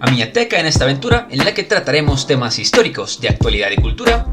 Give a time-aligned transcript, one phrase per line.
[0.00, 4.26] a Miateca en esta aventura en la que trataremos temas históricos de actualidad y cultura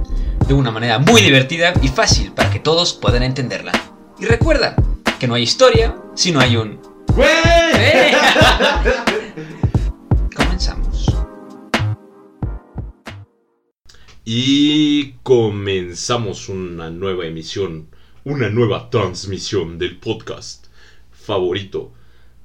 [0.48, 3.74] de una manera muy divertida y fácil para que todos puedan entenderla.
[4.18, 4.76] Y recuerda
[5.20, 6.80] que no hay historia si no hay un...
[7.18, 8.16] ¡Eh!
[10.36, 11.06] Comenzamos.
[14.24, 17.90] Y comenzamos una nueva emisión,
[18.24, 20.68] una nueva transmisión del podcast
[21.12, 21.92] favorito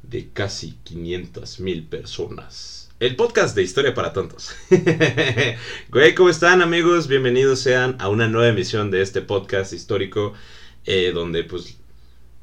[0.02, 2.81] de casi 500 mil personas.
[3.02, 4.54] El podcast de Historia para Tontos.
[5.90, 7.08] Güey, ¿cómo están amigos?
[7.08, 10.34] Bienvenidos sean a una nueva emisión de este podcast histórico
[10.84, 11.78] eh, donde pues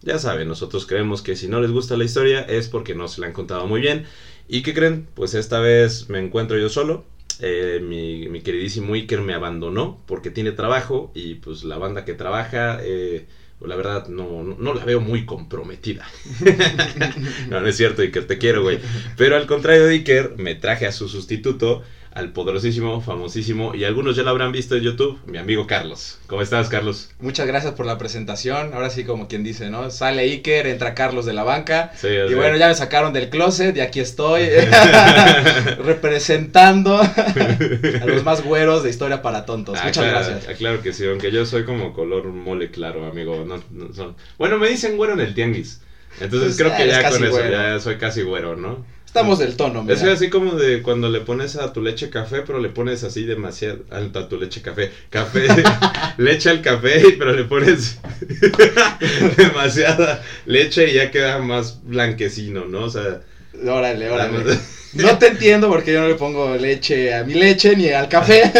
[0.02, 3.22] ya saben, nosotros creemos que si no les gusta la historia es porque no se
[3.22, 4.04] la han contado muy bien.
[4.50, 5.08] ¿Y qué creen?
[5.14, 7.06] Pues esta vez me encuentro yo solo.
[7.40, 12.80] Eh, mi, queridísimo Iker me abandonó porque tiene trabajo y pues la banda que trabaja,
[12.84, 13.28] eh,
[13.68, 16.08] la verdad no, no, no la veo muy comprometida.
[17.50, 18.80] no, no es cierto, Iker, te quiero, güey.
[19.18, 24.16] Pero al contrario de Iker, me traje a su sustituto, al poderosísimo, famosísimo, y algunos
[24.16, 26.18] ya lo habrán visto en YouTube, mi amigo Carlos.
[26.28, 27.12] ¿Cómo estás, Carlos?
[27.20, 28.74] Muchas gracias por la presentación.
[28.74, 29.92] Ahora sí, como quien dice, ¿no?
[29.92, 31.92] Sale Iker, entra Carlos de la banca.
[31.96, 34.42] Sí, y bueno, ya me sacaron del closet y aquí estoy
[35.84, 39.78] representando a los más güeros de historia para tontos.
[39.80, 40.48] Ah, Muchas claro, gracias.
[40.50, 43.46] ah, claro que sí, aunque yo soy como color mole claro, amigo.
[43.46, 45.82] No, no son- Bueno, me dicen güero en el tianguis.
[46.20, 47.52] Entonces Pues, creo que ya con eso güero.
[47.52, 48.84] ya soy casi güero, ¿no?
[49.10, 49.96] Estamos del tono, mira.
[49.96, 53.24] Es así como de cuando le pones a tu leche café, pero le pones así
[53.24, 53.80] demasiado.
[53.90, 54.92] A tu leche café.
[55.10, 55.48] Café.
[56.18, 57.98] leche al café, pero le pones
[59.36, 62.84] demasiada leche y ya queda más blanquecino, ¿no?
[62.84, 63.22] O sea.
[63.66, 64.60] Órale, órale.
[64.94, 68.44] No te entiendo porque yo no le pongo leche a mi leche ni al café.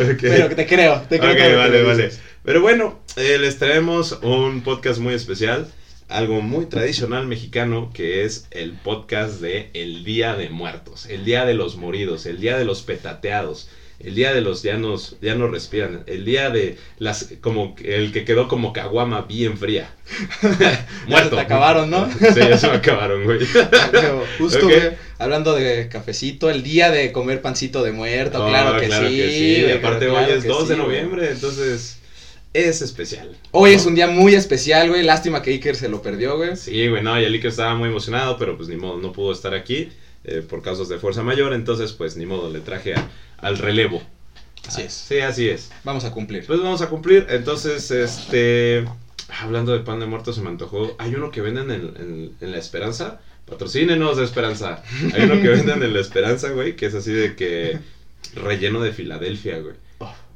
[0.00, 0.20] ok.
[0.20, 1.52] Pero te creo, te creo.
[1.52, 2.10] Ok, vale, vale.
[2.44, 5.68] Pero bueno, eh, les traemos un podcast muy especial,
[6.08, 11.44] algo muy tradicional mexicano, que es el podcast de El Día de Muertos, el Día
[11.44, 13.68] de los Moridos, el Día de los Petateados,
[14.00, 18.12] el Día de los ya, nos, ya no respiran, el Día de las, como el
[18.12, 19.92] que quedó como caguama bien fría.
[21.08, 22.08] Ya se te acabaron, ¿no?
[22.18, 23.40] Sí, ya se me acabaron, güey.
[23.92, 28.80] Pero Justo, güey, hablando de cafecito, el día de comer pancito de muerto, Oh, claro
[28.80, 29.20] que sí.
[29.20, 30.96] Y güey, aparte claro hoy es que 2 de sí, güey.
[31.02, 31.97] noviembre, entonces
[32.66, 33.36] es especial.
[33.52, 33.76] Hoy ¿no?
[33.76, 35.02] es un día muy especial, güey.
[35.02, 36.56] Lástima que Iker se lo perdió, güey.
[36.56, 39.32] Sí, güey, no, y el Iker estaba muy emocionado, pero pues ni modo, no pudo
[39.32, 39.88] estar aquí
[40.24, 43.08] eh, por causas de fuerza mayor, entonces pues ni modo, le traje a-
[43.38, 44.02] al relevo.
[44.66, 44.92] Así Ah, es.
[44.92, 45.70] Sí, así es.
[45.84, 46.44] Vamos a cumplir.
[46.46, 48.84] Pues vamos a cumplir, entonces, este,
[49.40, 52.52] hablando de pan de muerto se me antojó, hay uno que venden en, en- en
[52.52, 54.82] La Esperanza, patrocínenos de Esperanza,
[55.14, 57.78] hay uno que venden en La Esperanza, güey, que es así de que
[58.34, 59.74] relleno de Filadelfia, güey.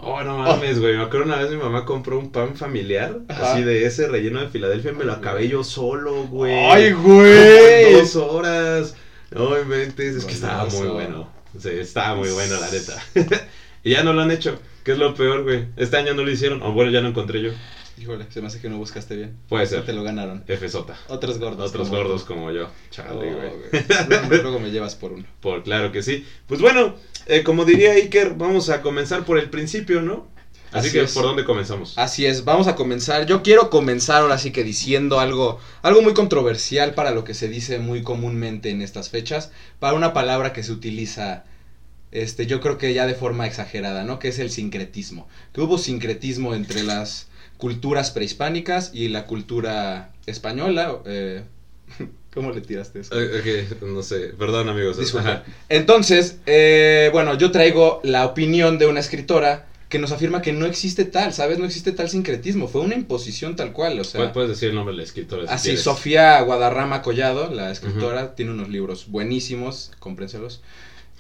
[0.05, 0.97] Oh, no mames, güey.
[0.97, 3.53] Me acuerdo una vez mi mamá compró un pan familiar, Ajá.
[3.53, 6.53] así de ese relleno de Filadelfia, me lo acabé yo solo, güey.
[6.53, 7.93] ¡Ay, güey!
[7.93, 8.97] dos horas.
[9.31, 11.29] No inventes, es que estaba muy bueno.
[11.57, 13.01] Sí, estaba muy bueno, la neta.
[13.85, 15.67] y ya no lo han hecho, que es lo peor, güey.
[15.77, 17.53] Este año no lo hicieron, o bueno, ya no encontré yo.
[18.03, 19.37] Híjole, se me hace que no buscaste bien.
[19.49, 19.87] Puede ser.
[19.87, 20.43] te lo ganaron.
[20.45, 20.75] FZ.
[21.07, 21.71] Otros gordos.
[21.71, 22.65] Otros como gordos como yo.
[22.67, 23.33] Oh, Chale, güey.
[23.33, 23.85] güey.
[24.09, 25.25] Luego, luego me llevas por uno.
[25.41, 26.27] Por claro que sí.
[26.49, 30.27] Pues bueno, eh, como diría Iker, vamos a comenzar por el principio, ¿no?
[30.73, 31.13] Así, Así que, es.
[31.13, 31.97] ¿por dónde comenzamos?
[31.97, 33.25] Así es, vamos a comenzar.
[33.25, 37.47] Yo quiero comenzar ahora sí que diciendo algo, algo muy controversial para lo que se
[37.47, 41.45] dice muy comúnmente en estas fechas, para una palabra que se utiliza,
[42.11, 44.19] este, yo creo que ya de forma exagerada, ¿no?
[44.19, 45.29] Que es el sincretismo.
[45.53, 47.29] Que hubo sincretismo entre las
[47.63, 50.99] culturas prehispánicas y la cultura española.
[51.07, 51.45] eh,
[52.35, 53.15] ¿Cómo le tiraste eso?
[53.15, 54.99] Ok, no sé, perdón amigos.
[54.99, 55.45] Disculpa.
[55.69, 60.67] Entonces, eh, bueno, yo traigo la opinión de una escritora que nos afirma que no
[60.67, 61.61] existe tal, ¿sabes?
[61.61, 64.33] No existe tal sincretismo, fue una imposición tal cual, o sea...
[64.33, 65.47] Puedes- decir el nombre de la escritora.
[65.47, 65.85] si Así, quieres.
[65.85, 70.63] Sofía Guadarrama Collado, la escritora, tiene unos libros buenísimos, cómprenselos.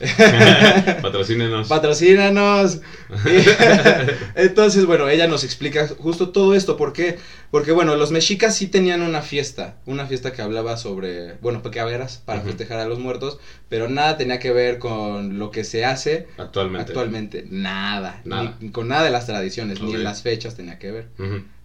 [1.02, 1.68] Patrocínenos.
[1.68, 2.80] Patrocínanos.
[4.34, 6.76] Entonces, bueno, ella nos explica justo todo esto.
[6.76, 7.18] ¿Por qué?
[7.50, 9.76] Porque, bueno, los mexicas sí tenían una fiesta.
[9.86, 13.38] Una fiesta que hablaba sobre, bueno, pecaveras para festejar a los muertos.
[13.68, 16.90] Pero nada tenía que ver con lo que se hace Actualmente.
[16.90, 17.44] actualmente.
[17.48, 18.20] Nada.
[18.24, 18.56] Nada.
[18.60, 21.08] Ni con nada de las tradiciones, ni en las fechas tenía que ver.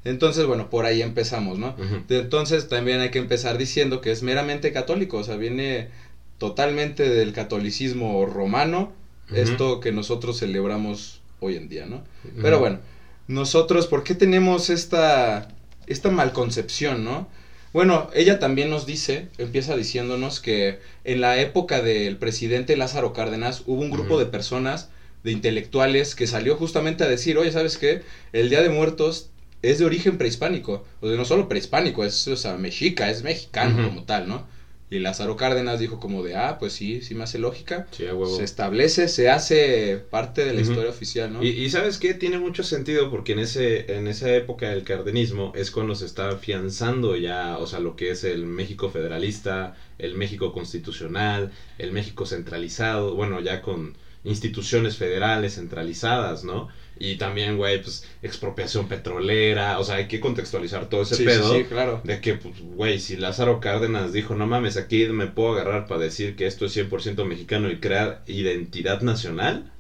[0.04, 1.76] Entonces, bueno, por ahí empezamos, ¿no?
[2.08, 5.90] Entonces también hay que empezar diciendo que es meramente católico, o sea, viene
[6.38, 8.94] totalmente del catolicismo romano,
[9.34, 12.04] esto que nosotros celebramos hoy en día, ¿no?
[12.42, 12.80] Pero bueno,
[13.28, 15.50] nosotros, ¿por qué tenemos esta,
[15.86, 17.28] esta malconcepción, no?
[17.74, 23.64] Bueno, ella también nos dice, empieza diciéndonos que en la época del presidente Lázaro Cárdenas
[23.66, 24.90] hubo un grupo de personas,
[25.24, 28.04] de intelectuales, que salió justamente a decir, oye, ¿sabes qué?
[28.32, 29.30] El Día de Muertos
[29.62, 33.88] es de origen prehispánico, o sea, no solo prehispánico, es, o sea, mexica, es mexicano
[33.88, 34.48] como tal, ¿no?
[34.90, 37.88] Y Lázaro Cárdenas dijo como de, ah, pues sí, sí me hace lógica.
[37.92, 38.36] Sí, a huevo.
[38.36, 41.44] Se establece, se hace parte de la historia oficial, ¿no?
[41.44, 45.52] Y, y sabes qué, tiene mucho sentido porque en ese en esa época del cardenismo
[45.56, 50.14] es cuando se está afianzando ya, o sea, lo que es el México federalista, el
[50.14, 56.68] México constitucional, el México centralizado, bueno, ya con instituciones federales centralizadas, ¿no?
[57.00, 61.26] Y también, güey, pues expropiación petrolera, o sea, hay que contextualizar todo ese Sí, sí,
[61.26, 61.54] pedo.
[61.56, 62.02] sí, claro.
[62.04, 66.02] De que, pues, güey, si Lázaro Cárdenas dijo, no mames, aquí me puedo agarrar para
[66.02, 69.72] decir que esto es 100% mexicano y crear identidad nacional,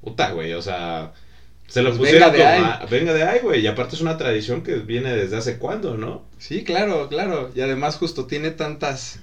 [0.00, 1.12] puta, güey, o sea,
[1.68, 4.76] se lo Pues pusieron venga venga de ahí, güey, y aparte es una tradición que
[4.76, 6.24] viene desde hace cuándo, ¿no?
[6.38, 7.50] Sí, claro, claro.
[7.54, 9.18] Y además justo tiene tantas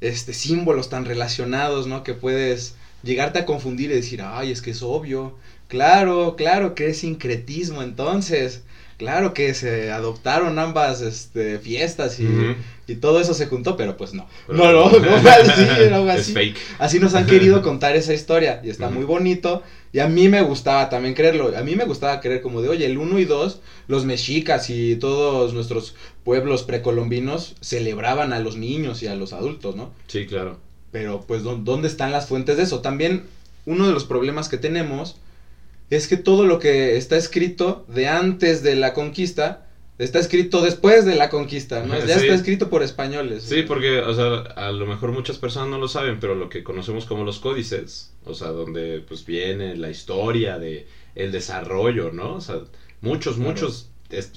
[0.00, 2.02] este símbolos tan relacionados, ¿no?
[2.04, 5.36] Que puedes llegarte a confundir y decir, ay, es que es obvio.
[5.68, 8.62] Claro, claro que es sincretismo entonces.
[8.96, 12.56] Claro que se adoptaron ambas este, fiestas y,
[12.96, 14.26] todo eso se juntó, pero pues no.
[14.48, 16.32] Pero- no, no, no así, no fue Es así.
[16.32, 16.56] fake.
[16.80, 19.62] Así nos han querido contar esa historia y está muy bonito.
[19.92, 21.56] Y a mí me gustaba también creerlo.
[21.56, 24.96] A mí me gustaba creer como de, oye, el 1 y 2, los mexicas y
[24.96, 25.94] todos nuestros
[26.24, 29.92] pueblos precolombinos celebraban a los niños y a los adultos, ¿no?
[30.08, 30.58] Sí, claro.
[30.90, 32.80] Pero pues, ¿dó- ¿dónde están las fuentes de eso?
[32.80, 33.26] También
[33.64, 35.18] uno de los problemas que tenemos
[35.90, 39.64] es que todo lo que está escrito de antes de la conquista
[39.98, 41.98] está escrito después de la conquista, ¿no?
[41.98, 42.20] Ya Sí.
[42.22, 43.42] está escrito por españoles.
[43.42, 46.62] Sí, porque, o sea, a lo mejor muchas personas no lo saben, pero lo que
[46.62, 50.86] conocemos como los códices, o sea, donde pues viene la historia de
[51.16, 52.34] el desarrollo, ¿no?
[52.34, 52.60] O sea,
[53.00, 53.50] muchos, Claro.
[53.50, 53.90] muchos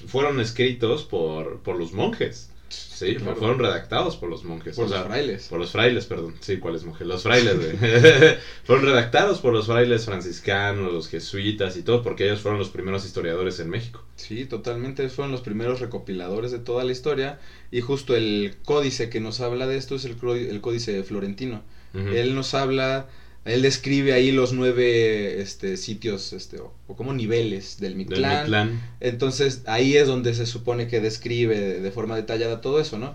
[0.08, 3.36] fueron escritos por, por los monjes, sí, Claro.
[3.36, 5.48] fueron redactados por los monjes, Por o los frailes.
[5.48, 7.08] por los frailes, perdón, sí, ¿cuáles monjes?
[7.08, 7.72] Los frailes, güey.
[8.64, 13.06] fueron redactados por los frailes franciscanos, los jesuitas y todo, porque ellos fueron los primeros
[13.06, 14.04] historiadores en México.
[14.16, 15.10] Sí, totalmente.
[15.10, 17.40] Fueron los primeros recopiladores de toda la historia.
[17.72, 20.16] Y justo el códice que nos habla de esto es el,
[20.62, 21.64] códice florentino.
[21.94, 23.08] Él nos habla,
[23.46, 28.82] él describe ahí los nueve este, sitios, este, o, o como niveles del Del Mictlán.
[29.00, 33.14] Entonces ahí es donde se supone que describe de, de forma detallada todo eso, ¿no?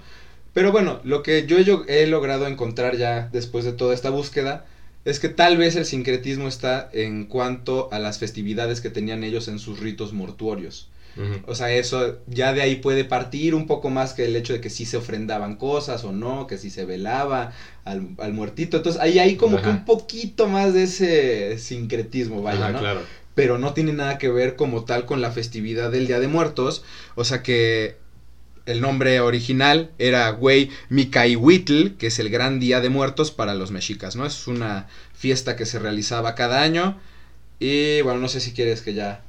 [0.53, 4.67] Pero bueno, lo que yo, yo he logrado encontrar ya después de toda esta búsqueda
[5.05, 9.47] es que tal vez el sincretismo está en cuanto a las festividades que tenían ellos
[9.49, 10.89] en sus ritos mortuorios.
[11.47, 14.61] O sea, eso ya de ahí puede partir un poco más que el hecho de
[14.61, 17.53] que sí se ofrendaban cosas o no, que sí se velaba
[17.85, 18.77] al, al muertito.
[18.77, 22.79] Entonces ahí hay como que un poquito más de ese sincretismo, vaya, Ajá, ¿no?
[22.81, 23.01] claro.
[23.35, 26.83] Pero no tiene nada que ver como tal con la festividad del Día de Muertos.
[27.15, 27.97] O sea que
[28.67, 33.71] el nombre original era Güey Micahuitl, que es el gran Día de Muertos para los
[33.71, 34.27] mexicas, ¿no?
[34.27, 36.99] Es una fiesta que se realizaba cada año.
[37.61, 39.23] Y bueno, no sé si quieres que ya...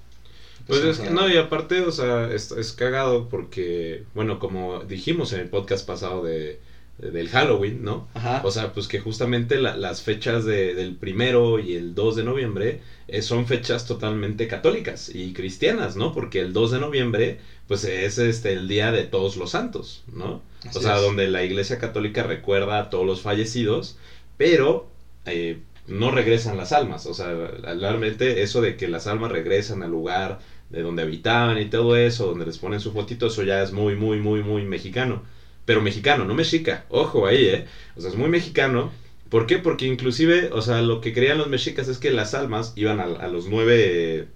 [0.68, 5.32] Pues es que, no, y aparte, o sea, es, es cagado porque, bueno, como dijimos
[5.34, 6.60] en el podcast pasado de,
[6.98, 8.08] de- del Halloween, ¿no?
[8.14, 8.42] Ajá.
[8.44, 12.24] O sea, pues que justamente la- las fechas de- del primero y el 2 de
[12.24, 16.12] noviembre eh, son fechas totalmente católicas y cristianas, ¿no?
[16.12, 20.42] Porque el 2 de noviembre, pues es este el día de todos los santos, ¿no?
[20.66, 21.02] Así o sea, es.
[21.02, 23.96] donde la iglesia católica recuerda a todos los fallecidos,
[24.38, 24.90] pero
[25.26, 27.06] eh, no regresan las almas.
[27.06, 27.34] O sea,
[27.80, 32.28] realmente eso de que las almas regresan al lugar de donde habitaban y todo eso,
[32.28, 35.24] donde les ponen su fotito, eso ya es muy, muy, muy, muy mexicano.
[35.66, 36.86] Pero mexicano, no mexica.
[36.90, 37.66] Ojo ahí, ¿eh?
[37.96, 38.92] O sea, es muy mexicano.
[39.30, 39.58] ¿Por qué?
[39.58, 43.04] Porque inclusive, o sea, lo que creían los mexicas es que las almas iban a,
[43.04, 44.30] a los nueve,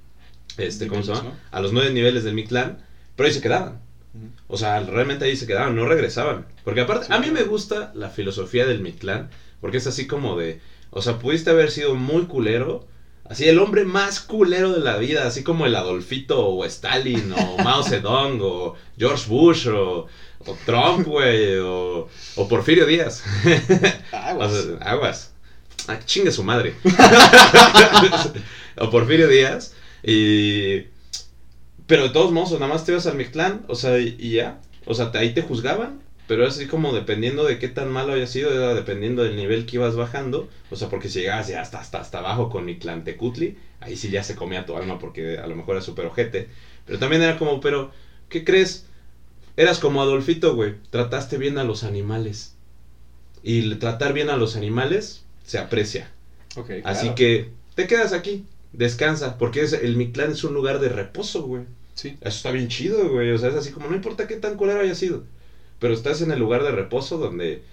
[0.57, 1.39] este, ¿cómo se llama?
[1.51, 2.83] A los nueve niveles del Mictlán,
[3.15, 3.79] pero ahí se quedaban.
[4.47, 6.45] O sea, realmente ahí se quedaban, no regresaban.
[6.65, 9.29] Porque aparte, a mí me gusta la filosofía del Mictlán,
[9.61, 10.59] porque es así como de,
[10.89, 12.85] o sea, pudiste haber sido muy culero,
[13.25, 17.57] Así el hombre más culero de la vida, así como el Adolfito o Stalin o
[17.63, 20.07] Mao Zedong o George Bush o,
[20.45, 23.23] o Trump, güey, o, o Porfirio Díaz.
[24.11, 24.51] Aguas.
[24.51, 25.31] O sea, aguas.
[25.87, 26.75] Ah, chingue su madre.
[28.77, 29.73] o Porfirio Díaz.
[30.03, 30.87] Y.
[31.87, 34.59] Pero de todos modos, nada más te ibas al Mictlán, o sea, y, ya.
[34.85, 36.01] O sea, ahí te juzgaban.
[36.31, 39.75] Pero así como dependiendo de qué tan malo haya sido, era dependiendo del nivel que
[39.75, 40.47] ibas bajando.
[40.69, 44.09] O sea, porque si llegabas ya hasta, hasta, hasta abajo con Mictlán Tecutli, ahí sí
[44.09, 46.47] ya se comía tu alma porque a lo mejor era súper ojete.
[46.85, 47.91] Pero también era como, pero,
[48.29, 48.85] ¿qué crees?
[49.57, 50.75] Eras como Adolfito, güey.
[50.89, 52.55] Trataste bien a los animales.
[53.43, 56.13] Y tratar bien a los animales se aprecia.
[56.85, 61.43] Así que te quedas aquí, descansa, porque es, el Mictlán es un lugar de reposo,
[61.43, 61.63] güey.
[61.93, 62.15] Sí.
[62.21, 63.31] Eso está bien chido, güey.
[63.31, 65.25] O sea, es así como, no importa qué tan culero haya sido.
[65.81, 67.63] Pero estás en el lugar de reposo donde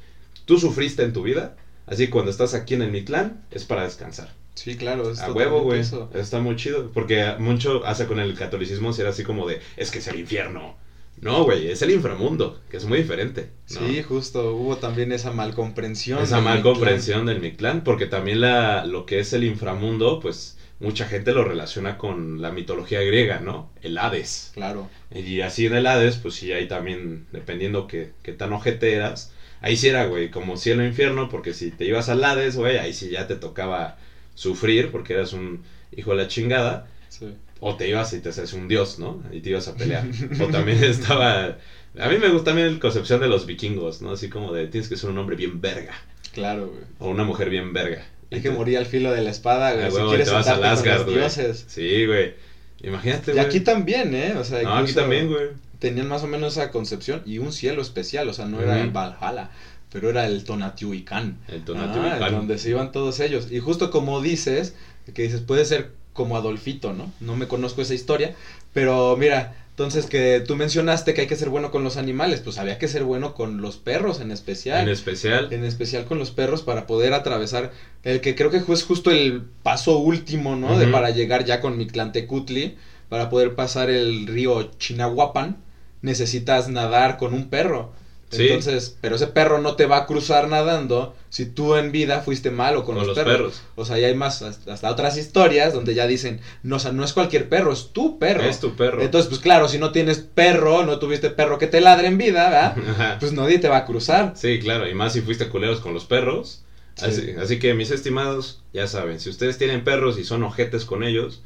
[0.47, 1.57] tú sufriste en tu vida.
[1.87, 4.33] Así que cuando estás aquí en el Mictlán, es para descansar.
[4.55, 5.11] Sí, claro.
[5.11, 5.83] es A huevo, güey.
[6.15, 6.91] Está muy chido.
[6.93, 10.19] Porque mucho hace con el catolicismo si era así como de, es que es el
[10.19, 10.75] infierno.
[11.21, 13.51] No, güey, es el inframundo, que es muy diferente.
[13.75, 13.87] ¿no?
[13.87, 14.55] Sí, justo.
[14.55, 16.23] Hubo también esa malcomprensión.
[16.23, 20.57] Esa del mal comprensión del Mictlán, porque también la, lo que es el inframundo, pues
[20.81, 23.71] mucha gente lo relaciona con la mitología griega, ¿no?
[23.83, 24.53] El Hades.
[24.55, 24.89] Claro.
[25.15, 29.33] Y así en el Hades, pues sí, ahí también, dependiendo que, que tan ojete eras,
[29.61, 32.79] ahí sí era, güey, como cielo e infierno, porque si te ibas al Hades, güey,
[32.79, 33.99] ahí sí ya te tocaba
[34.35, 35.63] sufrir, porque eras un
[35.97, 37.27] hijo de la chingada, Sí.
[37.61, 39.23] o te ibas y te haces un dios, ¿no?
[39.33, 40.05] Y te ibas a pelear.
[40.41, 41.57] o también estaba...
[41.99, 44.13] A mí me gusta también la concepción de los vikingos, ¿no?
[44.13, 45.95] Así como de tienes que ser un hombre bien verga.
[46.33, 46.83] Claro, güey.
[47.01, 48.07] O una mujer bien verga.
[48.31, 49.87] Hay que morir al filo de la espada, güey.
[49.87, 51.17] Ah, si y quieres te vas Asgard, los güey.
[51.19, 51.65] dioses.
[51.69, 52.35] Sí, güey.
[52.83, 53.47] Imagínate, Y güey.
[53.47, 54.35] aquí también, ¿eh?
[54.39, 55.49] O sea, No, aquí también, güey.
[55.79, 58.29] Tenían más o menos esa concepción y un cielo especial.
[58.29, 59.51] O sea, no era en Valhalla,
[59.91, 61.39] pero era el Tonatiuhcan.
[61.49, 62.33] El Ah, Tonatiuhcan.
[62.33, 63.51] donde se iban todos ellos.
[63.51, 64.75] Y justo como dices,
[65.15, 67.11] que dices, puede ser como Adolfito, ¿no?
[67.21, 68.35] No me conozco esa historia,
[68.75, 72.59] pero mira, entonces que tú mencionaste que hay que ser bueno con los animales, pues
[72.59, 74.81] había que ser bueno con los perros en especial.
[74.81, 75.53] En especial.
[75.53, 77.71] en especial con los perros para poder atravesar
[78.03, 80.77] el que creo que es justo el paso último, ¿no?
[80.77, 82.75] De para llegar ya con Mictlantecutli,
[83.09, 85.59] para poder pasar el río Chinahuapan,
[86.03, 87.93] necesitas nadar con un perro.
[88.31, 88.49] Sí.
[88.49, 92.51] Entonces, pero ese perro no te va a cruzar nadando si tú en vida fuiste
[92.51, 93.37] malo con, Con los, los perros.
[93.37, 93.63] perros.
[93.75, 97.05] O sea, ya hay más, hasta otras historias donde ya dicen, no, o sea, no
[97.05, 98.43] es cualquier perro, es tu perro.
[98.43, 99.03] Es tu perro.
[99.03, 102.51] Entonces, pues claro, si no tienes perro, no tuviste perro que te ladre en vida,
[102.51, 103.17] ¿verdad?
[103.21, 104.35] Pues nadie te va a cruzar.
[104.37, 104.89] Sí, claro.
[104.89, 106.65] Y más si fuiste culeros con los perros.
[106.97, 107.05] Sí.
[107.07, 111.03] Así, así que, mis estimados, ya saben, si ustedes tienen perros y son ojetes con
[111.05, 111.43] ellos,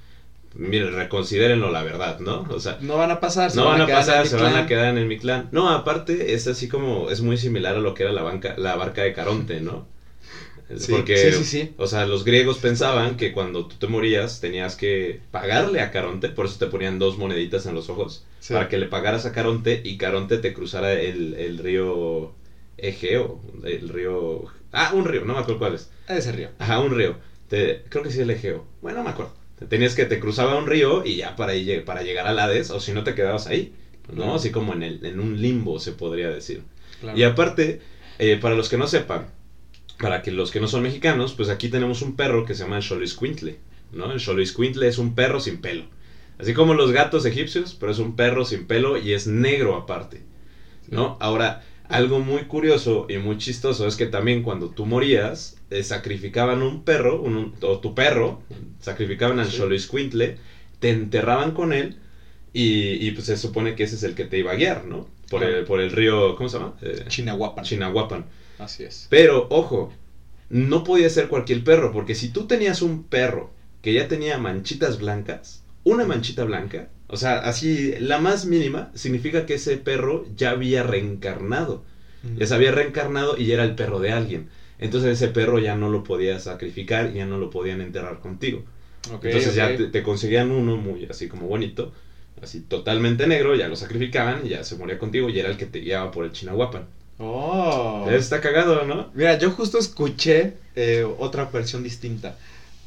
[0.54, 2.46] miren, reconsidérenlo la verdad, ¿no?
[2.50, 4.56] O sea, No van a pasar, se no van a en pasar, mi se van
[4.56, 5.48] a quedar en el Mictlán.
[5.52, 8.76] No, aparte, es así como, es muy similar a lo que era la, banca, la
[8.76, 9.86] barca de Caronte, ¿no?
[10.76, 11.74] Sí, Porque, sí, sí, sí.
[11.76, 16.28] o sea, los griegos pensaban que cuando tú te morías tenías que pagarle a Caronte,
[16.30, 18.54] por eso te ponían dos moneditas en los ojos, Sí.
[18.54, 22.32] para que le pagaras a Caronte y Caronte te cruzara el, el río
[22.78, 24.44] Egeo, el río...
[24.72, 25.90] Ah, un río, no me acuerdo cuál es.
[26.08, 26.48] Ese río.
[26.58, 27.16] Ajá, un río.
[27.48, 28.64] Te- creo que sí es el Egeo.
[28.80, 29.34] Bueno, no me acuerdo.
[29.62, 31.52] Te Tenías que te cruzaba un río y ya para,
[31.84, 33.72] para llegar al Hades, o si no te quedabas ahí,
[34.08, 34.16] ¿no?
[34.16, 34.34] Claro.
[34.34, 36.62] Así como en, el, en un limbo, se podría decir.
[37.00, 37.18] Claro.
[37.18, 37.80] Y aparte,
[38.18, 39.28] eh, para los que no sepan,
[39.98, 42.76] para que los que no son mexicanos, pues aquí tenemos un perro que se llama
[42.76, 43.58] el Xoloitzcuintle,
[43.92, 44.12] ¿no?
[44.12, 45.84] El Xoloitzcuintle es un perro sin pelo.
[46.38, 50.22] Así como los gatos egipcios, pero es un perro sin pelo y es negro aparte,
[50.88, 51.16] ¿no?
[51.20, 56.62] Ahora, algo muy curioso y muy chistoso es que también cuando tú morías, eh, sacrificaban
[56.62, 58.40] un perro, un- o tu perro,
[58.80, 59.56] sacrificaban al Sí.
[59.58, 60.36] Xoloitzcuintle,
[60.80, 61.98] te enterraban con él
[62.52, 65.06] y, y, pues se supone que ese es el que te iba a guiar, ¿no?
[65.30, 66.74] Por, el, por el río, ¿cómo se llama?
[66.82, 67.64] Eh, Chinahuapan.
[67.64, 68.26] Chinahuapan.
[68.58, 69.06] Así es.
[69.08, 69.90] Pero, ojo,
[70.50, 74.98] no podía ser cualquier perro, porque si tú tenías un perro que ya tenía manchitas
[74.98, 80.50] blancas, una manchita blanca, o sea, así, la más mínima, significa que ese perro ya
[80.50, 81.84] había reencarnado.
[82.38, 84.48] Ya se había reencarnado y ya era el perro de alguien.
[84.78, 88.64] Entonces ese perro ya no lo podías sacrificar y ya no lo podían enterrar contigo.
[89.10, 91.92] Entonces ya te, te conseguían uno muy así como bonito,
[92.40, 95.66] así totalmente negro, ya lo sacrificaban y ya se moría contigo y era el que
[95.66, 96.86] te guiaba por el Chinahuapan.
[97.18, 98.06] Oh.
[98.10, 99.10] Está cagado, ¿no?
[99.12, 102.38] Mira, yo justo escuché eh, otra versión distinta.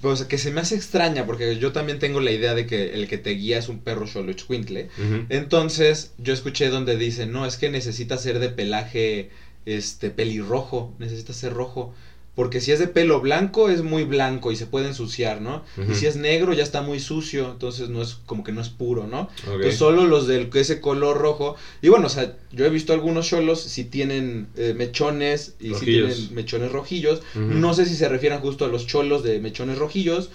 [0.05, 3.07] Pues que se me hace extraña, porque yo también tengo la idea de que el
[3.07, 4.89] que te guía es un perro Xoloitzcuintle.
[4.99, 5.25] Ujú.
[5.29, 9.31] Entonces, yo escuché donde dice, no, es que necesita ser de pelaje
[9.65, 11.95] este pelirrojo, necesita ser rojo.
[12.35, 15.63] Porque si es de pelo blanco, es muy blanco y se puede ensuciar, ¿no?
[15.89, 18.67] Y si es negro, ya está muy sucio, entonces no es como que no es
[18.67, 19.29] puro, ¿no?
[19.45, 21.55] Entonces solo los del ese color rojo.
[21.81, 25.85] Y bueno, o sea, yo he visto algunos cholos si tienen eh, mechones y si
[25.85, 27.21] tienen mechones rojillos.
[27.35, 30.29] No sé si se refieran justo a los cholos de mechones rojillos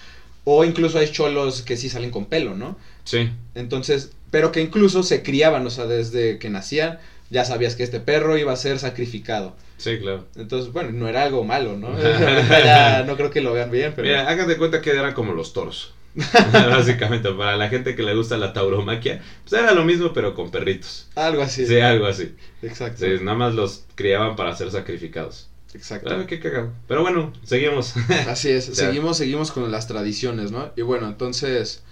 [0.44, 2.76] O incluso hay cholos que sí salen con pelo, ¿no?
[3.04, 3.28] Sí.
[3.54, 6.98] Entonces, pero que incluso se criaban, o sea, desde que nacían,
[7.30, 9.56] ya sabías que este perro iba a ser sacrificado.
[9.78, 10.26] Sí, claro.
[10.36, 11.96] Entonces, bueno, no era algo malo, ¿no?
[12.50, 14.06] ya no creo que lo vean bien, pero...
[14.06, 15.94] Mira, hagan de cuenta que eran como los toros.
[16.52, 20.50] Básicamente, para la gente que le gusta la tauromaquia, pues era lo mismo, pero con
[20.50, 21.08] perritos.
[21.14, 21.66] Algo así.
[21.66, 22.34] Sí, algo así.
[22.62, 23.06] Exacto.
[23.06, 25.48] Sí, nada más los criaban para ser sacrificados.
[25.72, 26.10] Exacto.
[26.12, 26.72] Ah, qué cagado.
[26.88, 27.94] Pero bueno, seguimos.
[28.26, 30.72] Así es, O sea, seguimos, seguimos con las tradiciones, ¿no?
[30.76, 31.84] Y bueno, entonces,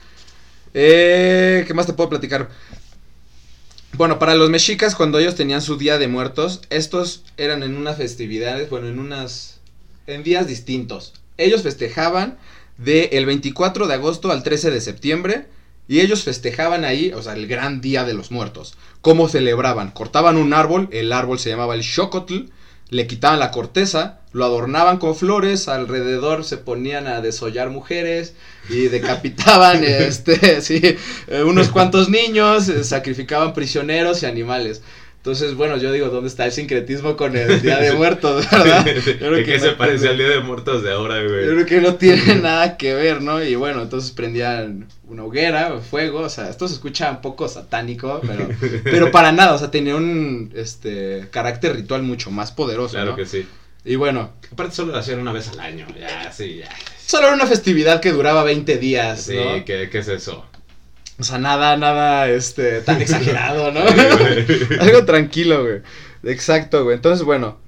[0.75, 2.49] eh, ¿qué más te puedo platicar?
[3.95, 7.97] Bueno, para los mexicas, cuando ellos tenían su Día de Muertos, estos eran en unas
[7.97, 9.61] festividades, bueno, en unas,
[10.07, 11.14] en días distintos.
[11.37, 12.38] Ellos festejaban
[12.76, 15.47] del el 24 de agosto al 13 de septiembre,
[15.88, 18.76] y ellos festejaban ahí, o sea, el gran Día de los Muertos.
[19.00, 19.90] ¿Cómo celebraban?
[19.90, 22.50] Cortaban un árbol, el árbol se llamaba el xocotl,
[22.90, 28.35] le quitaban la corteza, lo adornaban con flores, alrededor se ponían a desollar mujeres
[28.68, 30.80] y decapitaban este sí,
[31.26, 34.83] eh, unos cuantos niños, eh, sacrificaban prisioneros y animales.
[35.28, 38.87] Entonces, bueno, yo digo, ¿dónde está el sincretismo con el Día de Muertos, verdad?
[39.06, 41.44] Yo creo ¿De qué que se parece al Día de Muertos de ahora, Yo güey?
[41.47, 43.44] creo que no tiene nada que ver, ¿no?
[43.44, 48.23] Y bueno, entonces prendían una hoguera, fuego, o sea, esto se escucha un poco satánico,
[48.26, 48.49] pero,
[48.85, 53.16] pero para nada, o sea, tenía un este carácter ritual mucho más poderoso, Claro ¿no?
[53.16, 53.47] que sí.
[53.85, 55.87] Y bueno, Aparte solo lo hacían una vez al año.
[56.00, 56.70] Ya, sí, ya.
[57.06, 59.62] solo era una festividad que duraba 20 días, Sí, ¿no?
[59.66, 60.47] ¿qué, ¿qué es eso?
[61.18, 63.80] O sea, nada, nada, este, tan exagerado, ¿no?
[64.80, 65.80] Algo tranquilo, güey.
[66.25, 66.96] Exacto, güey.
[66.96, 67.58] Entonces, bueno.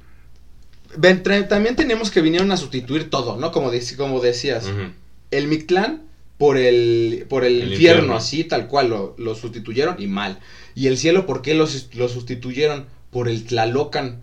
[1.49, 3.51] también tenemos que vinieron a sustituir todo, ¿no?
[3.53, 4.71] Como, como decías.
[5.31, 6.03] El Mictlán
[6.39, 8.17] por el, por el, El infierno, infierno.
[8.17, 10.39] así, tal cual, lo, lo sustituyeron y mal.
[10.75, 12.87] Y el cielo, ¿por qué lo, lo sustituyeron?
[13.11, 14.23] Por el Tlalocan.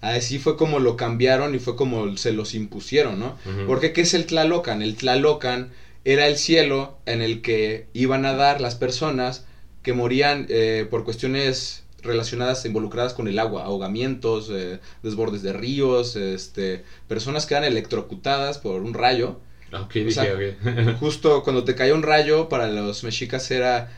[0.00, 3.38] Así fue como lo cambiaron y fue como se los impusieron, ¿no?
[3.66, 4.82] Porque ¿qué es el Tlalocan?
[4.82, 5.70] El Tlalocan
[6.04, 9.44] era el cielo en el que iban a dar las personas
[9.82, 16.16] que morían eh, por cuestiones relacionadas, involucradas con el agua, ahogamientos, eh, desbordes de ríos,
[16.16, 19.40] este, personas que eran electrocutadas por un rayo.
[19.72, 20.96] Ok, O dije, sea, ok.
[21.00, 23.90] Justo cuando te caía un rayo, para los mexicas era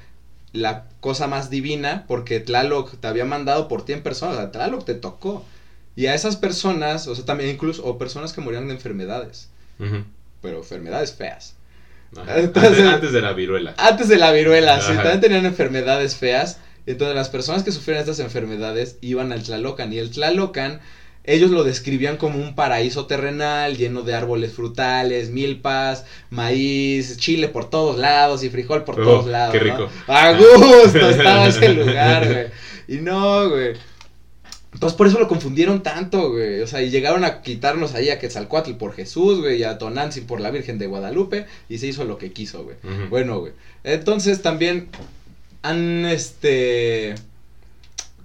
[0.53, 4.53] la cosa más divina, porque Tlaloc te había mandado por ti en persona, o sea,
[4.53, 5.45] Tlaloc te tocó.
[5.97, 9.51] Y a esas personas, o sea, también incluso, o personas que morían de enfermedades,
[10.41, 11.56] pero enfermedades feas.
[12.17, 12.39] Ajá.
[12.39, 13.75] Entonces- antes, antes de la viruela.
[13.79, 16.59] Antes de la viruela, sí, también tenían enfermedades feas.
[16.87, 19.93] Entonces las personas que sufrían estas enfermedades iban al Tlalocan.
[19.93, 20.81] Y el Tlalocan,
[21.25, 27.69] ellos lo describían como un paraíso terrenal lleno de árboles frutales, milpas, maíz, chile por
[27.69, 29.53] todos lados y frijol por Oh, todos lados.
[29.53, 29.65] qué ¿no?
[29.65, 29.91] rico.
[30.07, 32.47] A gusto estaba ese lugar, güey.
[32.87, 33.75] Y no, güey.
[34.77, 36.61] Entonces por eso lo confundieron tanto, güey.
[36.61, 40.27] O sea, y llegaron a quitarnos ahí a Quetzalcoatl por Jesús, güey, y a Tonantzin
[40.27, 42.77] por la Virgen de Guadalupe, y se hizo lo que quiso, güey.
[43.09, 43.53] Bueno, güey.
[43.85, 44.89] Entonces también
[45.63, 47.15] han, este,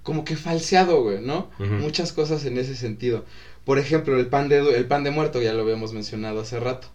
[0.02, 1.48] como que falseado, güey, ¿no?
[1.80, 3.24] Muchas cosas en ese sentido.
[3.64, 6.88] Por ejemplo, el pan de, el pan de muerto, ya lo habíamos mencionado hace rato,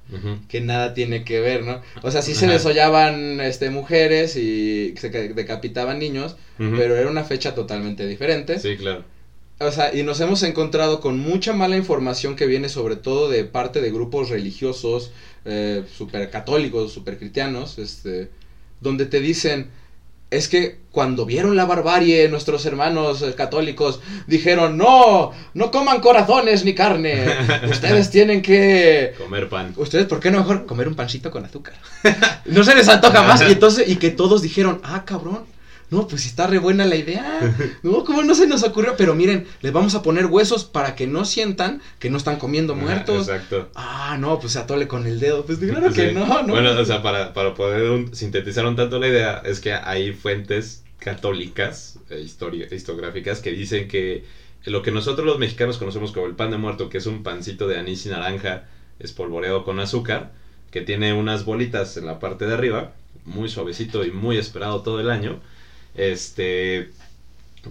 [0.50, 1.82] que nada tiene que ver, ¿no?
[2.04, 6.36] O sea, sí se desollaban, este, mujeres y se ca- decapitaban niños,
[6.78, 8.60] pero era una fecha totalmente diferente.
[8.60, 9.04] Sí, claro.
[9.60, 13.43] O sea, y nos hemos encontrado con mucha mala información que viene sobre todo de
[13.43, 15.12] parte de grupos religiosos,
[15.46, 18.30] eh, super católicos, super cristianos, este,
[18.82, 19.72] donde te dicen,
[20.30, 26.63] es que cuando vieron la barbarie, nuestros hermanos eh, católicos dijeron, no, no coman corazones
[26.63, 27.26] ni carne,
[27.70, 29.15] ustedes tienen que...
[29.17, 29.74] Comer pan.
[29.78, 31.76] Ustedes, ¿por qué no mejor comer un pancito con azúcar?
[32.46, 33.41] No se les antoja más.
[33.41, 35.57] Y entonces, y que todos dijeron, ah, cabrón.
[35.89, 37.39] No, pues está re buena la idea.
[37.84, 38.95] No, ¿cómo no se nos ocurrió?
[38.97, 42.76] Pero miren, les vamos a poner huesos para que no sientan que no están comiendo
[42.76, 43.30] muertos.
[43.30, 43.69] Exacto.
[43.76, 45.45] Ah, no, pues se atole con el dedo.
[45.45, 46.13] Pues claro que Sí.
[46.15, 46.54] no, no.
[46.54, 50.12] Bueno, o sea, para, para poder un- sintetizar un tanto la idea, es que hay
[50.13, 54.23] fuentes católicas, eh, histori- historiográficas, que dicen que
[54.65, 57.67] lo que nosotros los mexicanos conocemos como el pan de muerto, que es un pancito
[57.67, 58.65] de anís y naranja
[59.00, 60.32] espolvoreado con azúcar,
[60.71, 62.91] que tiene unas bolitas en la parte de arriba,
[63.26, 65.39] muy suavecito y muy esperado todo el año,
[65.97, 66.89] este,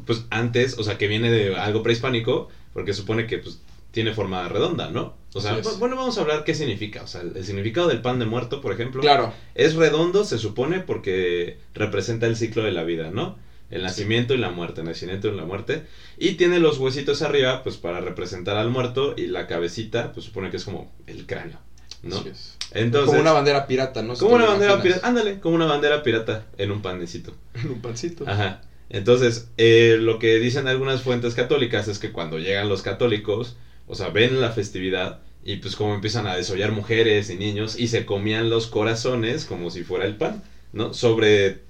[0.05, 3.59] pues antes, o sea, que viene de algo prehispánico, porque supone que pues
[3.91, 5.15] tiene forma redonda, ¿no?
[5.33, 7.03] O sea, bueno, vamos a hablar qué significa.
[7.03, 9.33] O sea, el, el significado del pan de muerto, por ejemplo, Claro.
[9.55, 13.37] es redondo, se supone, porque representa el ciclo de la vida, ¿no?
[13.71, 15.83] El nacimiento y la muerte, el nacimiento y la muerte.
[16.19, 20.51] Y tiene los huesitos arriba, pues para representar al muerto, y la cabecita, pues supone
[20.51, 21.59] que es como el cráneo,
[22.03, 22.17] ¿no?
[22.19, 22.57] Así es.
[22.73, 24.15] Entonces, como una bandera pirata, ¿no?
[24.15, 24.99] Si como una lo bandera imaginas.
[24.99, 27.35] pirata, ándale, como una bandera pirata en un panecito.
[27.55, 28.25] En un pancito.
[28.29, 28.63] Ajá.
[28.89, 33.57] Entonces, eh, lo que dicen algunas fuentes católicas es que cuando llegan los católicos,
[33.87, 37.87] o sea, ven la festividad Y pues como empiezan a desollar mujeres y niños y
[37.89, 40.93] se comían los corazones como si fuera el pan, ¿no?
[40.93, 41.63] Sobre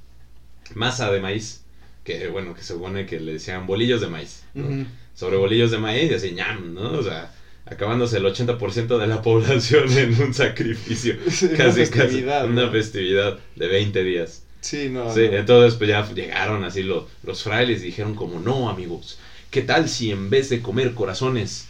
[0.74, 1.64] masa de maíz,
[2.02, 4.86] que bueno, que se supone que le decían bolillos de maíz, ¿no?
[5.14, 6.92] Sobre bolillos de maíz y así, ñam, ¿no?
[6.92, 7.34] O sea,
[7.66, 11.16] acabándose el 80% de la población en un sacrificio.
[11.28, 12.52] Sí, una casi, festividad, casi.
[12.52, 14.42] Una festividad de 20 días.
[14.60, 15.12] Sí, no.
[15.14, 15.36] Sí, no.
[15.36, 19.18] entonces pues ya llegaron así lo- los frailes y dijeron como, no amigos,
[19.50, 21.66] ¿qué tal si en vez de comer corazones,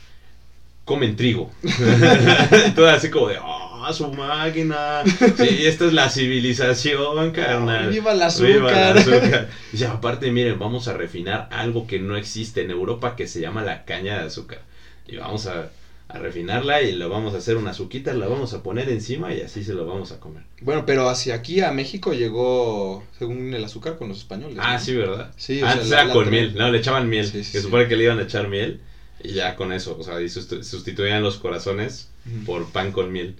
[0.85, 1.51] comen trigo?
[2.75, 5.03] todo así como de, ah, su máquina,
[5.37, 7.91] sí, esta es la civilización, carnal.
[7.91, 8.99] ¡Viva el Viva el azúcar!
[8.99, 9.49] azúcar.
[9.73, 13.63] Y aparte, miren, vamos a refinar algo que no existe en Europa que se llama
[13.63, 14.61] la caña de azúcar.
[15.07, 15.71] Y vamos a,
[16.09, 19.41] a refinarla y lo vamos a hacer una azuquita, la vamos a poner encima y
[19.41, 20.45] así se lo vamos a comer.
[20.61, 24.57] Bueno, pero hacia aquí a México llegó, según el azúcar, con los españoles.
[24.61, 24.79] Ah, ¿no?
[24.81, 25.33] sí, ¿verdad?
[25.37, 27.27] Sí, o Antes la- era la con miel, no, le echaban miel.
[27.27, 27.59] Sí, sí.
[27.61, 28.81] supone que le iban a echar miel
[29.23, 32.09] y ya con eso, o sea, y sustituían los corazones
[32.45, 33.35] por pan con miel.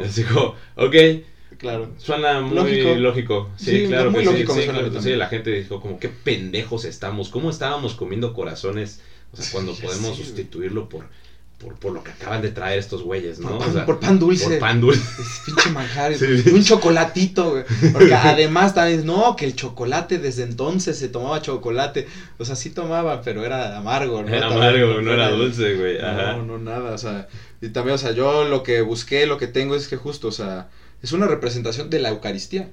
[0.00, 0.94] Les dijo, ok,
[1.58, 1.92] Claro.
[1.98, 2.94] suena muy Lógico.
[2.96, 3.50] lógico.
[3.56, 4.62] Sí, claro muy que lógico sí.
[4.64, 9.00] suena la gente dijo como, qué pendejos estamos, ¿cómo estábamos comiendo corazones?
[9.32, 11.08] O sea, cuando podemos sustituirlo por,
[11.62, 13.48] por, por lo que acaban de traer estos güeyes, ¿no?
[13.50, 14.44] Por, O pan, sea, por pan dulce.
[14.48, 15.00] por pan dulce.
[15.22, 16.14] Es pinche manjar.
[16.14, 16.26] Sí.
[16.52, 17.64] un chocolatito, güey.
[17.92, 22.06] Porque además también, no, que el chocolate desde entonces se tomaba chocolate.
[22.38, 24.28] O sea, sí tomaba, pero era amargo, ¿no?
[24.28, 25.98] Era También, amargo, no era dulce, güey.
[26.00, 26.36] No, Ajá.
[26.36, 27.28] no, nada, o sea,
[27.60, 30.32] y también, o sea, yo lo que busqué, lo que tengo es que justo, o
[30.32, 30.68] sea,
[31.02, 32.68] es una representación de la Eucaristía,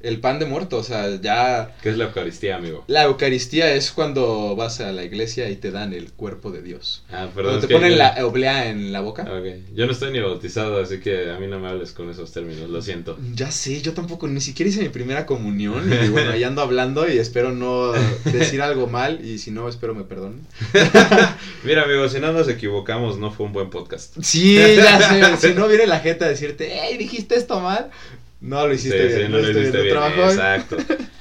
[0.00, 2.84] el pan de muerto, o sea, ya, ¿Qué es la Eucaristía, amigo?
[2.86, 7.02] la Eucaristía es cuando vas a la iglesia y te dan el cuerpo de Dios.
[7.10, 7.52] Ah, perdón.
[7.58, 9.22] Cuando te ponen yo- la oblea en la boca.
[9.24, 12.32] Ok, yo no estoy ni bautizado, así que a mí no me hables con esos
[12.32, 13.18] términos, lo siento.
[13.34, 17.06] Ya sé, yo tampoco, ni siquiera hice mi primera comunión y bueno, ahí ando hablando
[17.08, 17.92] y espero no
[18.24, 20.40] decir algo mal y si no, espero me perdonen.
[21.64, 24.16] Mira, amigo, si no nos equivocamos, no fue un buen podcast.
[24.22, 27.90] Sí, ya sé, si no viene la gente a decirte, hey, dijiste esto mal.
[28.40, 29.96] No lo Sí, hiciste bien, sí, no lo hiciste bien.
[29.96, 30.76] Exacto.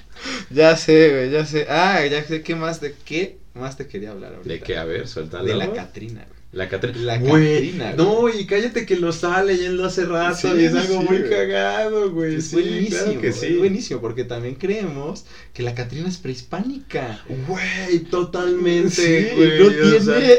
[0.50, 1.66] Ya sé, güey, ya sé.
[1.70, 4.50] Ah, ya sé qué más de qué más te quería hablar ahorita.
[4.54, 4.78] ¿De qué?
[4.78, 5.46] A ver, suéltalo.
[5.46, 6.40] De la Catrina, güey.
[6.52, 6.98] La Catrina.
[7.00, 10.74] La Güey, Catrina, No, y cállate que lo estaba leyendo hace rato Sí, y es
[10.74, 11.30] algo sí, muy güey.
[11.30, 12.36] cagado, güey.
[12.36, 13.54] Es sí, buenísimo, claro que es sí.
[13.58, 17.24] buenísimo, porque también creemos que la Catrina es prehispánica.
[17.48, 19.60] Güey, totalmente, güey.
[19.60, 20.36] no tiene sea,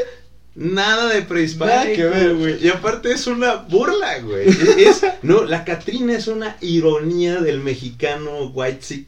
[0.53, 2.35] Nada de prehispánico, Nada que ver.
[2.35, 2.65] güey.
[2.65, 4.49] Y aparte es una burla, güey.
[4.49, 9.07] Es, no, la Catrina es una ironía del mexicano white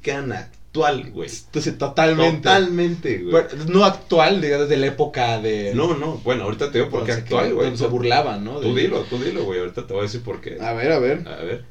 [0.74, 1.30] actual, güey.
[1.30, 2.38] Entonces, totalmente.
[2.38, 3.32] Totalmente, güey.
[3.32, 5.74] Bueno, no actual, digamos, de la época de.
[5.76, 7.76] No, no, bueno, ahorita te digo por qué actual, güey.
[7.78, 8.60] se burlaban, ¿no?
[8.60, 9.60] Tú dilo, tú dilo, güey.
[9.60, 10.58] Ahorita te voy a decir por qué.
[10.62, 11.28] A ver, a ver.
[11.28, 11.66] A ver.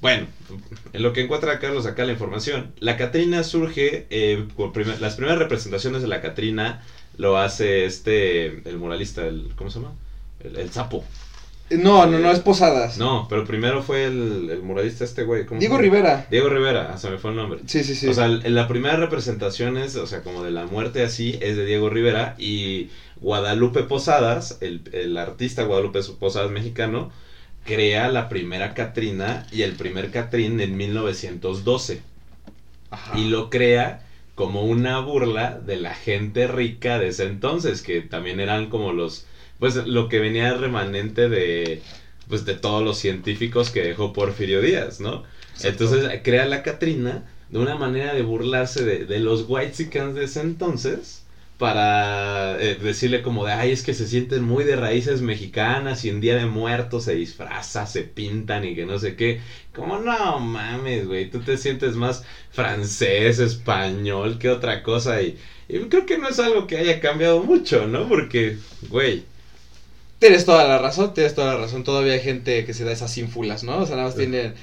[0.00, 0.26] Bueno,
[0.92, 5.38] en lo que encuentra Carlos acá la información, la Catrina surge, eh, por las primeras
[5.38, 6.82] representaciones de la Catrina
[7.18, 9.94] lo hace este, el muralista, el, ¿cómo se llama?
[10.40, 11.04] El, el sapo.
[11.70, 12.96] No, no, no, es Posadas.
[12.96, 15.44] No, pero primero fue el, el muralista este güey.
[15.44, 15.78] ¿cómo se Diego?
[15.78, 16.26] Rivera.
[16.30, 17.60] Diego Rivera, ah, se me fue el nombre.
[17.66, 18.08] Sí, sí, sí.
[18.08, 21.66] O sea, la primera representación es, o sea, como de la muerte así, es de
[21.66, 22.88] Diego Rivera y
[23.20, 27.10] Guadalupe Posadas, el, el artista Guadalupe Posadas mexicano,
[27.64, 32.00] crea la primera Catrina y el primer Catrín en 1912
[32.90, 33.18] Ajá.
[33.18, 34.06] y lo crea
[34.38, 39.26] como una burla de la gente rica de ese entonces, que también eran como los,
[39.58, 41.82] pues lo que venía remanente de,
[42.28, 45.24] pues de todos los científicos que dejó Porfirio Díaz, ¿no?
[45.54, 45.86] Exacto.
[45.86, 50.42] Entonces crea la Catrina de una manera de burlarse de, de los whitexicans de ese
[50.42, 51.24] entonces
[51.58, 56.08] para eh, decirle como de, ay, es que se sienten muy de raíces mexicanas y
[56.08, 59.40] en Día de Muertos se disfraza, se pintan y que no sé qué.
[59.74, 65.78] Como no mames, güey, tú te sientes más francés, español que otra cosa y, y
[65.88, 68.08] creo que no es algo que haya cambiado mucho, ¿no?
[68.08, 69.26] Porque, güey,
[70.18, 71.84] Tienes toda la razón, tienes toda la razón.
[71.84, 73.78] Todavía hay gente que se da esas ínfulas, ¿no?
[73.78, 74.54] O sea, nada más tienen.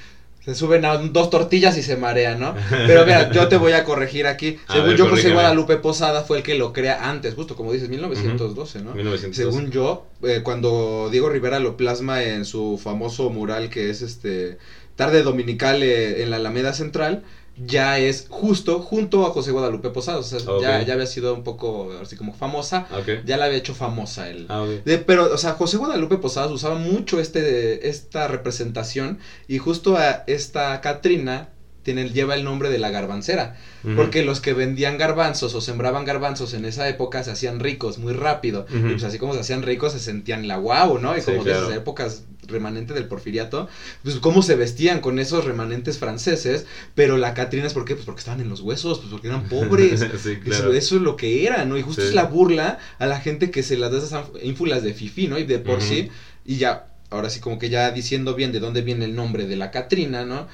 [0.46, 2.54] Se suben a dos tortillas y se marean, ¿no?
[2.70, 4.60] Pero mira, yo te voy a corregir aquí.
[4.68, 5.34] A Según ver, yo, José.
[5.34, 8.94] Guadalupe Posada fue el que lo crea antes, justo como dices, 1912, ¿no?
[8.94, 9.34] 1912.
[9.34, 14.58] Según yo, eh, cuando Diego Rivera lo plasma en su famoso mural que es este
[14.96, 17.24] Tarde Dominical eh, en la Alameda Central,
[17.58, 20.18] ya es justo junto a José Guadalupe Posada.
[20.20, 20.62] O sea, Ok.
[20.62, 22.86] ya, ya había sido un poco así como famosa.
[23.26, 24.46] Ya la había hecho famosa él.
[24.50, 24.66] Ah.
[24.84, 30.24] De- pero, o sea, José Guadalupe Posadas usaba mucho este, esta representación y justo a
[30.28, 31.50] esta Catrina
[31.84, 33.56] tiene, lleva el nombre de la garbancera.
[33.96, 38.14] Porque los que vendían garbanzos o sembraban garbanzos en esa época se hacían ricos muy
[38.14, 38.66] rápido.
[38.74, 41.16] Y pues así como se hacían ricos se sentían la guau, ¿no?
[41.16, 43.68] Y Sí, como de esas épocas remanente del porfiriato,
[44.04, 47.96] pues cómo se vestían con esos remanentes franceses, pero la Catrina es ¿por qué?
[47.96, 50.06] Pues porque estaban en los huesos, pues porque eran pobres.
[50.22, 50.72] sí, claro.
[50.72, 51.78] Eso, eso es lo que era, ¿no?
[51.78, 52.10] Y justo Sí.
[52.10, 55.38] es la burla a la gente que se las da esas ínfulas de fifi, ¿no?
[55.38, 56.10] Y de por sí,
[56.46, 59.56] y ya ahora sí como que ya diciendo bien de dónde viene el nombre de
[59.56, 60.48] la Catrina, ¿no?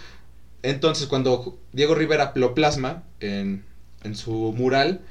[0.63, 3.63] Entonces cuando Diego Rivera lo plasma en,
[4.03, 5.01] en su mural,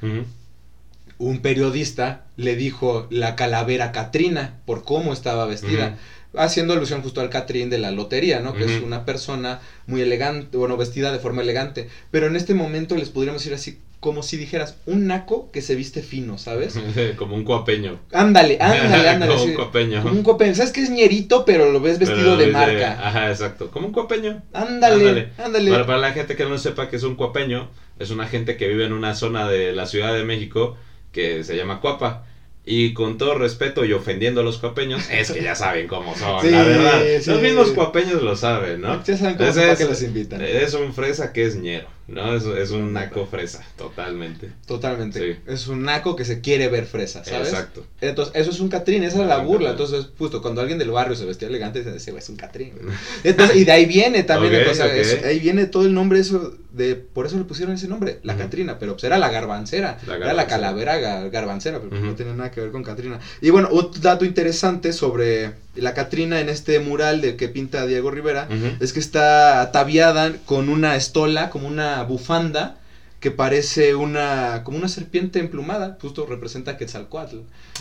[1.19, 5.99] un periodista le dijo la calavera Catrina por cómo estaba vestida.
[6.37, 8.55] Haciendo alusión justo al Catrín de la lotería, ¿no?
[8.55, 11.89] Que es una persona muy elegante, bueno, vestida de forma elegante.
[12.11, 15.75] Pero en este momento les podríamos decir así, como si dijeras, un naco que se
[15.75, 16.79] viste fino, ¿sabes?
[17.17, 18.01] Como un cuapeño.
[18.13, 19.33] Ándale, ándale, ándale.
[19.35, 20.03] Como un cuapeño.
[20.03, 20.55] Como un copeño.
[20.55, 22.99] ¿Sabes que es ñerito, pero lo ves vestido de marca?
[23.07, 23.71] Ajá, exacto.
[23.71, 24.43] Como un cuapeño.
[24.55, 25.71] Ándale, ándale.
[25.71, 28.69] Para, para la gente que no sepa que es un cuapeño, es una gente que
[28.69, 30.77] vive en una zona de la Ciudad de México
[31.13, 32.25] que se llama Cuapa.
[32.65, 36.43] Y con todo respeto y ofendiendo a los cuapeños, es que ya saben cómo son,
[36.43, 37.03] Sí, la verdad.
[37.21, 37.31] sí.
[37.31, 39.03] Los mismos cuapeños lo saben, ¿no?
[39.03, 40.43] Ya saben cómo para es- que los invitan.
[40.43, 42.35] Es un fresa que es ñero, ¿no?
[42.35, 44.51] Es, es un naco fresa, totalmente.
[44.67, 45.21] Totalmente.
[45.35, 45.41] Sí.
[45.47, 47.49] Es un naco que se quiere ver fresa, ¿sabes?
[47.49, 47.87] Exacto.
[48.01, 49.71] Entonces, eso es un Catrín, esa es la burla.
[49.71, 52.73] Entonces, justo cuando alguien del barrio se vestía elegante, dice, ese güey es un Catrín.
[52.81, 52.95] güey".
[53.25, 54.83] Entonces, y de ahí viene también, eso-
[55.25, 58.41] ahí viene todo el nombre, eso, de, por eso le pusieron ese nombre, la.
[58.41, 62.07] Catrina, pero pues era la garbancera, La era la calavera ga- garbancera, pero Ujú.
[62.07, 63.21] no tiene nada que ver con Catrina.
[63.43, 68.11] Y bueno, un dato interesante sobre la Catrina en este mural de que pinta Diego
[68.11, 68.49] Rivera,
[68.81, 72.77] es que está ataviada con una estola, como una bufanda,
[73.21, 77.37] que parece una, como una serpiente emplumada, justo representa a Quetzalcoatl.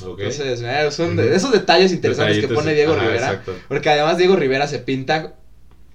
[0.05, 0.19] Ok.
[0.19, 3.15] Entonces, eh, son de- esos detalles interesantes que pone Diego Rivera.
[3.27, 3.55] exacto.
[3.69, 5.35] Porque además Diego Rivera se pinta,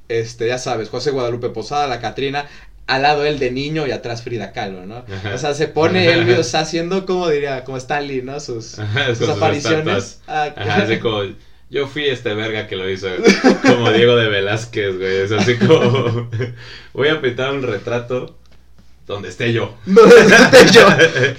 [0.09, 2.47] este, ya sabes, José Guadalupe Posada, la Catrina,
[2.87, 5.05] al lado él de niño y atrás Frida Kahlo, ¿no?
[5.11, 5.35] Ajá.
[5.35, 8.41] O sea, se pone él, o sea, haciendo como diría, como Stanley, ¿no?
[8.41, 8.65] Sus,
[9.09, 9.81] sus sus apariciones.
[9.87, 10.21] estatuas.
[10.27, 11.23] Ah, Ajá, como,
[11.75, 13.09] yo fui este verga que lo hizo,
[13.67, 16.31] como Diego de Velázquez, güey, es así como,
[16.95, 18.39] voy a pintar un retrato
[19.07, 19.75] donde esté yo.
[19.87, 20.87] No, desde yo.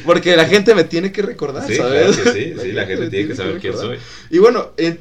[0.05, 2.15] Porque la gente me tiene que recordar, Sí, ¿sabes?
[2.17, 3.97] claro que sí, sí, la gente tiene que saber quién soy.
[4.29, 4.97] Y bueno, eh,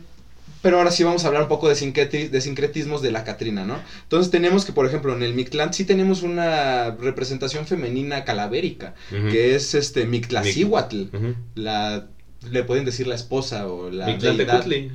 [0.62, 3.66] pero ahora sí vamos a hablar un poco de, sincreti- de sincretismos de la Catrina,
[3.66, 3.78] ¿no?
[4.04, 9.54] Entonces tenemos que, por ejemplo, en el Mictlán sí tenemos una representación femenina calavérica, que
[9.56, 11.02] es este Mictlacihuatl.
[11.14, 11.34] Ujú.
[11.56, 12.06] La,
[12.50, 14.90] le pueden decir la esposa o la Mictlantecutli.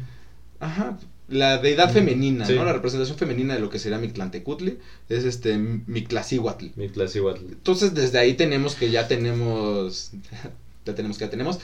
[0.59, 0.97] Ajá,
[1.29, 2.53] la deidad femenina, Sí.
[2.55, 2.65] ¿no?
[2.65, 6.67] La representación femenina de lo que sería Mictlantecutli es este Mictlacihuatl.
[6.75, 7.43] Mictlacihuatl.
[7.51, 10.11] Entonces desde ahí tenemos que ya tenemos
[10.85, 11.59] ya tenemos que ya tenemos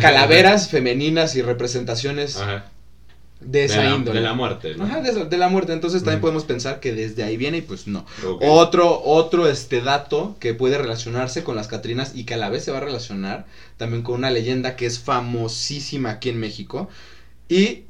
[0.00, 2.70] calaveras femeninas y representaciones Ajá.
[3.40, 4.20] de De esa la, índole.
[4.20, 4.74] de la muerte.
[4.76, 4.84] ¿no?
[4.84, 5.72] Ajá, de, de la muerte.
[5.72, 8.06] Entonces también podemos pensar que desde ahí viene y pues no.
[8.40, 12.64] Otro, otro este dato que puede relacionarse con las Catrinas y que a la vez
[12.64, 13.46] se va a relacionar
[13.78, 16.88] también con una leyenda que es famosísima aquí en México
[17.48, 17.82] y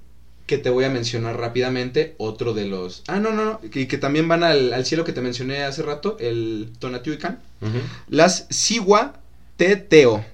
[0.46, 3.02] que te voy a mencionar rápidamente otro de los...
[3.08, 5.82] Ah, no, no, no, y que también van al, al cielo que te mencioné hace
[5.82, 7.40] rato, el Tonatiuhcan.
[7.60, 7.78] Ujú.
[8.08, 10.24] Las Sihuateteo.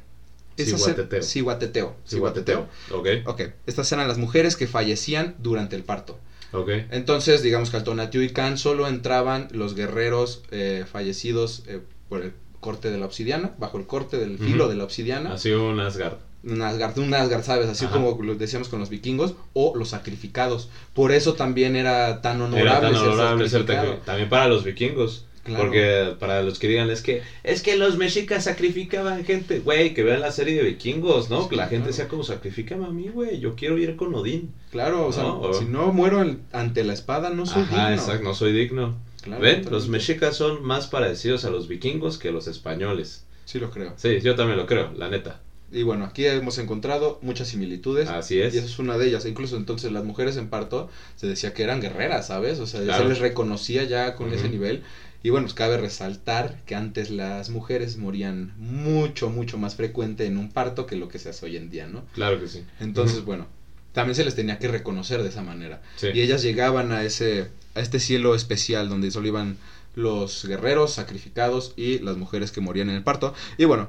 [0.57, 1.22] Esas Cihuateteo.
[1.22, 1.96] Cihuateteo.
[2.07, 2.68] Cihuateteo.
[2.90, 6.18] Ok, Ok, estas eran las mujeres que fallecían durante el parto.
[6.53, 6.68] ok.
[6.90, 12.90] Entonces, digamos que al Tonatiuhcan solo entraban los guerreros eh, fallecidos eh, por el corte
[12.90, 15.33] de la obsidiana, bajo el corte del filo de la obsidiana.
[15.33, 16.18] Así un Asgard.
[16.44, 17.68] Un Asgard, un Asgard, ¿sabes?
[17.68, 17.94] Así Ajá.
[17.94, 20.68] como lo decíamos con los vikingos, o los sacrificados.
[20.92, 23.94] Por eso también era tan honorable, Era tan ser honorable ser sacrificado.
[24.00, 25.26] tec- también para los vikingos.
[25.44, 25.64] Claro.
[25.64, 30.05] Porque para los que digan es que es que los mexicas sacrificaban gente, güey, que
[30.05, 31.42] vean la serie de vikingos, ¿no?
[31.42, 31.92] Sí, que la gente claro.
[31.96, 34.52] sea como sacrificame a mí, güey, yo quiero ir con Odín.
[34.70, 38.02] Claro, o sea, o- si no muero ante la espada, no soy Ajá, digno.
[38.02, 38.94] exacto, no soy digno.
[39.22, 39.64] Claro, ¿Ven?
[39.68, 43.24] Los mexicas son más parecidos a los vikingos que los españoles.
[43.44, 43.94] Sí lo creo.
[43.96, 45.40] Sí, yo también lo creo, la neta.
[45.72, 48.08] Y bueno, aquí hemos encontrado muchas similitudes.
[48.08, 48.54] Así es.
[48.54, 49.24] Y esa es una de ellas.
[49.26, 52.58] Incluso entonces las mujeres en parto se decía que eran guerreras, ¿sabes?
[52.58, 53.02] O sea, ya Claro.
[53.04, 54.82] se les reconocía ya con ese nivel.
[55.22, 60.37] Y bueno, pues cabe resaltar que antes las mujeres morían mucho, mucho más frecuente en
[60.37, 62.04] un parto que lo que se hace hoy en día, ¿no?
[62.14, 62.64] Claro que sí.
[62.80, 63.46] Entonces, bueno,
[63.92, 65.80] también se les tenía que reconocer de esa manera.
[65.96, 66.08] Sí.
[66.12, 69.56] Y ellas llegaban a ese, a este cielo especial donde solo iban
[69.94, 73.32] los guerreros sacrificados y las mujeres que morían en el parto.
[73.58, 73.88] Y bueno,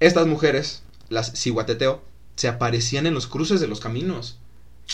[0.00, 2.02] estas mujeres, las Cihuateteo,
[2.36, 4.38] se aparecían en los cruces de los caminos.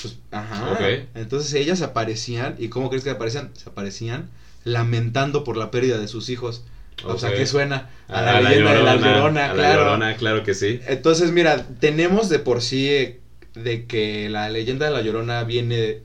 [0.01, 0.79] Pues, ajá.
[1.15, 3.51] Entonces ellas aparecían, ¿y cómo crees que aparecían?
[3.55, 4.31] Se aparecían
[4.65, 6.65] lamentando por la pérdida de sus hijos.
[7.05, 7.33] O sea.
[7.35, 7.91] ¿qué suena?
[8.09, 9.83] A A la, leyenda de la Llorona, a la claro.
[9.83, 10.81] Llorona, claro que sí.
[10.87, 13.17] Entonces, mira, tenemos de por sí
[13.55, 16.03] de que la leyenda de la Llorona viene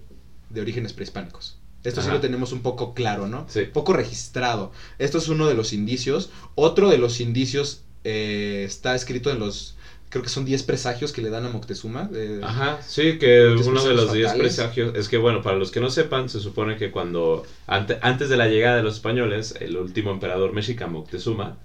[0.50, 1.58] de orígenes prehispánicos.
[1.84, 3.46] Esto sí lo tenemos un poco claro, ¿no?
[3.48, 3.62] Sí.
[3.72, 4.72] Poco registrado.
[4.98, 6.32] Esto es uno de los indicios.
[6.56, 9.76] Otro de los indicios eh, está escrito en los,
[10.10, 12.10] creo que son 10 presagios que le dan a Moctezuma.
[12.14, 14.56] eh, Ajá, sí, que uno de los 10 fatales.
[14.56, 18.30] presagios es que, bueno, para los que no sepan, se supone que cuando, ante- antes
[18.30, 21.58] de la llegada de los españoles, el último emperador mexica, Moctezuma,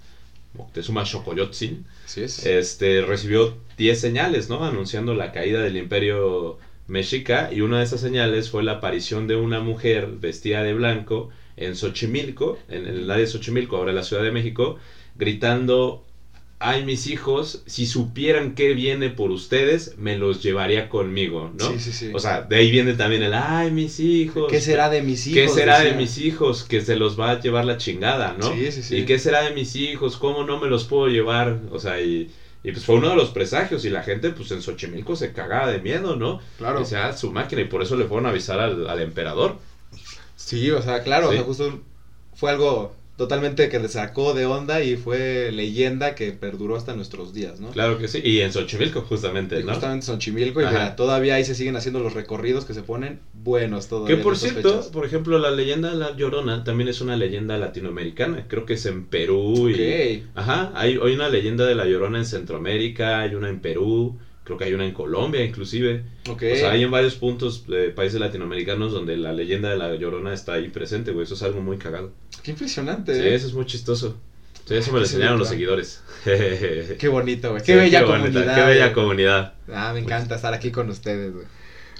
[0.53, 1.85] Moctezuma Xocoyotzin,
[2.17, 2.45] es.
[2.45, 4.65] este, recibió 10 señales, ¿no?
[4.65, 9.35] Anunciando la caída del imperio mexica y una de esas señales fue la aparición de
[9.35, 14.03] una mujer vestida de blanco en Xochimilco, en el área de Xochimilco, ahora en la
[14.03, 14.77] Ciudad de México,
[15.15, 16.05] gritando
[16.61, 21.71] ay mis hijos, si supieran qué viene por ustedes, me los llevaría conmigo, ¿no?
[21.71, 22.11] Sí, sí, sí.
[22.13, 24.49] O sea, de ahí viene también el, ay mis hijos.
[24.49, 25.41] ¿Qué será de mis hijos?
[25.41, 26.63] ¿Qué será de mis hijos?
[26.63, 28.53] Que se los va a llevar la chingada, ¿no?
[28.53, 28.95] Sí, sí, sí.
[28.97, 30.17] ¿Y qué será de mis hijos?
[30.17, 31.59] ¿Cómo no me los puedo llevar?
[31.71, 32.31] O sea, y,
[32.63, 35.71] y pues fue uno de los presagios y la gente pues en Xochimilco se cagaba
[35.71, 36.39] de miedo, ¿no?
[36.57, 36.79] Claro.
[36.79, 39.57] Decía, su máquina y por eso le fueron a avisar al, al emperador.
[40.35, 41.33] Sí, o sea, claro, Sí.
[41.35, 41.79] o sea, justo
[42.33, 47.33] fue algo totalmente que le sacó de onda y fue leyenda que perduró hasta nuestros
[47.33, 47.69] días, ¿no?
[47.69, 48.21] Claro que sí.
[48.23, 49.73] Y en Xochimilco justamente, Y ¿no?
[49.73, 53.87] justamente Xochimilco y mira, todavía ahí se siguen haciendo los recorridos que se ponen buenos
[53.87, 54.07] todos.
[54.07, 58.45] Que por cierto, por ejemplo, la leyenda de la Llorona también es una leyenda latinoamericana.
[58.47, 59.73] Creo que es en Perú y...
[59.73, 60.27] Ok.
[60.35, 64.57] Ajá, hay, hay una leyenda de la Llorona en Centroamérica, hay una en Perú, creo
[64.57, 66.03] que hay una en Colombia inclusive.
[66.29, 66.43] Ok.
[66.53, 70.33] O sea, hay en varios puntos de países latinoamericanos donde la leyenda de la Llorona
[70.33, 71.25] está ahí presente, güey.
[71.25, 72.11] Eso es algo muy cagado.
[72.43, 73.13] Qué impresionante.
[73.15, 73.35] Sí, ¿eh?
[73.35, 74.17] eso es muy chistoso.
[74.65, 76.01] Sí, eso me lo enseñaron los seguidores.
[76.23, 77.63] Qué bonito, güey.
[77.63, 78.55] Qué Sí, bella comunidad.
[78.55, 79.53] Qué bella comunidad.
[79.73, 81.45] Ah, me encanta estar aquí con ustedes, güey.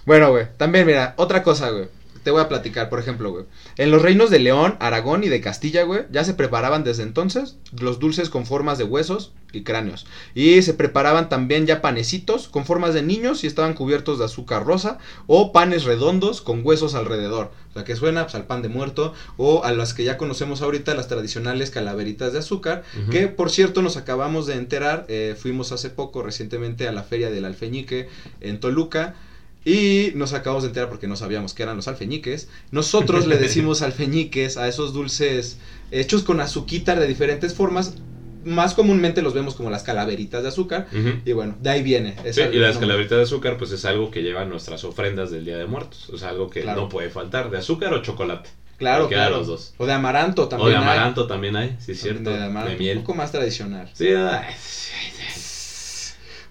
[0.05, 1.87] Bueno, güey, también mira, otra cosa, güey.
[2.23, 3.45] Te voy a platicar, por ejemplo, güey.
[3.77, 7.57] En los reinos de León, Aragón y de Castilla, güey, ya se preparaban desde entonces
[7.79, 10.05] los dulces con formas de huesos y cráneos.
[10.35, 14.65] Y se preparaban también ya panecitos con formas de niños y estaban cubiertos de azúcar
[14.65, 17.51] rosa o panes redondos con huesos alrededor.
[17.69, 20.61] O sea, que suena pues, al pan de muerto o a las que ya conocemos
[20.61, 25.71] ahorita, las tradicionales calaveritas de azúcar, que por cierto nos acabamos de enterar, eh, fuimos
[25.71, 28.09] hace poco recientemente a la feria del alfeñique
[28.41, 29.15] en Toluca.
[29.63, 32.47] Y nos acabamos de enterar porque no sabíamos que eran los alfeñiques.
[32.71, 35.57] Nosotros le decimos alfeñiques a esos dulces
[35.91, 37.95] hechos con azuquita de diferentes formas.
[38.43, 40.87] Más comúnmente los vemos como las calaveritas de azúcar.
[41.25, 42.15] Y bueno, de ahí viene.
[42.31, 45.57] Sí, y las calaveritas de azúcar, pues es algo que llevan nuestras ofrendas del Día
[45.59, 46.09] de Muertos.
[46.09, 46.81] O sea, algo que Claro.
[46.81, 47.51] no puede faltar.
[47.51, 48.49] ¿De azúcar o chocolate?
[48.77, 49.37] Claro, de claro.
[49.37, 49.75] los dos.
[49.77, 50.71] O de amaranto O también.
[50.71, 50.81] de hay.
[50.83, 52.31] amaranto también hay, sí, es cierto.
[52.31, 52.97] De, amaranto, De miel.
[52.97, 53.87] Un poco más tradicional.
[53.93, 54.91] Sí, ay, sí,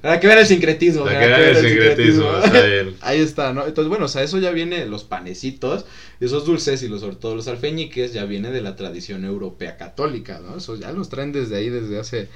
[0.02, 1.04] Para que vean el sincretismo.
[1.04, 2.96] Para que vean el sincretismo, está bien.
[3.00, 3.66] Ahí está, ¿no?
[3.66, 5.84] Entonces, bueno, o sea, eso ya viene, los panecitos,
[6.20, 10.40] esos dulces y los, sobre todo los alfeñiques, ya viene de la tradición europea católica,
[10.40, 10.56] ¿no?
[10.56, 12.28] Eso ya los traen desde ahí, desde hace,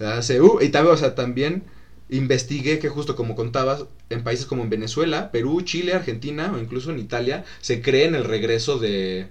[0.00, 1.64] hace, uh, y también, o sea, también
[2.10, 6.90] investigué que justo como contabas, en países como en Venezuela, Perú, Chile, Argentina o incluso
[6.90, 9.26] en Italia, se cree en el regreso de,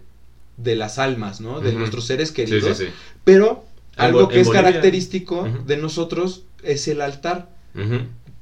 [0.57, 1.59] de las almas, ¿no?
[1.61, 2.77] De nuestros seres Sí, queridos.
[2.77, 2.91] sí, sí.
[3.23, 4.63] Pero En algo que en es Bolivia.
[4.69, 7.49] característico de nosotros es el altar.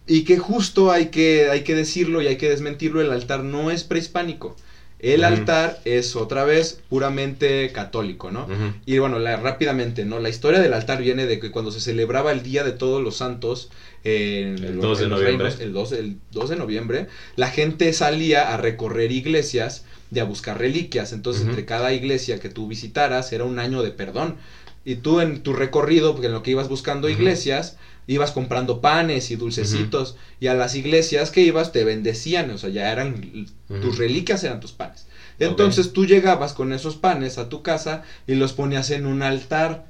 [0.08, 3.72] Y que justo hay que, hay que decirlo y hay que desmentirlo, el altar no
[3.72, 4.56] es prehispánico.
[5.00, 8.48] El altar es otra vez puramente católico, ¿no?
[8.86, 10.20] Y bueno, la, rápidamente, ¿no?
[10.20, 13.18] La historia del altar viene de que cuando se celebraba el Día de Todos los
[13.18, 13.70] Santos,
[14.04, 15.50] en El los- 2 de noviembre.
[15.50, 20.24] reinos, el, 2, el 2 de noviembre, la gente salía a recorrer iglesias y a
[20.24, 21.12] buscar reliquias.
[21.14, 24.36] Entonces, entre cada iglesia que tú visitaras era un año de perdón.
[24.86, 29.32] Y tú en tu recorrido, porque en lo que ibas buscando iglesias, ibas comprando panes
[29.32, 30.16] y dulcecitos.
[30.40, 33.48] Y a las iglesias que ibas te bendecían, o sea, ya eran
[33.82, 35.08] tus reliquias, eran tus panes.
[35.40, 39.84] Entonces tú llegabas con esos panes a tu casa y los ponías en un altar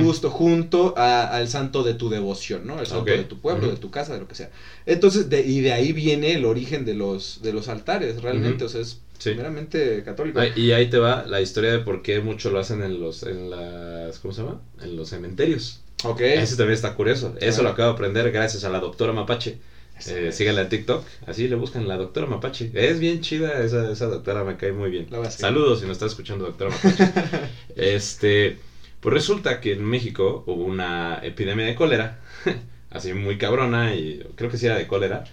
[0.00, 2.78] justo junto a- al santo de tu devoción, ¿no?
[2.78, 4.48] El santo de tu pueblo, de tu casa, de lo que sea.
[4.86, 8.68] Entonces, de, y de ahí viene el origen de los, de los altares, realmente, o
[8.68, 9.34] sea, es Sí.
[9.34, 10.40] meramente católico.
[10.56, 13.50] Y ahí te va la historia de por qué mucho lo hacen en los, en
[13.50, 14.60] las, ¿cómo se llama?
[14.80, 15.80] En los cementerios.
[16.04, 16.20] Ok.
[16.20, 17.34] Eso también está curioso.
[17.40, 17.64] Eso Ah.
[17.64, 19.58] lo acabo de aprender gracias a la doctora Mapache.
[19.98, 22.70] Eso Eh, síganla en TikTok, así le buscan la doctora Mapache.
[22.74, 25.06] Es bien chida esa, esa doctora, me cae muy bien.
[25.30, 27.10] Saludos si nos está escuchando, doctora Mapache.
[27.76, 28.58] este,
[29.00, 32.18] pues resulta que en México hubo una epidemia de cólera,
[32.90, 35.24] así muy cabrona, y creo que sí era de cólera,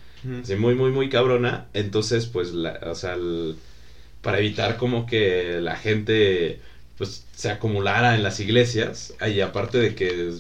[0.44, 1.66] así muy, muy, muy cabrona.
[1.74, 3.56] Entonces, pues, la, o sea, el-
[4.22, 6.60] para evitar como que la gente,
[7.00, 10.34] pues, se acumulara en las iglesias, y aparte de que,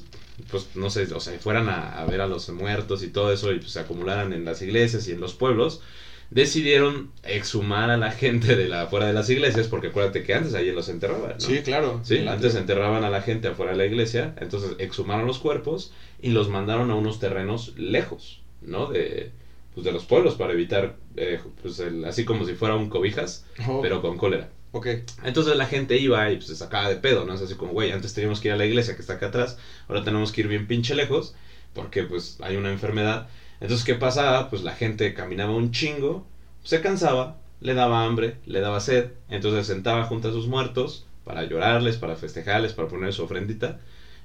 [0.49, 3.51] pues, no sé, o sea, fueran a, a ver a los muertos y todo eso,
[3.51, 5.80] y pues se acumularan en las iglesias y en los pueblos,
[6.30, 10.54] decidieron exhumar a la gente de la afuera de las iglesias, porque acuérdate que antes
[10.54, 11.45] ahí los enterraban, ¿no?
[11.45, 11.99] Sí, claro.
[12.04, 16.30] Sí, antes enterraban a la gente afuera de la iglesia, entonces exhumaron los cuerpos y
[16.30, 18.87] los mandaron a unos terrenos lejos, ¿no?
[18.87, 19.29] De,
[19.73, 23.44] pues, de los pueblos para evitar, eh, pues, el- así como si fuera un cobijas,
[23.67, 24.50] Oh, pero con cólera.
[24.72, 24.88] Ok.
[25.24, 27.34] Entonces la gente iba y pues, se sacaba de pedo, ¿no?
[27.34, 29.58] Es así como, güey, antes teníamos que ir a la iglesia que está acá atrás,
[29.88, 31.34] ahora tenemos que ir bien pinche lejos
[31.74, 33.28] porque pues hay una enfermedad.
[33.60, 34.50] Entonces, ¿qué pasaba?
[34.50, 36.26] Pues la gente caminaba un chingo,
[36.63, 41.06] se cansaba, le daba hambre, le daba sed, entonces se sentaba junto a sus muertos
[41.24, 43.78] para llorarles, para festejarles, para poner su ofrendita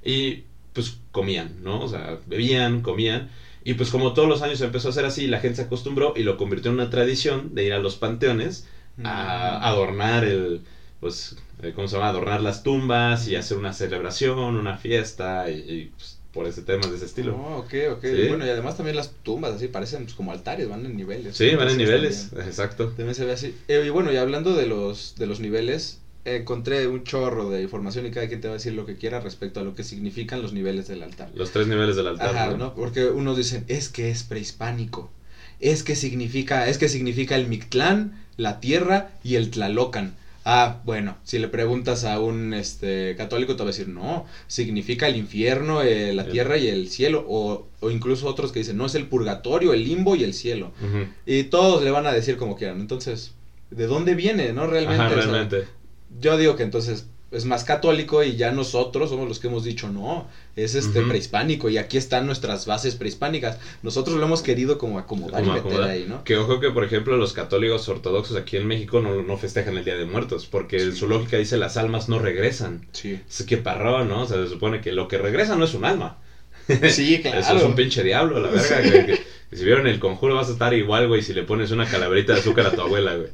[0.02, 1.80] y pues comían, ¿no?
[1.80, 3.30] O sea, bebían, comían
[3.64, 6.22] Y pues como todos los años empezó a hacer así, la gente se acostumbró y
[6.22, 8.66] lo convirtió en una tradición de ir a los panteones
[9.04, 10.62] a adornar el,
[11.00, 12.08] pues, eh, ¿cómo se llama?
[12.08, 16.86] Adornar las tumbas y hacer una celebración, una fiesta y, y, pues, por ese tema
[16.86, 17.34] de ese estilo.
[17.34, 18.02] Oh, ok, ok.
[18.02, 18.28] Sí.
[18.28, 21.36] Bueno, y además también las tumbas así parecen pues, como altares, van en niveles.
[21.36, 22.88] Sí, van en niveles, También, exacto.
[22.88, 23.54] también se ve así.
[23.68, 28.04] Eh, y bueno, y hablando de los, de los niveles, encontré un chorro de información
[28.04, 30.42] y cada quien te va a decir lo que quiera respecto a lo que significan
[30.42, 31.30] los niveles del altar.
[31.34, 32.36] Los tres niveles del altar.
[32.36, 32.56] Ajá, ¿no?
[32.58, 32.74] ¿no?
[32.74, 35.10] Porque unos dicen, es que es prehispánico.
[35.58, 40.14] Es que significa, es que significa el Mictlán, la tierra y el Tlalocan.
[40.48, 45.08] Ah, bueno, si le preguntas a un este católico te va a decir, no, significa
[45.08, 47.24] el infierno, eh, la tierra y el cielo.
[47.28, 50.70] O, o incluso otros que dicen, no, es el purgatorio, el limbo y el cielo.
[51.26, 52.80] Y todos le van a decir como quieran.
[52.80, 53.32] Entonces,
[53.70, 54.68] ¿de dónde viene, no?
[54.68, 55.02] Realmente.
[55.02, 55.64] Ajá, o sea, realmente.
[56.20, 59.88] yo digo que entonces es más católico y ya nosotros somos los que hemos dicho
[59.88, 63.58] no, es este prehispánico y aquí están nuestras bases prehispánicas.
[63.82, 65.90] Nosotros lo hemos querido como acomodar Como y meter acomodar.
[65.90, 66.22] ahí, ¿no?
[66.24, 69.84] Que ojo que, por ejemplo, los católicos ortodoxos aquí en México no, no festejan el
[69.84, 72.86] Día de Muertos, porque en su lógica dice las almas no regresan.
[72.92, 73.20] Sí.
[73.28, 74.22] Es que parró, ¿no?
[74.22, 76.18] O sea, se supone que lo que regresa no es un alma.
[76.90, 77.38] Sí, claro.
[77.40, 78.90] Eso es un pinche diablo, la verga, Sí.
[78.90, 81.86] Que, que si vieron el conjuro vas a estar igual, güey, si le pones una
[81.86, 83.28] calaverita de azúcar a tu abuela, güey.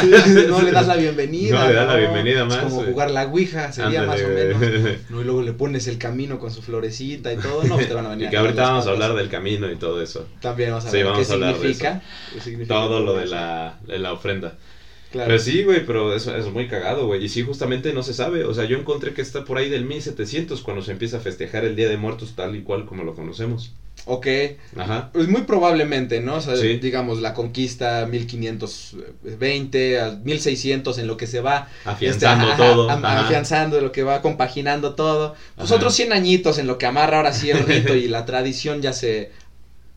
[0.00, 0.10] Sí,
[0.48, 1.60] no le das la bienvenida.
[1.60, 2.90] No le das la bienvenida más, Es como güey.
[2.90, 4.92] jugar la ouija, sería Ándale, más o menos.
[5.10, 7.94] No, y luego le pones el camino con su florecita y todo, no, pues te
[7.94, 10.26] van a venir Y que ahorita vamos a hablar del camino y todo eso.
[10.40, 12.02] También vamos a Sí, ver vamos qué a hablar de significa.
[12.34, 13.34] qué significa Todo lo de eso.
[13.36, 14.56] la, de la ofrenda.
[15.12, 15.28] Claro.
[15.28, 17.22] Pero sí, güey, pero eso es muy cagado, güey.
[17.24, 18.44] Y sí, justamente no se sabe.
[18.44, 21.64] O sea, yo encontré que está por ahí del 1700 cuando se empieza a festejar
[21.64, 23.72] el Día de Muertos tal y cual como lo conocemos.
[24.06, 24.26] Ok,
[24.76, 25.10] Ajá.
[25.12, 26.36] Pues muy probablemente, ¿no?
[26.36, 26.78] O sea, Sí.
[26.78, 32.90] digamos, la conquista 1520 a 1600 en lo que se va Afianzando este, ajá, todo.
[32.90, 33.20] ajá.
[33.20, 35.34] afianzando, lo que va compaginando todo.
[35.56, 35.76] Pues Ajá.
[35.76, 38.92] otros 100 añitos en lo que amarra ahora sí el rito y la tradición ya
[38.92, 39.30] se,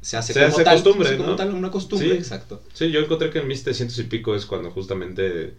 [0.06, 0.74] se hace Se como hace tal.
[0.76, 2.14] costumbre, se como una costumbre, Sí.
[2.16, 2.62] exacto.
[2.74, 5.54] Sí, yo encontré que en 1700 y pico es cuando justamente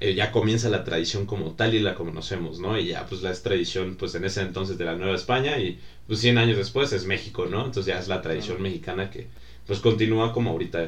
[0.00, 2.76] eh, ya comienza la tradición como tal y la conocemos, ¿no?
[2.76, 5.78] Y ya pues la es tradición pues en ese entonces de la Nueva España y
[6.08, 7.58] pues 100 años después es México, ¿no?
[7.64, 9.28] Entonces ya es la tradición mexicana que
[9.68, 10.82] pues continúa como ahorita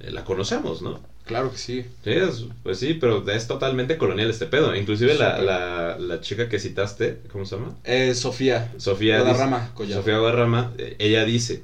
[0.00, 1.00] eh, la conocemos, ¿no?
[1.26, 1.84] Claro que sí.
[2.04, 4.74] Sí, es- pues sí, pero es totalmente colonial este pedo.
[4.74, 7.74] Inclusive la, la, la chica que citaste, ¿cómo se llama?
[7.84, 8.72] Eh, Sofía.
[8.78, 9.20] Sofía.
[9.20, 9.92] Guadarrama dice-.
[9.94, 11.62] Sofía Guadarrama, ella dice,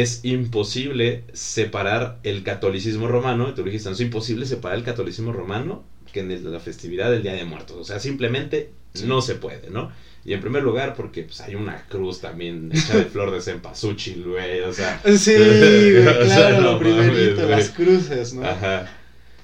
[0.00, 5.32] es imposible separar el catolicismo romano, y tú dijiste, no es imposible separar el catolicismo
[5.32, 7.76] romano que en la festividad del Día de Muertos.
[7.76, 9.04] O sea, simplemente Sí.
[9.06, 9.90] no se puede, ¿no?
[10.24, 14.24] Y en primer lugar, porque pues, hay una cruz también hecha de flor de cempasúchil,
[14.24, 15.00] güey, o sea...
[15.18, 18.46] Sí, güey, O sea, claro, no lo primerito, mames, las cruces, ¿no?
[18.46, 18.90] Ajá.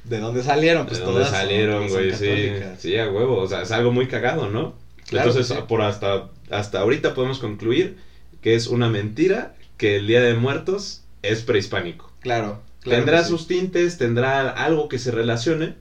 [0.05, 0.85] ¿De dónde salieron?
[0.85, 2.13] ¿De Pues dónde todas son- salieron, güey?
[2.15, 3.39] Sí, sí, a huevo.
[3.39, 4.75] O sea, es algo muy cagado, ¿no?
[5.09, 5.63] Claro Entonces, sí.
[5.69, 7.97] por hasta, hasta ahorita podemos concluir
[8.43, 12.13] que es una mentira que el Día de Muertos es prehispánico.
[12.21, 12.99] Claro, claro.
[12.99, 13.31] tendrá sí.
[13.31, 15.77] sus tintes, tendrá algo que se relacione,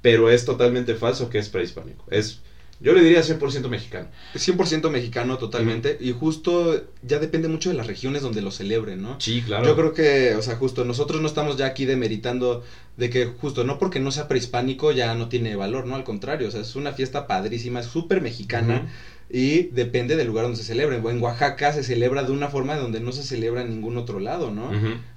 [0.00, 2.04] pero es totalmente falso que es prehispánico.
[2.10, 2.40] Es,
[2.80, 4.08] yo le diría 100% mexicano.
[4.34, 9.20] 100% mexicano totalmente y justo ya depende mucho de las regiones donde lo celebren, ¿no?
[9.20, 9.66] Sí, claro.
[9.66, 12.62] Yo creo que, o sea, justo nosotros no estamos ya aquí demeritando
[12.96, 15.96] de que justo no porque no sea prehispánico ya no tiene valor, ¿no?
[15.96, 18.88] Al contrario, o sea, es una fiesta padrísima, es súper mexicana
[19.34, 20.96] y depende del lugar donde se celebre.
[20.96, 24.50] En Oaxaca se celebra de una forma donde no se celebra en ningún otro lado,
[24.50, 24.70] ¿no?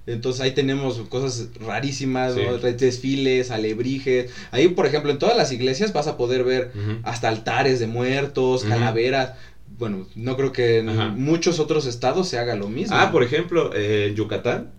[0.07, 2.33] Entonces ahí tenemos cosas rarísimas,
[2.77, 4.27] desfiles, alebrijes.
[4.51, 6.69] Ahí, por ejemplo, en todas las iglesias vas a poder ver
[7.03, 9.33] hasta altares de muertos, calaveras.
[9.77, 11.09] Bueno, no creo que en Ajá.
[11.09, 12.95] muchos otros estados se haga lo mismo.
[12.97, 14.69] Ah, por ejemplo, eh, Yucatán,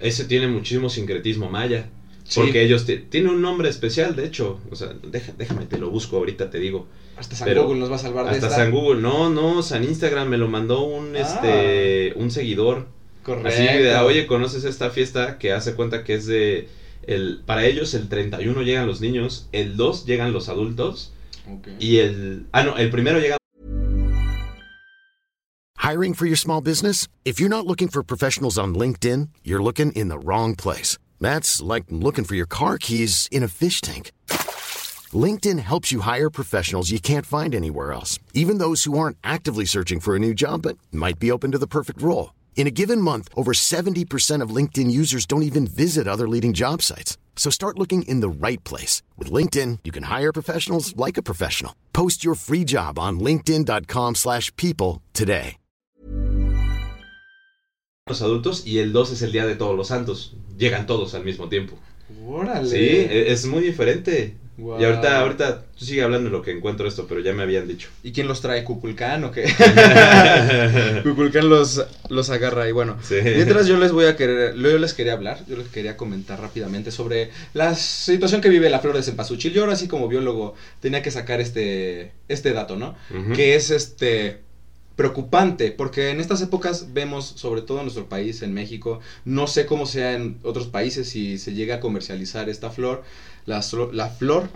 [0.00, 1.86] ese tiene muchísimo sincretismo maya.
[2.24, 2.40] Sí.
[2.40, 4.58] Porque ellos ti- tiene un nombre especial, de hecho.
[4.70, 4.90] O sea,
[5.38, 6.86] déjame, te lo busco ahorita, te digo.
[7.22, 8.58] Hasta San pero Google nos va a salvar de Hasta esta.
[8.58, 9.00] San Google.
[9.00, 11.20] No, no, San Instagram me lo mandó un, Ah.
[11.20, 12.88] este, un seguidor.
[13.22, 13.48] Correcto.
[13.48, 16.68] Así de, oye, ¿conoces esta fiesta que hace cuenta que es de...
[17.06, 21.12] El, para ellos el 31 llegan los niños, el 2 llegan los adultos
[21.52, 21.68] Ok.
[21.80, 22.46] y el...
[22.52, 23.38] Ah, no, el primero llegan
[25.78, 27.08] Hiring for your small business?
[27.24, 30.96] If you're not looking for professionals on LinkedIn, you're looking in the wrong place.
[31.20, 34.10] That's like looking for your car keys in a fish tank.
[35.12, 39.64] LinkedIn helps you hire professionals you can't find anywhere else, even those who aren't actively
[39.64, 42.32] searching for a new job but might be open to the perfect role.
[42.54, 46.80] In a given month, over 70% of LinkedIn users don't even visit other leading job
[46.80, 47.18] sites.
[47.34, 49.02] So start looking in the right place.
[49.18, 51.74] With LinkedIn, you can hire professionals like a professional.
[51.92, 55.56] Post your free job on linkedin.com/people slash people today.
[58.06, 60.34] los adultos y el 2 es el día de todos los santos.
[60.58, 61.78] Llegan todos al mismo tiempo.
[62.26, 62.68] Órale.
[62.68, 64.34] Sí, e- es muy diferente.
[64.58, 67.66] Y ahorita, ahorita, tú sigue hablando de lo que encuentro esto, pero ya me habían
[67.66, 67.88] dicho.
[68.02, 68.62] ¿Y quién los trae?
[68.64, 69.44] ¿Cuculcán o qué?
[71.02, 72.96] Cuculcán los, los agarra y bueno.
[73.02, 73.16] Sí.
[73.24, 76.90] Mientras yo les voy a querer, yo les quería hablar, yo les quería comentar rápidamente
[76.90, 79.52] sobre la situación que vive la flor de cempasúchil.
[79.52, 82.94] Yo ahora sí como biólogo tenía que sacar este, este dato, ¿no?
[83.34, 84.40] Que es este
[84.96, 89.66] preocupante, porque en estas épocas vemos, sobre todo en nuestro país, en México, no sé
[89.66, 93.02] cómo sea en otros países si se llega a comercializar esta flor,
[93.46, 93.62] la,
[94.08, 94.48] flor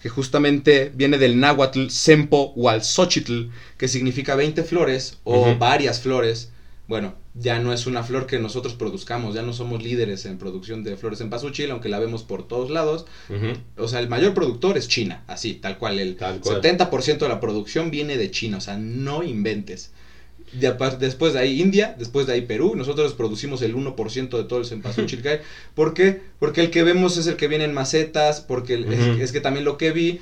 [0.00, 6.51] que justamente viene del náhuatl sempo Xochitl, que significa 20 flores o varias flores.
[6.92, 10.84] Bueno, ya no es una flor que nosotros produzcamos, ya no somos líderes en producción
[10.84, 13.06] de flores en pasuchil, aunque la vemos por todos lados.
[13.78, 15.98] O sea, el mayor productor es China, así, tal cual.
[15.98, 16.60] El Tal cual.
[16.60, 19.90] 70% de la producción viene de China, o sea, no inventes.
[20.52, 24.58] De después de ahí India, después de ahí Perú, nosotros producimos el 1% de todo
[24.58, 25.38] el cempasúchil que hay.
[25.74, 26.20] ¿Por qué?
[26.38, 29.40] Porque el que vemos es el que viene en macetas, porque el- es- es, que
[29.40, 30.20] también lo que vi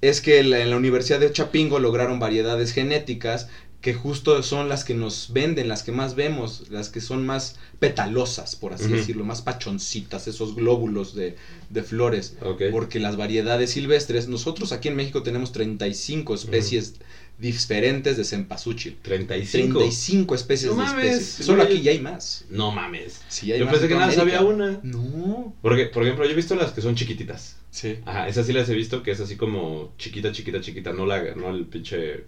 [0.00, 3.48] es que en la Universidad de Chapingo lograron variedades genéticas
[3.82, 7.56] que justo son las que nos venden, las que más vemos, las que son más
[7.80, 11.34] petalosas, por así decirlo, más pachoncitas, esos glóbulos de,
[11.68, 12.36] de flores.
[12.42, 12.62] Ok.
[12.70, 16.94] Porque las variedades silvestres, nosotros aquí en México tenemos 35 especies
[17.38, 18.98] diferentes de cempasúchil.
[19.02, 19.80] 35.
[19.80, 21.46] 35 especies No de mames, especies.
[21.46, 22.44] Solo aquí ya hay más.
[22.50, 23.20] No mames.
[23.28, 24.78] Sí, hay Yo más pensé en que nada había una.
[24.84, 25.56] No.
[25.60, 27.56] Porque, por ejemplo, yo he visto las que son chiquititas.
[27.72, 27.98] Sí.
[28.06, 31.34] Ajá, esas sí las he visto, que es así como chiquita, chiquita, chiquita, no la,
[31.34, 32.26] no el pinche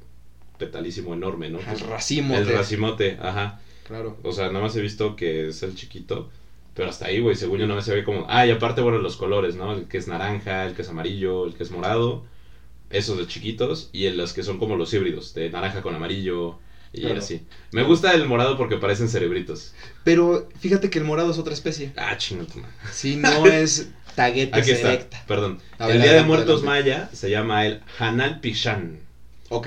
[0.66, 1.58] petalísimo enorme, ¿no?
[1.60, 2.36] El racimo.
[2.36, 3.60] El racimote, ajá.
[3.86, 4.16] Claro.
[4.22, 6.30] O sea, nada más he visto que es el chiquito,
[6.74, 8.26] pero hasta ahí, güey, según yo nada más se ve como...
[8.28, 9.72] Ah, y aparte, bueno, los colores, ¿no?
[9.72, 12.24] El que es naranja, el que es amarillo, el que es morado,
[12.90, 16.58] esos de chiquitos, y en los que son como los híbridos, de naranja con amarillo
[16.92, 17.18] y Claro.
[17.18, 17.42] así.
[17.72, 19.74] Me gusta el morado porque parecen cerebritos.
[20.04, 21.92] Pero fíjate que el morado es otra especie.
[21.96, 22.46] Ah, madre.
[22.92, 25.24] Sí, no es taguete Aquí está, selecta.
[25.26, 25.58] perdón.
[25.78, 26.90] Ver, el Día de Muertos adelante.
[26.90, 29.00] Maya se llama el Hanal Pishan,
[29.48, 29.66] Ok.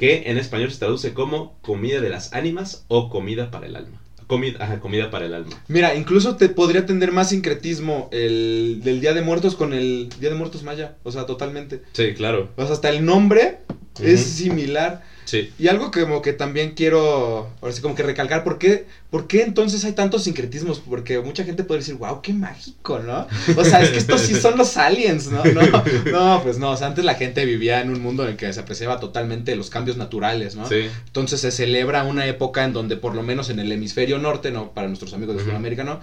[0.00, 4.00] Que en español se traduce como comida de las ánimas o comida para el alma.
[4.26, 5.62] Comida, ajá, comida para el alma.
[5.68, 10.30] Mira, incluso te podría tener más sincretismo el del Día de Muertos con el Día
[10.30, 10.96] de Muertos Maya.
[11.02, 11.82] O sea, totalmente.
[11.92, 12.48] Sí, claro.
[12.56, 13.58] O sea, hasta el nombre
[14.02, 15.02] es similar.
[15.30, 15.52] Sí.
[15.60, 19.28] Y algo que como que también quiero, ahora sí como que recalcar, ¿por qué, ¿por
[19.28, 20.80] qué entonces hay tantos sincretismos?
[20.80, 23.28] Porque mucha gente puede decir, wow, qué mágico, ¿no?
[23.56, 25.44] O sea, es que estos sí son los aliens, ¿no?
[25.44, 25.60] No,
[26.10, 28.52] no, pues no, o sea, antes la gente vivía en un mundo en el que
[28.52, 30.66] se apreciaba totalmente los cambios naturales, ¿no?
[30.66, 30.88] Sí.
[31.06, 34.72] Entonces se celebra una época en donde por lo menos en el hemisferio norte, no
[34.72, 35.50] para nuestros amigos de Ujú.
[35.50, 36.00] Sudamérica, ¿no?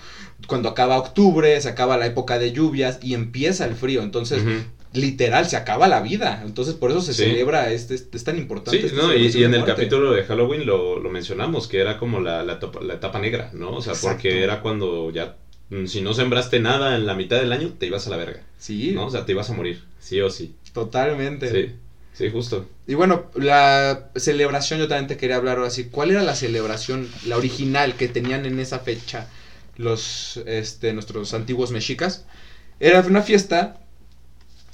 [0.47, 4.41] Cuando acaba octubre, se acaba la época de lluvias y empieza el frío, entonces.
[4.93, 7.23] Literal se acaba la vida, entonces por eso se Sí.
[7.23, 8.79] celebra este, es tan importante.
[8.79, 9.65] Sí, esta no, y, y en el muerte.
[9.65, 13.49] capítulo de Halloween lo, lo mencionamos, que era como la, la, etapa, la etapa negra,
[13.53, 13.71] ¿no?
[13.75, 14.15] O sea, Exacto.
[14.15, 15.35] porque era cuando ya,
[15.69, 18.43] mm, si no sembraste nada en la mitad del año, te ibas a la verga,
[18.57, 19.05] Sí, ¿no?
[19.07, 20.55] O sea, te ibas a morir, sí o sí.
[20.73, 21.51] totalmente.
[21.51, 21.75] Sí,
[22.13, 22.65] sí, justo.
[22.87, 25.85] Y bueno, la celebración yo también te quería hablar ahora sí.
[25.91, 29.27] ¿Cuál era la celebración, la original que tenían en esa fecha
[29.75, 32.25] los, este, nuestros antiguos mexicas?
[32.79, 33.79] Era una fiesta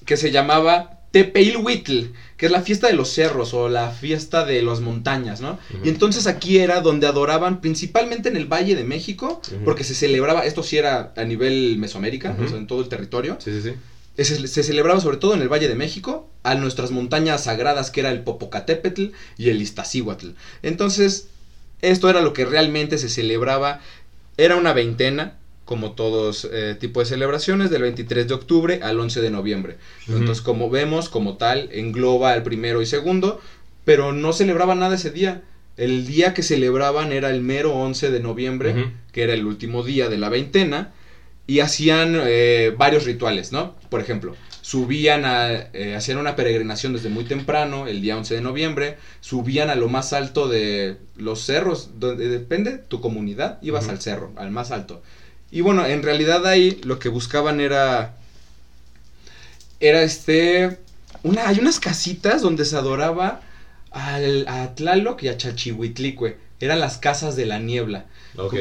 [0.06, 4.62] que se llamaba Tepeilhuitl, que es la fiesta de los cerros o la fiesta de
[4.64, 5.60] las montañas, ¿no?
[5.84, 10.46] Y entonces aquí era donde adoraban principalmente en el Valle de México, porque se celebraba,
[10.46, 12.44] esto sí era a nivel Mesoamérica, Ujú.
[12.46, 13.38] o sea, en todo el territorio.
[13.40, 14.24] Sí, sí, sí.
[14.24, 18.00] Se, se celebraba sobre todo en el Valle de México, a nuestras montañas sagradas que
[18.02, 20.30] era el Popocatépetl y el Iztaccíhuatl.
[20.64, 21.28] Entonces,
[21.82, 23.80] esto era lo que realmente se celebraba.
[24.38, 25.34] Era una veintena,
[25.74, 29.78] como todos eh, tipo de celebraciones, del 23 de octubre al 11 de noviembre.
[30.08, 33.42] Entonces, como vemos, como tal, engloba el primero y segundo,
[33.84, 35.42] pero no celebraban nada ese día.
[35.76, 40.10] El día que celebraban era el mero 11 de noviembre, que era el último día
[40.10, 40.94] de la veintena,
[41.48, 43.74] y hacían eh, varios rituales, ¿no?
[43.90, 48.42] Por ejemplo, subían a, eh, hacían una peregrinación desde muy temprano, el día 11 de
[48.42, 54.00] noviembre, subían a lo más alto de los cerros, donde depende tu comunidad, ibas al
[54.00, 55.02] cerro, al más alto.
[55.54, 58.16] Y bueno, en realidad ahí lo que buscaban era,
[59.80, 60.80] era este,
[61.22, 63.42] una, hay unas casitas donde se adoraba
[63.92, 68.08] al, a Tlaloc y a Chachihuitlicue, eran las casas de la niebla.
[68.36, 68.56] Ok.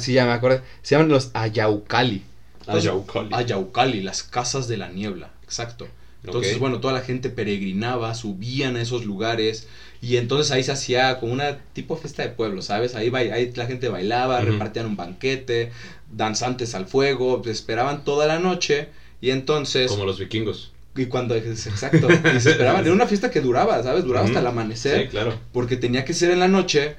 [0.00, 0.62] Sí, ya me acuerdo.
[0.82, 2.24] Se llaman los Ayaucali.
[2.66, 3.28] Ayaucali.
[3.32, 5.30] Ayaucali, las casas de la niebla.
[5.44, 5.86] Exacto.
[6.24, 9.66] Entonces, bueno, toda la gente peregrinaba, subían a esos lugares
[10.00, 12.94] y entonces ahí se hacía como una tipo fiesta de pueblo, ¿sabes?
[12.94, 15.72] Ahí, ahí la gente bailaba, repartían un banquete,
[16.12, 18.88] danzantes al fuego, esperaban toda la noche
[19.20, 19.90] y entonces...
[19.90, 20.72] Como los vikingos.
[20.94, 21.34] Y cuando...
[21.34, 22.08] Exacto.
[22.36, 22.84] Y se esperaban.
[22.84, 24.04] Era una fiesta que duraba, ¿sabes?
[24.04, 25.38] Duraba hasta el amanecer Sí, claro.
[25.52, 26.96] porque tenía que ser en la noche,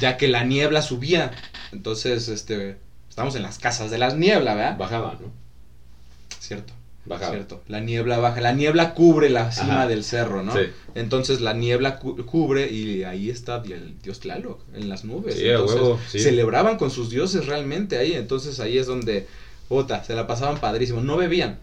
[0.00, 1.30] ya que la niebla subía.
[1.70, 2.76] Entonces, este,
[3.08, 4.78] estamos en las casas de las nieblas, ¿verdad?
[4.78, 5.30] Bajaba, ¿no?
[6.40, 6.72] Cierto.
[7.08, 7.32] Bajaba.
[7.32, 7.62] ¿cierto?
[7.68, 9.88] La niebla baja, la niebla cubre la cima Ajá.
[9.88, 10.52] del cerro, ¿no?
[10.54, 10.60] Sí.
[10.94, 15.34] Entonces la niebla cu- cubre y ahí está el dios Tlaloc, en las nubes.
[15.36, 16.18] Sí, a Entonces, huevo, sí.
[16.20, 19.26] celebraban con sus dioses realmente ahí, entonces ahí es donde,
[19.68, 21.00] puta, se la pasaban padrísimo.
[21.00, 21.58] No bebían,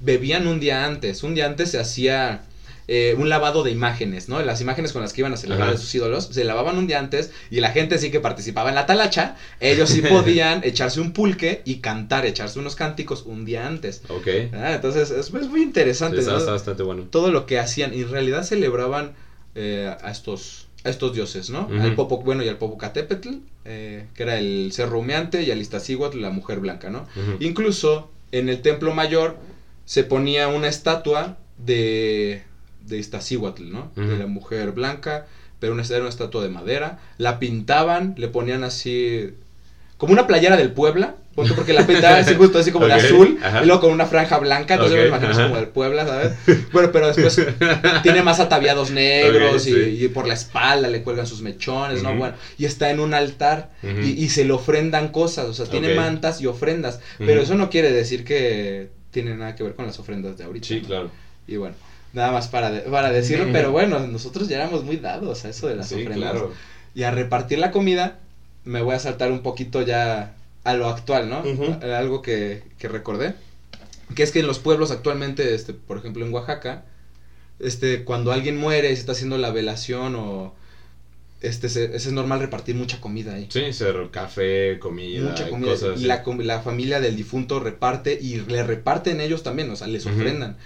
[0.00, 2.42] bebían un día antes, un día antes se hacía
[2.88, 4.42] eh, un lavado de imágenes, ¿no?
[4.42, 5.72] Las imágenes con las que iban a celebrar Ajá.
[5.76, 8.74] de sus ídolos, se lavaban un día antes y la gente sí que participaba en
[8.74, 13.66] la talacha, ellos sí podían echarse un pulque y cantar, echarse unos cánticos un día
[13.66, 14.00] antes.
[14.08, 14.26] Ok.
[14.54, 16.38] Ah, entonces es, es muy interesante, Está, ¿no?
[16.38, 17.04] está bastante bueno.
[17.10, 19.12] todo lo que hacían y en realidad celebraban
[19.54, 21.64] eh, a estos a estos dioses, ¿no?
[21.64, 21.74] Ujú.
[21.82, 23.30] Al Popo, bueno, y al Popocatépetl,
[23.64, 27.06] eh, que era el cerro humeante, y al Iztaccíhuatl, la mujer blanca, ¿no?
[27.40, 29.36] Incluso en el templo mayor
[29.84, 32.42] se ponía una estatua de,
[32.88, 33.92] de Iztaccíhuatl, ¿no?
[33.94, 35.26] De la mujer blanca,
[35.60, 36.98] pero una, era una estatua de madera.
[37.18, 39.34] La pintaban, le ponían así,
[39.96, 41.16] como una playera del Puebla,
[41.54, 43.62] porque la pintaban así justo así como de azul, ajá.
[43.62, 45.42] y luego con una franja blanca, entonces me imagino ajá.
[45.44, 46.32] como del Puebla, ¿sabes?
[46.72, 47.40] Bueno, pero después
[48.02, 49.72] tiene más ataviados negros sí.
[49.72, 52.14] y, por la espalda le cuelgan sus mechones, ¿no?
[52.16, 55.94] Bueno, y está en un altar y, y se le ofrendan cosas, o sea, tiene
[55.94, 59.98] mantas y ofrendas, pero eso no quiere decir que tiene nada que ver con las
[59.98, 60.66] ofrendas de ahorita.
[60.66, 60.86] Sí, ¿no?
[60.86, 61.10] claro.
[61.46, 61.74] Y bueno,
[62.18, 65.66] nada más para, de- para decirlo, pero bueno, nosotros ya éramos muy dados a eso
[65.68, 66.32] de las Sí, ofrendas.
[66.32, 66.52] claro.
[66.94, 68.18] Y a repartir la comida,
[68.64, 71.42] me voy a saltar un poquito ya a lo actual, ¿no?
[71.96, 73.34] Algo que, que recordé.
[74.14, 76.84] Que es que en los pueblos actualmente, este, por ejemplo en Oaxaca,
[77.60, 80.54] este, cuando alguien muere y se está haciendo la velación o
[81.40, 83.46] este se- es normal repartir mucha comida ahí.
[83.50, 85.70] Sí, ser café, comida, mucha comida.
[85.72, 86.32] cosas Y así.
[86.36, 90.56] la, la familia del difunto reparte y le reparten ellos también, o sea, les ofrendan.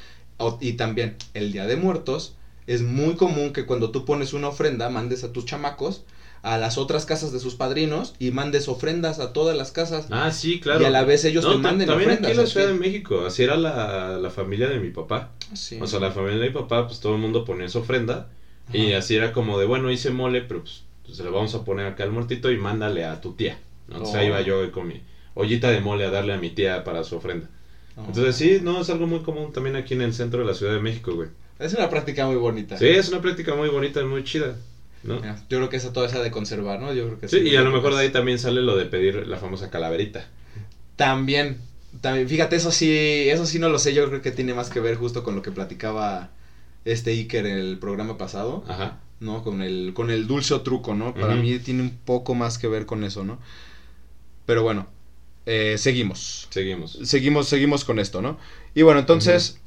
[0.60, 2.34] Y también el Día de Muertos,
[2.66, 6.02] es muy común que cuando tú pones una ofrenda, mandes a tus chamacos
[6.42, 10.08] a las otras casas de sus padrinos y mandes ofrendas a todas las casas.
[10.10, 10.82] Ah, sí, claro.
[10.82, 12.30] Y a la vez ellos No, te manden También ofrendas.
[12.32, 12.50] aquí en la.
[12.50, 15.30] Ciudad de México, así era la, la familia de mi papá.
[15.54, 15.78] Sí.
[15.80, 18.28] O sea, la familia de mi papá, pues todo el mundo ponía su ofrenda.
[18.72, 21.64] Y así era como de, bueno, hice mole, pero pues, pues, se le vamos a
[21.64, 23.58] poner acá al muertito y mándale a tu tía.
[23.88, 23.96] ¿no?
[23.96, 24.28] Entonces ahí Oh.
[24.30, 25.00] iba yo con mi
[25.34, 27.48] ollita de mole a darle a mi tía para su ofrenda.
[27.96, 30.72] Entonces sí, no, es algo muy común también aquí en el centro de la Ciudad
[30.72, 31.28] de México, güey.
[31.58, 32.78] es una práctica muy bonita.
[32.78, 34.56] Sí, es una práctica muy bonita y muy chida,
[35.02, 35.22] ¿no?
[35.22, 36.92] Yo creo que esa toda esa de conservar, ¿no?
[36.94, 39.26] Yo creo que Sí, y a lo mejor de ahí también sale lo de pedir
[39.26, 40.26] la famosa calaverita.
[40.96, 41.58] También,
[42.00, 44.80] también, fíjate, eso sí, eso sí no lo sé, yo creo que tiene más que
[44.80, 46.30] ver justo con lo que platicaba
[46.84, 49.00] este Iker en el programa pasado, Ajá.
[49.20, 49.42] ¿no?
[49.44, 51.14] Con el, con el dulce o truco, ¿no?
[51.14, 53.38] Para mí tiene un poco más que ver con eso, ¿no?
[54.46, 54.88] Pero bueno,
[55.46, 56.48] eh, seguimos.
[56.50, 56.98] Seguimos.
[57.04, 58.38] Seguimos, seguimos con esto, ¿no?
[58.74, 59.58] Y bueno, entonces,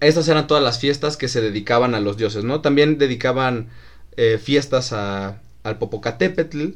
[0.00, 2.60] estas eran todas las fiestas que se dedicaban a los dioses, ¿no?
[2.60, 3.68] También dedicaban
[4.16, 6.70] eh, fiestas a, al Popocatépetl,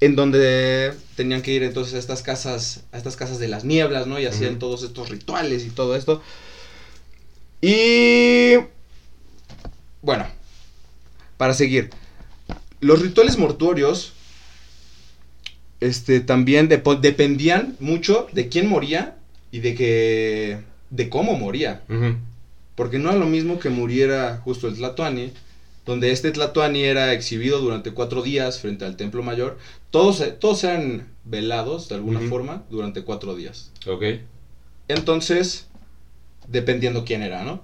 [0.00, 4.06] en donde tenían que ir entonces a estas casas, a estas casas de las nieblas,
[4.06, 4.18] ¿no?
[4.18, 6.22] Y hacían todos estos rituales y todo esto.
[7.60, 8.54] Y
[10.02, 10.26] bueno,
[11.36, 11.90] para seguir,
[12.80, 14.14] los rituales mortuorios
[15.80, 19.16] este también dependían mucho de quién moría
[19.50, 20.58] y de que
[20.90, 21.82] de cómo moría,
[22.74, 25.32] porque no era lo mismo que muriera justo el Tlatoani,
[25.86, 29.58] donde este Tlatoani era exhibido durante cuatro días frente al templo mayor,
[29.90, 33.70] todos todos eran velados de alguna forma durante cuatro días.
[33.86, 34.04] Ok.
[34.88, 35.68] Entonces,
[36.48, 37.62] dependiendo quién era, ¿no?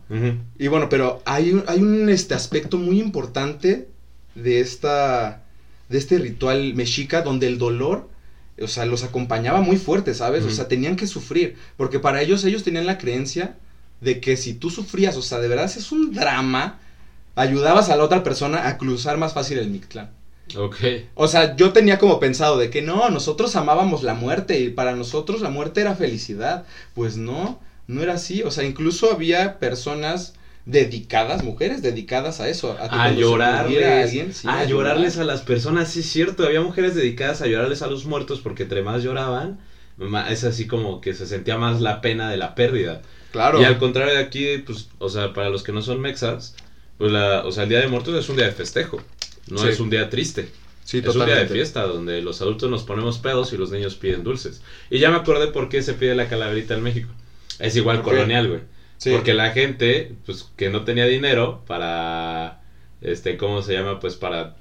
[0.59, 3.89] Y bueno, pero hay un, hay un este aspecto muy importante
[4.35, 5.43] de esta
[5.89, 8.09] de este ritual mexica donde el dolor,
[8.61, 10.45] o sea, los acompañaba muy fuerte, ¿sabes?
[10.45, 13.57] O sea, tenían que sufrir, porque para ellos ellos tenían la creencia
[14.01, 16.79] de que si tú sufrías, o sea, de verdad es un drama,
[17.35, 20.11] ayudabas a la otra persona a cruzar más fácil el Mictlán.
[20.55, 20.77] Ok.
[21.15, 24.95] O sea, yo tenía como pensado de que no, nosotros amábamos la muerte y para
[24.95, 26.65] nosotros la muerte era felicidad.
[26.95, 28.43] Pues no, no era así.
[28.43, 30.35] O sea, incluso había personas
[30.67, 32.77] dedicadas, mujeres dedicadas a eso.
[32.79, 33.85] A, A llorarles.
[33.87, 35.31] alguien, sí, a a llorarles llorar.
[35.31, 36.45] a las personas, sí es cierto.
[36.45, 39.61] Había mujeres dedicadas a llorarles a los muertos porque entre más lloraban,
[39.97, 43.01] ma- es así como que se sentía más la pena de la pérdida.
[43.33, 43.61] Claro.
[43.61, 46.55] Y al contrario de aquí, pues, o sea, para los que no son mexas,
[46.99, 49.01] pues la, o sea, el Día de Muertos es un día de festejo,
[49.49, 49.69] no Sí.
[49.69, 50.49] es un día triste.
[50.85, 53.97] sí, es un día de fiesta donde los adultos nos ponemos pedos y los niños
[53.97, 54.63] piden dulces.
[54.89, 57.09] Y ya me acordé por qué se pide la calaverita en México.
[57.59, 58.61] Es igual colonial, güey.
[58.99, 59.13] Sí.
[59.13, 62.61] Porque la gente, pues, que no tenía dinero para,
[63.01, 64.01] este, ¿cómo se llama?
[64.01, 64.57] Pues para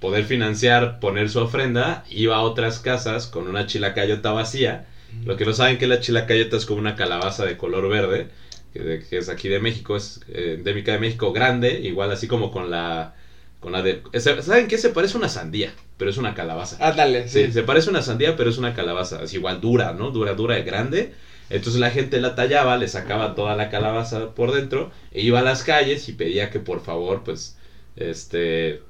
[0.00, 4.86] poder financiar, poner su ofrenda, iba a otras casas con una chilacayota vacía.
[5.24, 8.28] Lo que no saben que la chilacayota es como una calabaza de color verde,
[8.72, 12.70] que, es aquí de México, es eh, endémica de México, grande, igual así como con
[12.70, 13.14] la,
[13.60, 14.76] con la de, ¿saben qué?
[14.76, 16.76] Se parece a una sandía, pero es una calabaza.
[16.86, 17.52] Ándale, Sí, sí.
[17.52, 19.22] se parece una sandía, pero es una calabaza.
[19.22, 20.10] Es igual dura, ¿no?
[20.10, 21.14] Dura, dura, grande.
[21.50, 25.42] Entonces la gente la tallaba, le sacaba toda la calabaza por dentro, e iba a
[25.42, 27.56] las calles y pedía que por favor, pues,
[27.96, 28.82] este,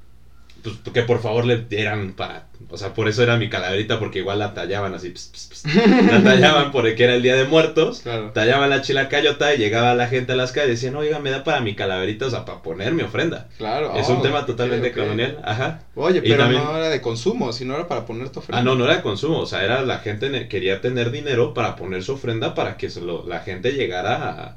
[0.93, 4.39] que por favor le dieran para, o sea, por eso era mi calaverita, porque igual
[4.39, 5.75] la tallaban así, ps, ps, ps.
[6.11, 8.31] la tallaban porque era el Día de Muertos, Claro.
[8.33, 11.43] tallaban la chilacayota y llegaba la gente a las calles y decían, oiga, me da
[11.43, 13.47] para mi calaverita, o sea, para poner mi ofrenda.
[13.57, 13.93] Claro.
[13.95, 14.93] es oh, un tema ok, totalmente ok.
[14.95, 15.81] colonial, ajá.
[15.95, 18.59] Oye, pero también- no era de consumo, sino era para poner tu ofrenda.
[18.59, 21.75] Ah, no, no era de consumo, o sea, era la gente quería tener dinero para
[21.75, 24.55] poner su ofrenda para que se lo- la gente llegara a,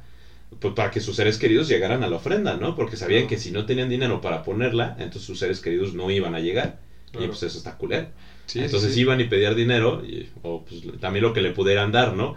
[0.61, 2.75] pues para que sus seres queridos llegaran a la ofrenda, ¿no?
[2.75, 3.29] Porque sabían Claro.
[3.31, 6.79] que si no tenían dinero para ponerla, entonces sus seres queridos no iban a llegar.
[7.19, 8.09] Y pues eso está culero.
[8.47, 9.01] Sí, entonces sí.
[9.01, 12.35] iban y pedían dinero, y- o pues también lo que le pudieran dar, ¿no?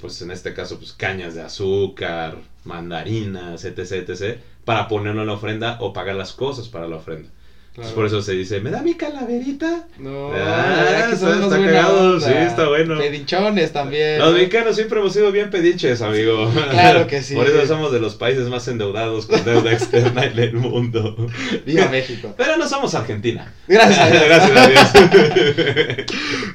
[0.00, 5.34] Pues en este caso, pues cañas de azúcar, mandarinas, etc, etc, para ponerlo en la
[5.34, 7.30] ofrenda o pagar las cosas para la ofrenda.
[7.74, 7.94] Claro.
[7.94, 9.86] por eso se dice, ¿me da mi calaverita?
[9.98, 12.26] No, Ah, aquí está- está cagado, onda.
[12.26, 12.98] sí, está bueno.
[12.98, 14.18] Pedinchones también.
[14.18, 14.36] Los ¿no?
[14.36, 16.52] mexicanos siempre hemos sido bien pediches, amigo.
[16.70, 17.34] Claro que sí.
[17.34, 21.16] Por eso somos de los países más endeudados con deuda externa en el mundo.
[21.64, 22.34] Viva México.
[22.36, 23.50] Pero no somos Argentina.
[23.66, 24.22] Gracias a Dios.
[24.28, 26.06] Gracias a Dios.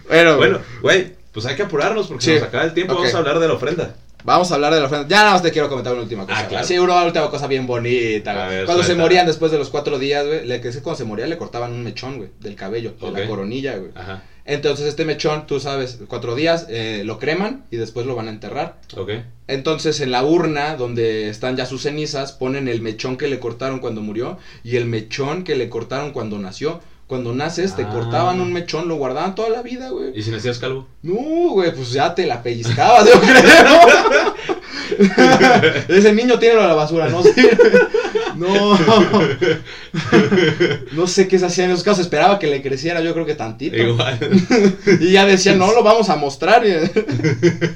[0.07, 2.31] Bueno, bueno, güey, pues hay que apurarnos porque Sí.
[2.33, 2.93] se nos acaba el tiempo.
[2.93, 3.95] Vamos a hablar de la ofrenda.
[4.27, 5.07] Vamos a hablar de la ofrenda.
[5.07, 6.37] Ya nada más te quiero comentar una última cosa.
[6.37, 6.67] Ah, claro.
[6.67, 8.57] Sí, una última cosa bien bonita, güey.
[8.57, 11.25] Ver, Cuando se morían después de los cuatro días, güey, le que cuando se moría
[11.27, 13.91] le cortaban un mechón, güey, del cabello, de la coronilla, güey.
[13.95, 18.27] Ajá, Entonces este mechón, tú sabes, cuatro días, eh, lo creman y después lo van
[18.27, 18.79] a enterrar.
[18.95, 19.11] ok.
[19.47, 23.79] Entonces en la urna donde están ya sus cenizas ponen el mechón que le cortaron
[23.79, 26.81] cuando murió y el mechón que le cortaron cuando nació.
[27.07, 27.89] Cuando naces te Ah.
[27.89, 30.11] cortaban un mechón, lo guardaban toda la vida, güey.
[30.13, 30.87] ¿Y si nacías calvo?
[31.03, 31.13] No,
[31.51, 34.57] güey, pues ya te la pellizcabas, yo creo.
[35.87, 37.57] Ese niño tiene a la basura, no sirve.
[38.37, 38.77] No.
[40.93, 42.01] No sé qué se hacía en esos casos.
[42.01, 43.75] Esperaba que le creciera, yo creo que tantito.
[43.77, 44.17] Igual.
[45.01, 46.63] Y ya decían, no lo vamos a mostrar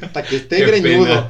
[0.01, 1.05] hasta que esté Qué greñudo.
[1.05, 1.30] pena.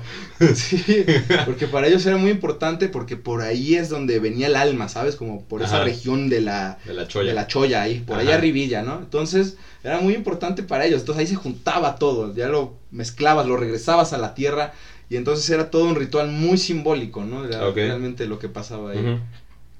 [0.56, 1.06] Sí,
[1.46, 5.16] porque para ellos era muy importante porque por ahí es donde venía el alma, ¿sabes?
[5.16, 7.30] Como por esa región de la, De la cholla.
[7.30, 8.26] de la cholla ahí, por Ajá.
[8.26, 8.98] allá arribilla, ¿no?
[8.98, 11.02] Entonces era muy importante para ellos.
[11.02, 14.74] Entonces ahí se juntaba todo, ya lo mezclabas, lo regresabas a la tierra
[15.12, 17.44] y entonces era todo un ritual muy simbólico, ¿no?
[17.44, 19.20] Era realmente lo que pasaba ahí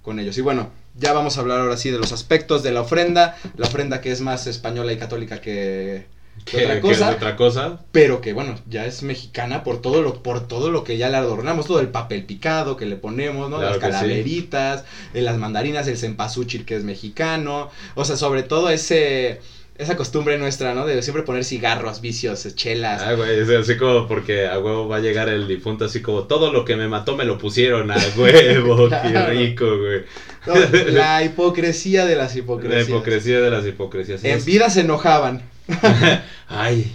[0.02, 0.38] con ellos.
[0.38, 3.68] Y bueno, ya vamos a hablar ahora sí de los aspectos de la ofrenda, la
[3.68, 6.04] ofrenda que es más española y católica que,
[6.44, 7.80] que ¿Qué- otra es cosa, otra cosa?
[7.94, 11.16] pero que bueno, ya es mexicana por todo lo por todo lo que ya le
[11.18, 13.58] adornamos, todo el papel picado que le ponemos, ¿no?
[13.58, 13.80] Claro Las sí.
[13.82, 19.40] calaveritas, eh, las mandarinas, el cempasúchil que es mexicano, o sea, sobre todo ese
[19.82, 20.86] esa costumbre nuestra, ¿no?
[20.86, 23.02] De siempre poner cigarros, vicios, chelas.
[23.04, 26.24] Ah, güey, es así como porque a huevo va a llegar el difunto así como
[26.24, 30.04] todo lo que me mató me lo pusieron a huevo, qué rico, güey.
[30.48, 30.54] No,
[30.92, 32.90] la hipocresía de las La hipocresías.
[32.90, 34.24] hipocresía de las hipocresías.
[34.24, 35.42] En vida se enojaban.
[36.48, 36.92] Ay,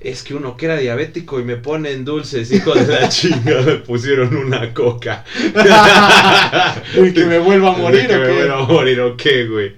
[0.00, 3.74] es que uno que era diabético y me ponen dulces, hijo de la chinga, me
[3.76, 5.24] pusieron una coca.
[6.98, 8.32] Uy, que me vuelva a morir, que ¿o me qué?
[8.32, 9.72] vuelva a morir, ¿o qué, güey?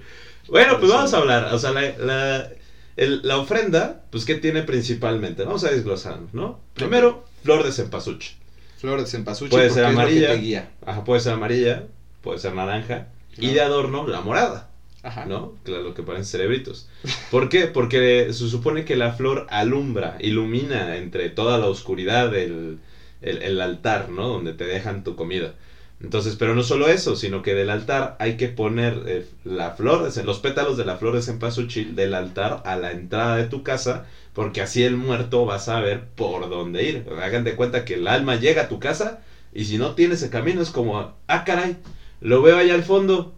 [0.47, 2.49] Bueno, pues vamos a hablar, o sea, la, la,
[2.95, 5.43] el- la ofrenda, pues, ¿qué tiene principalmente?
[5.43, 6.59] Vamos a desglosar, ¿no?
[6.73, 8.35] Primero, flor de cempasúchil.
[8.77, 10.33] Flor de cempasúchil Puede ser amarilla.
[10.35, 10.69] guía.
[10.85, 11.83] Ajá, puede ser amarilla,
[12.21, 13.07] puede ser naranja.
[13.37, 14.69] Y de adorno, la morada.
[15.01, 15.25] Ajá.
[15.25, 15.53] ¿no?
[15.63, 16.87] Claro, lo que parecen cerebritos.
[17.29, 17.67] ¿Por qué?
[17.67, 22.77] Porque se supone que la flor alumbra, ilumina entre toda la oscuridad del
[23.21, 24.27] el, el altar, ¿no?
[24.29, 25.55] Donde te dejan tu comida.
[26.03, 30.11] Entonces, pero no solo eso, sino que del altar hay que poner eh, la flor,
[30.23, 34.03] los pétalos de la flor de cempasúchil del altar a la entrada de tu casa,
[34.33, 37.03] porque así el muerto va a saber por dónde ir.
[37.21, 39.21] Hagan de cuenta que el alma llega a tu casa
[39.53, 41.77] y si no tienes el camino es como, ah, caray,
[42.19, 43.31] lo veo allá al fondo,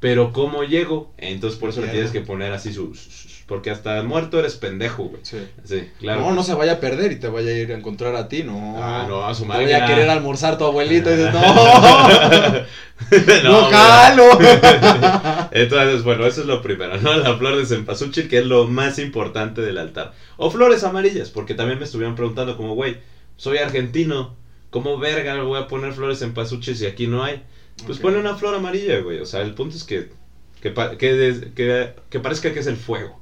[0.00, 1.12] pero ¿cómo llego?
[1.18, 2.92] Entonces por eso le tienes que poner así su...
[3.52, 5.20] Porque hasta muerto eres pendejo, güey.
[5.24, 5.36] Sí.
[5.62, 6.22] Sí, claro.
[6.22, 8.44] No, no se vaya a perder y te vaya a ir a encontrar a ti,
[8.44, 8.82] no.
[8.82, 9.64] Ah, no, a su Te madre.
[9.64, 12.62] vaya a querer almorzar tu abuelito y dices, no, no,
[13.44, 14.24] no, jalo.
[15.52, 17.14] Entonces, bueno, eso es lo primero, ¿no?
[17.18, 20.14] La flor de cempasúchil, que es lo más importante del altar.
[20.38, 22.96] O flores amarillas, porque también me estuvieron preguntando como, güey,
[23.36, 24.34] soy argentino,
[24.70, 27.42] ¿cómo verga voy a poner flores cempasúchil si aquí no hay?
[27.84, 29.18] Pues pone una flor amarilla, güey.
[29.18, 30.08] O sea, el punto es que,
[30.62, 33.20] que, que, que parezca que es el fuego,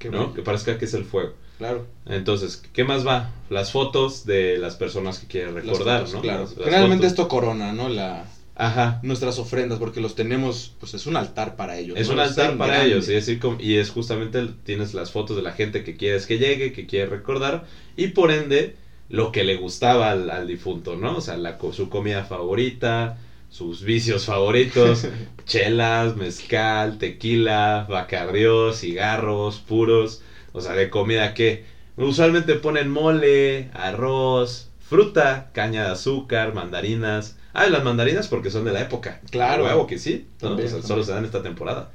[0.00, 0.18] Qué ¿no?
[0.18, 0.34] bueno.
[0.34, 1.34] Que parezca que es el fuego.
[1.58, 1.86] Claro.
[2.06, 3.30] Entonces, ¿qué más va?
[3.50, 6.20] Las fotos de las personas que quieren las recordar, fotos, ¿no?
[6.22, 6.40] Claro.
[6.40, 7.12] Las- las Generalmente fotos.
[7.12, 7.88] esto corona, ¿no?
[7.88, 8.24] La,
[8.56, 8.98] Ajá.
[9.02, 11.96] nuestras ofrendas, porque los tenemos, pues es un altar para ellos.
[11.98, 12.14] Es ¿no?
[12.14, 12.94] un altar para grande.
[12.94, 16.38] ellos, y, como- y es justamente, tienes las fotos de la gente que quieres que
[16.38, 17.64] llegue, que quiere recordar,
[17.96, 18.74] y por ende,
[19.10, 21.16] lo que le gustaba al, al difunto, ¿no?
[21.16, 23.18] O sea, la, su comida favorita,
[23.50, 25.06] sus vicios favoritos,
[25.44, 30.22] chelas, mezcal, tequila, bacardió, cigarros, puros,
[30.52, 31.64] o sea, de comida que
[31.96, 37.36] Usualmente ponen mole, arroz, fruta, caña de azúcar, mandarinas.
[37.52, 39.20] Ah, las mandarinas porque son de la época.
[39.30, 39.64] Claro.
[39.64, 40.26] Huevo que sí.
[40.40, 40.48] ¿no?
[40.50, 40.88] También, O sea, también.
[40.88, 41.90] solo se dan esta temporada.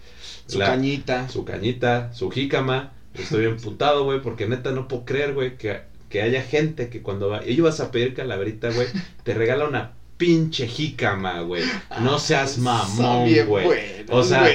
[0.45, 1.27] Su La- cañita.
[1.27, 2.91] Su cañita, su jícama.
[3.15, 5.79] Estoy emputado, güey, porque neta no puedo creer, güey, que,
[6.09, 8.87] que haya gente que cuando va, y vas a pedir calaverita, güey,
[9.23, 11.63] te regala una pinche jícama, güey.
[12.01, 14.05] No seas Son mamón, güey.
[14.09, 14.47] O sea,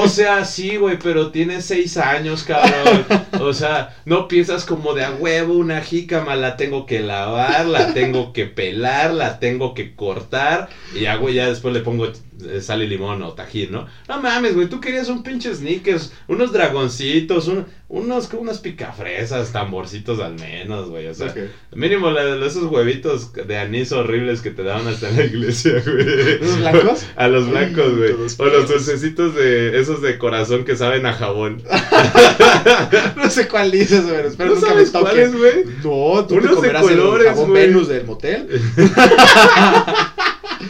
[0.00, 3.04] o sea, sí, güey, pero tienes seis años, cabrón.
[3.40, 7.92] O sea, no piensas como de a huevo una jícama, la tengo que lavar, la
[7.92, 10.68] tengo que pelar, la tengo que cortar.
[10.94, 12.10] Y ya, güey, ya después le pongo
[12.48, 13.86] eh, sal y limón o tajín, ¿no?
[14.08, 20.18] No mames, güey, tú querías un pinche sneakers, unos dragoncitos, un- unos, unas picafresas, tamborcitos
[20.18, 21.06] al menos, güey.
[21.06, 21.32] O sea,
[21.74, 26.38] mínimo la- esos huevitos de anís horribles que te daban hasta en la iglesia, güey.
[26.40, 27.06] ¿Los blancos?
[27.16, 28.28] A los blancos, Ay, güey.
[28.38, 31.62] O los dulcecitos de esos de corazón que saben a jabón.
[33.16, 34.26] No sé cuál dices, güey.
[34.26, 35.64] Espero ¿No nunca sabes cuáles, güey?
[35.82, 37.66] No, tú Unos te de comerás colores, el jabón güey.
[37.66, 38.48] Venus del motel.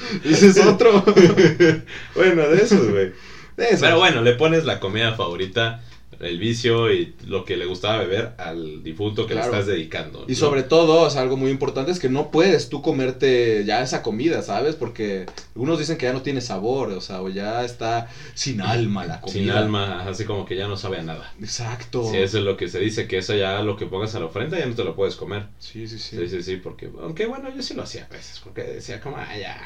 [0.24, 1.02] Ese es otro.
[2.14, 3.12] bueno, de esos, güey.
[3.56, 5.82] Pero bueno, le pones la comida favorita,
[6.20, 9.50] el vicio y lo que le gustaba beber al difunto que Claro.
[9.50, 10.24] le estás dedicando.
[10.28, 13.82] Y sobre todo, o sea, algo muy importante es que no puedes tú comerte ya
[13.82, 14.74] esa comida, ¿sabes?
[14.76, 19.04] Porque algunos dicen que ya no tiene sabor, o sea, o ya está sin alma
[19.06, 19.38] la comida.
[19.40, 21.32] Sin alma, así como que ya no sabe a nada.
[21.40, 22.08] Exacto.
[22.10, 24.26] Sí, eso es lo que se dice, que eso ya lo que pongas a la
[24.26, 25.44] ofrenda ya no te lo puedes comer.
[25.58, 26.16] Sí, sí, sí.
[26.16, 29.16] Sí, sí, sí, porque, aunque bueno, yo sí lo hacía a veces, porque decía como,
[29.16, 29.60] ah, ya,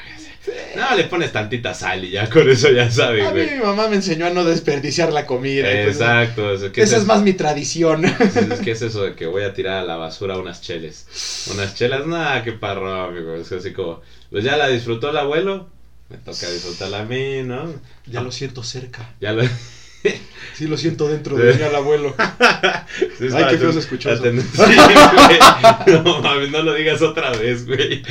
[0.75, 3.55] no, le pones tantita sal y ya con eso ya sabes, A mí güey.
[3.57, 5.67] mi mamá me enseñó a no desperdiciar la comida.
[5.83, 5.97] pues,
[6.39, 8.05] Exacto, o sea, ¿qué esa es más mi tradición.
[8.19, 11.47] Entonces, ¿Qué es eso de que voy a tirar a la basura unas cheles?
[11.53, 13.35] Unas chelas, nada, qué parro, amigo.
[13.35, 15.69] Es así como, pues ya la disfrutó el abuelo,
[16.09, 17.73] me toca disfrutarla a mí, ¿no?
[18.05, 19.13] ya lo siento cerca.
[19.19, 19.43] Ya lo...
[20.53, 22.15] Sí, lo siento dentro de mí al abuelo.
[23.17, 24.23] Sí, es Ay, qué feo se escuchó eso.
[24.31, 25.91] Sí.
[25.91, 28.01] No mames, no lo digas otra vez, güey.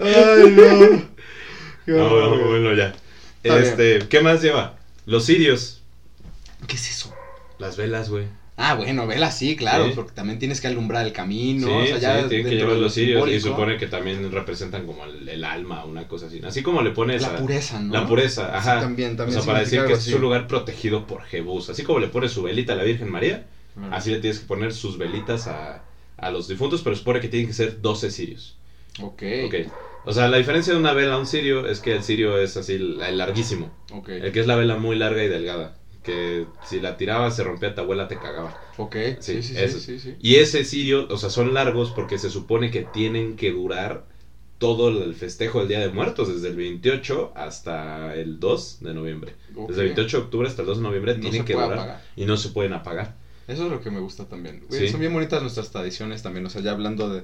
[0.00, 1.16] Ay, no.
[1.86, 2.94] No, bueno, bueno, ya.
[3.42, 4.76] Este, ¿qué más lleva?
[5.06, 5.82] Los cirios.
[6.66, 7.12] ¿Qué es eso?
[7.58, 8.26] Las velas, güey.
[8.58, 9.92] Ah, bueno, vela sí, claro, Sí.
[9.94, 11.66] porque también tienes que alumbrar el camino.
[11.66, 14.86] sí, o sea, ya sí, tienen que llevar los cirios y supone que también representan
[14.86, 16.40] como el, el alma, una cosa así.
[16.42, 17.92] Así como le pones La a- pureza, ¿no?
[17.92, 18.80] La pureza, ajá.
[18.80, 21.68] también, también O sea, para decir que es un lugar protegido por Jebús.
[21.68, 23.44] Así como le pones su velita a la Virgen María,
[23.74, 23.94] Claro.
[23.94, 25.82] así le tienes que poner sus velitas a,
[26.16, 28.56] a los difuntos, pero supone que tienen que ser 12 cirios.
[29.02, 29.22] Ok.
[29.44, 29.54] Ok.
[30.06, 32.56] O sea, la diferencia de una vela a un cirio es que el cirio es
[32.56, 33.70] así, el larguísimo.
[34.08, 35.76] El que es la vela muy larga y delgada.
[36.02, 38.56] Que si la tirabas, se rompía tu abuela, te cagaba.
[38.78, 38.96] Ok.
[39.18, 40.14] Sí, Sí, sí, sí.
[40.20, 44.04] Y ese cirio, o sea, son largos porque se supone que tienen que durar
[44.58, 49.34] todo el festejo del Día de Muertos, desde el 28 hasta el 2 de noviembre.
[49.68, 52.02] Desde el 28 de octubre hasta el 2 de noviembre No tienen que durar apagar.
[52.14, 53.16] y no se pueden apagar.
[53.48, 54.62] Eso es lo que me gusta también.
[54.68, 54.88] Güey, Sí.
[54.88, 57.22] Son bien bonitas nuestras tradiciones también, o sea, ya hablando de,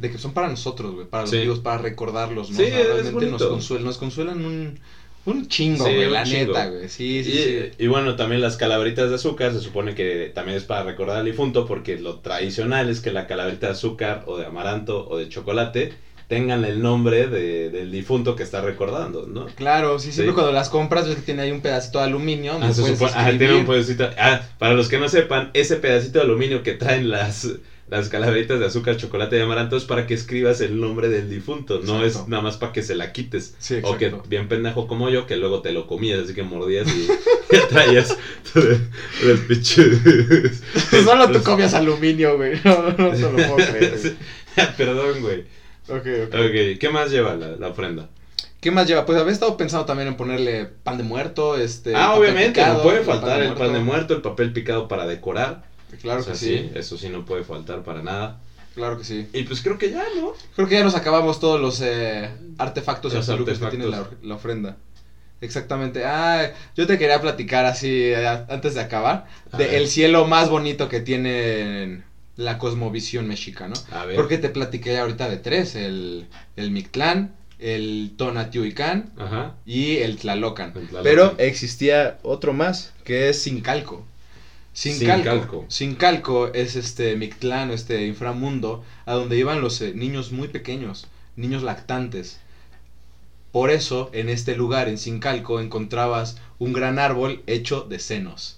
[0.00, 1.38] de que son para nosotros, güey, para los Sí.
[1.38, 2.56] vivos, para recordarlos, ¿no?
[2.56, 4.78] Sí, O sea, es realmente nos nos consuelan un,
[5.26, 6.52] un chingo, Sí, güey, un la chingo.
[6.54, 6.88] neta, güey.
[6.88, 7.70] Sí, sí, y, sí.
[7.78, 11.24] y bueno, también las calaveritas de azúcar se supone que también es para recordar al
[11.26, 15.28] difunto porque lo tradicional es que la calaverita de azúcar o de amaranto o de
[15.28, 15.92] chocolate
[16.26, 19.46] tengan el nombre de- del difunto que está recordando, ¿no?
[19.46, 20.34] Claro, sí, siempre Sí.
[20.34, 22.56] cuando las compras ves que tiene ahí un pedacito de aluminio.
[22.62, 24.08] Ah, se supone- ah, tiene un pedacito.
[24.16, 27.48] Ah, para los que no sepan, ese pedacito de aluminio que traen las,
[27.90, 31.80] las calaveritas de azúcar, chocolate y amaranto es para que escribas el nombre del difunto.
[31.82, 33.54] No es nada más para que se la quites.
[33.58, 36.86] Sí, o que bien pendejo como yo, que luego te lo comías, así que mordías
[36.88, 37.06] y
[37.52, 38.16] ya traías
[38.52, 38.80] todo el-
[39.28, 40.62] los pinches.
[41.04, 42.60] Solo tú comías aluminio, güey.
[42.64, 43.98] No, no te lo puedo creer.
[44.00, 44.14] güey.
[44.76, 45.40] Perdón, güey.
[45.88, 46.34] Ok, ok.
[46.34, 48.08] Ok, ¿qué más lleva la, la ofrenda?
[48.60, 49.06] ¿Qué más lleva?
[49.06, 51.96] Pues había estado pensando también en ponerle pan de muerto, este...
[51.96, 55.06] ah, obviamente, picado, no puede el faltar el pan de muerto, el papel picado para
[55.06, 55.64] decorar.
[55.98, 58.40] Claro O sea, que sí, Eso sí no puede faltar para nada.
[58.74, 59.26] claro que sí.
[59.32, 60.32] Y pues creo que ya, ¿no?
[60.56, 63.90] Creo que ya nos acabamos todos los eh, artefactos Los absolutos que artefactos.
[64.02, 64.76] tiene la, la ofrenda.
[65.40, 66.04] Exactamente.
[66.04, 69.74] Ah, yo te quería platicar así eh, antes de acabar A de ver.
[69.74, 72.02] el cielo más bonito que tiene
[72.36, 73.74] la cosmovisión mexicana.
[73.90, 74.16] A ver.
[74.16, 76.26] Porque te platiqué ahorita de tres, el,
[76.56, 79.12] el Mictlán, el Tonatiuhicán
[79.66, 80.72] y el Tlalocan.
[80.76, 81.02] El Tlalocan.
[81.02, 84.06] Pero existía otro más, que es Sincalco.
[84.80, 85.30] Sincalco.
[85.30, 85.64] Sincalco.
[85.68, 91.06] Sincalco es este Mictlán, este inframundo, a donde iban los eh, niños muy pequeños,
[91.36, 92.40] niños lactantes.
[93.52, 98.56] Por eso, en este lugar, en Sincalco, encontrabas un gran árbol hecho de senos.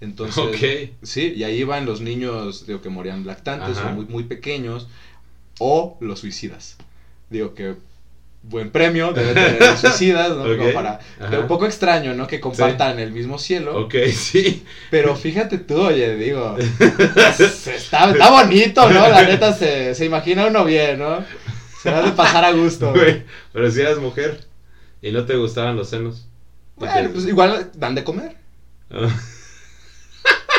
[0.00, 4.88] Entonces, sí, y ahí iban los niños, digo, que morían lactantes o muy, muy pequeños,
[5.58, 6.78] o los suicidas.
[7.28, 7.76] Digo que
[8.42, 10.44] buen premio, debe tener los suicidas, ¿no?
[10.72, 11.40] Para, ajá.
[11.40, 12.26] un poco extraño, ¿no?
[12.26, 13.84] Que compartan el mismo cielo.
[13.84, 14.64] Ok, sí.
[14.90, 16.56] Pero fíjate tú, oye, digo,
[17.38, 19.08] está, está bonito, ¿no?
[19.08, 21.24] La neta se, se imagina uno bien, ¿no?
[21.82, 22.92] Se va de pasar a gusto.
[23.52, 24.40] Pero si eras mujer
[25.00, 26.26] y no te gustaban los senos.
[26.76, 28.36] ¿y Bueno, pues igual dan de comer.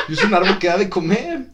[0.08, 1.48] Y es un árbol que da de comer.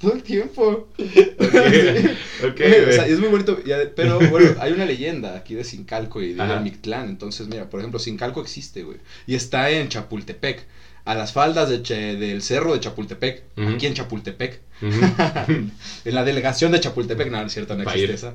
[0.00, 0.88] Todo el tiempo.
[0.96, 0.98] ok,
[2.44, 3.58] ok, o sea, es muy bonito.
[3.96, 6.60] Pero bueno, hay una leyenda aquí de Sincalco y de Ajá.
[6.60, 7.08] Mictlán.
[7.08, 8.98] Entonces, mira, por ejemplo, Sincalco existe, güey.
[9.26, 10.64] Y está en Chapultepec.
[11.04, 13.42] A las faldas de Che- del cerro de Chapultepec.
[13.74, 14.60] Aquí en Chapultepec.
[16.04, 17.30] En la delegación de Chapultepec.
[17.30, 18.34] No, no es cierto, no existe esa.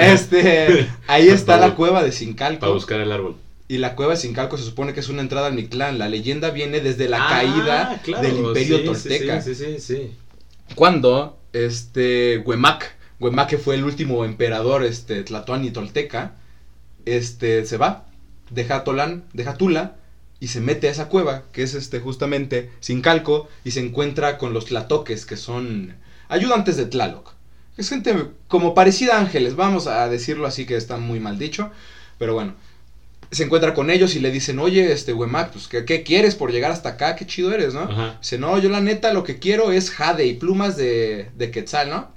[0.00, 2.60] Este, ahí está la cueva de Sincalco.
[2.60, 3.36] Para buscar el árbol.
[3.68, 5.98] Y la cueva de Sincalco se supone que es una entrada al Mictlán.
[5.98, 9.40] La leyenda viene desde la Ah, caída claro, del Imperio sí, Tolteca.
[9.42, 10.10] Sí, sí, sí, sí.
[10.74, 16.34] Cuando este Huemac, Huemac que fue el último emperador este Tlatoani Tolteca,
[17.04, 18.06] este se va,
[18.50, 19.96] deja Tolán, deja Tula
[20.38, 24.52] y se mete a esa cueva, que es este justamente Sincalco y se encuentra con
[24.52, 25.94] los tlatoques que son
[26.28, 27.32] ayudantes de Tlaloc.
[27.76, 31.70] Es gente como parecida a ángeles, vamos a decirlo así que está muy mal dicho,
[32.18, 32.54] pero bueno.
[33.30, 36.52] Se encuentra con ellos y le dicen, oye, este, Huemac, pues, ¿qué, qué quieres por
[36.52, 37.16] llegar hasta acá?
[37.16, 37.80] Qué chido eres, ¿no?
[37.82, 38.18] Ajá.
[38.20, 41.90] Dice, no, yo la neta lo que quiero es jade y plumas de, de quetzal,
[41.90, 42.10] ¿no?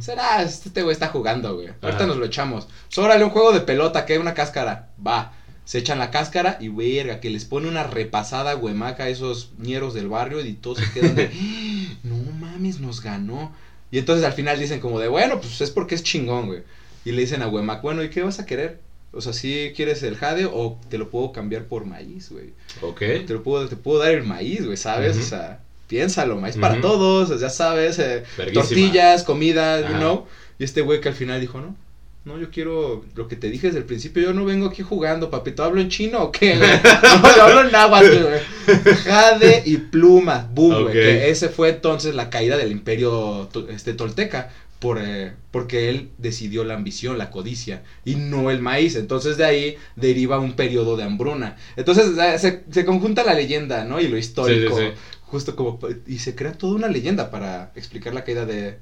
[0.00, 1.68] Será, este güey está jugando, güey.
[1.80, 2.68] Ahorita nos lo echamos.
[2.86, 4.88] Pues órale, un juego de pelota, que hay una cáscara.
[5.04, 5.32] Va.
[5.64, 9.94] Se echan la cáscara y verga, que les pone una repasada huemaca a esos ñeros
[9.94, 13.52] del barrio y todos se quedan de, "Ah, no mames, nos ganó.
[13.92, 16.62] Y entonces al final dicen como de, bueno, pues es porque es chingón, güey.
[17.04, 18.80] Y le dicen a Huemac, bueno, ¿y qué vas a querer?
[19.12, 22.50] O sea, si quieres el jade o te lo puedo cambiar por maíz, güey.
[22.80, 22.98] Ok.
[23.26, 25.18] Te lo puedo, te puedo dar el maíz, güey, ¿sabes?
[25.18, 29.98] O sea, piénsalo, maíz para todos, ya sabes, eh, tortillas, comida, you Ajá.
[29.98, 30.26] know.
[30.58, 31.76] Y este güey que al final dijo, no,
[32.24, 35.28] no, yo quiero lo que te dije desde el principio, yo no vengo aquí jugando,
[35.28, 36.70] papito, ¿hablo en chino o qué, güey?
[37.22, 38.94] No, yo hablo en náhuatl, güey.
[39.04, 40.94] Jade y pluma, boom, güey.
[40.94, 44.50] Que ese fue entonces la caída del imperio este, tolteca.
[44.82, 48.96] Por, eh, porque él decidió la ambición, la codicia, y no el maíz.
[48.96, 51.56] Entonces de ahí deriva un periodo de hambruna.
[51.76, 54.00] Entonces se, se conjunta la leyenda, ¿no?
[54.00, 54.76] Y lo histórico.
[54.76, 54.98] Sí, sí, sí.
[55.26, 55.78] Justo como...
[56.08, 58.78] Y se crea toda una leyenda para explicar la caída de,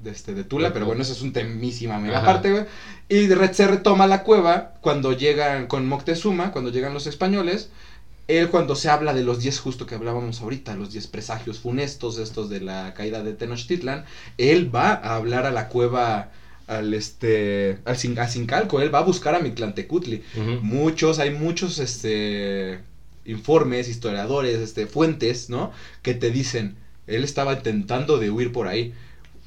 [0.00, 0.74] de, este, de Tula.
[0.74, 2.26] Pero bueno, eso es un temísima mega Ajá.
[2.26, 2.64] parte, güey.
[3.08, 7.70] Y de re- se retoma la cueva cuando llegan con Moctezuma, cuando llegan los españoles.
[8.38, 12.18] Él cuando se habla de los 10 justo que hablábamos ahorita, los 10 presagios funestos
[12.18, 14.04] estos de la caída de Tenochtitlan,
[14.38, 16.30] él va a hablar a la cueva
[16.66, 20.22] al este al Sin- a Sincalco, él va a buscar a Mictlantecutli.
[20.36, 20.60] Ujú.
[20.62, 22.80] Muchos, hay muchos este
[23.24, 25.72] informes, historiadores, este fuentes, ¿no?
[26.02, 26.76] Que te dicen,
[27.06, 28.92] él estaba intentando de huir por ahí.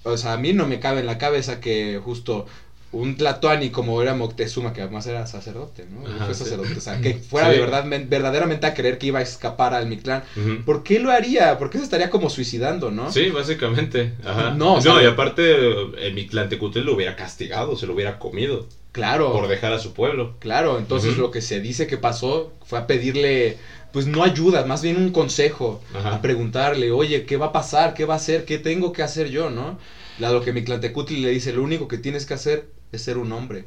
[0.04, 2.46] O sea, a mí no me cabe en la cabeza que justo
[2.94, 6.08] un Tlatoani como era Moctezuma, que además era sacerdote, ¿no?
[6.08, 6.44] Ajá, fue sí.
[6.44, 7.54] sacerdote, o sea, que fuera Sí.
[7.56, 10.24] de verdad, men- verdaderamente a creer que iba a escapar al Mictlán.
[10.66, 11.58] ¿Por qué lo haría?
[11.58, 13.12] ¿Por qué se estaría como suicidando, no?
[13.12, 14.14] Sí, básicamente.
[14.24, 14.52] Ajá.
[14.52, 15.68] No, o sea- y aparte,
[16.06, 19.34] el Mictlantecutli lo hubiera castigado, se lo hubiera comido Claro.
[19.34, 20.36] por dejar a su pueblo.
[20.40, 23.58] Claro, entonces lo que se dice que pasó fue a pedirle,
[23.92, 26.14] pues no ayuda, más bien un consejo, Ajá.
[26.16, 27.94] a preguntarle, oye, ¿qué va a pasar?
[27.96, 28.46] ¿Qué va a hacer?
[28.46, 29.78] ¿Qué tengo que hacer yo, no?
[30.20, 33.32] La, lo que Mictlantecutli le dice, lo único que tienes que hacer es ser un
[33.34, 33.66] hombre.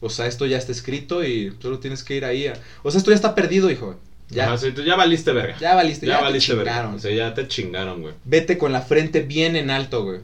[0.00, 2.46] O sea, esto ya está escrito y solo tienes que ir ahí.
[2.46, 3.98] a- O sea, esto ya está perdido, hijo.
[4.30, 5.56] Ya, Ajá, sí, tú ya valiste verga.
[5.58, 6.70] ya valiste, ya, ya, te valiste verga.
[6.72, 6.94] chingaron.
[6.94, 8.14] O sea, ya te chingaron, güey.
[8.24, 10.20] Vete con la frente bien en alto, güey.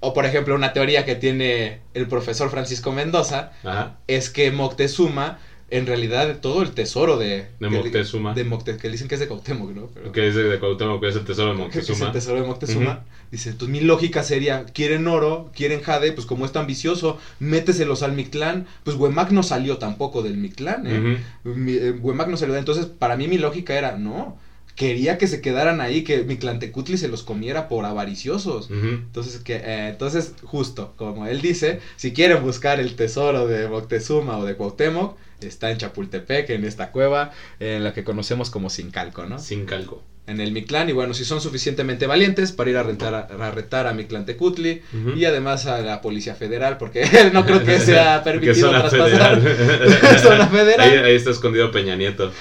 [0.00, 3.96] O por ejemplo, una teoría que tiene el profesor Francisco Mendoza Ajá.
[4.06, 7.48] es que Moctezuma, en realidad, todo el tesoro de...
[7.58, 8.34] De que- Moctezuma.
[8.34, 8.46] De
[8.80, 9.88] que dicen que es de Cuauhtémoc, ¿no?
[9.92, 12.12] Pero- Que es de Cuauhtémoc, que es el tesoro de que es el Moctezuma.
[12.12, 13.04] tesoro de Moctezuma.
[13.32, 18.02] Dice, entonces mi lógica sería, quieren oro, quieren jade, pues como es tan ambicioso, méteselos
[18.04, 18.66] al Mictlán.
[18.84, 21.18] Pues Huemac no salió tampoco del Mictlán, ¿eh?
[21.42, 24.38] Mi- eh, Huemac no salió Entonces, para mí mi lógica era, no,
[24.76, 28.68] quería que se quedaran ahí, que Mictlantecutli se los comiera por avariciosos.
[28.70, 34.38] Entonces, que, eh, entonces, justo, como él dice, si quieren buscar el tesoro de Moctezuma
[34.38, 39.26] o de Cuauhtémoc, está en Chapultepec, en esta cueva, en la que conocemos como Sincalco,
[39.26, 39.38] ¿no?
[39.38, 40.02] Sin calco.
[40.28, 43.50] En el Mictlán, y bueno, si son suficientemente valientes para ir a, rentar a, a
[43.52, 45.10] retar a Mictlantecutli Ujú.
[45.16, 49.40] y además a la Policía Federal, porque no creo que sea permitido traspasar.
[49.40, 50.18] federal.
[50.22, 50.90] Zona federal.
[50.90, 52.32] Ahí, ahí está escondido Peña Nieto.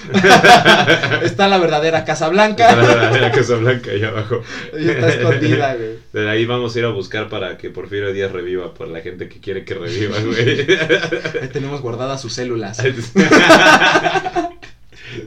[1.21, 4.41] Está la verdadera Casa Está Blanca la, la Casa Blanca ahí abajo.
[4.79, 5.89] y está escondida, güey.
[6.11, 9.29] De ahí vamos a ir a buscar para que Porfirio Díaz reviva por la gente
[9.29, 10.61] que quiere que reviva, güey.
[11.39, 12.81] Ahí tenemos guardadas sus células.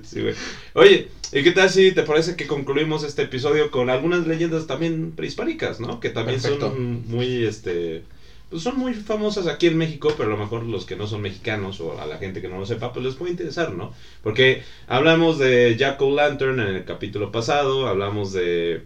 [0.03, 0.35] Sí, güey.
[0.75, 5.13] Oye, ¿y qué tal si te parece que concluimos este episodio con algunas leyendas también
[5.13, 6.01] prehispánicas, ¿no?
[6.01, 6.71] Que también Perfecto.
[6.71, 8.03] son muy, este,
[8.51, 11.21] pues son muy famosas aquí en México, pero a lo mejor los que no son
[11.21, 13.93] mexicanos o a la gente que no lo sepa, pues les puede interesar, ¿no?
[14.23, 18.83] Porque hablamos de Jack O'Lantern en el capítulo pasado, hablamos de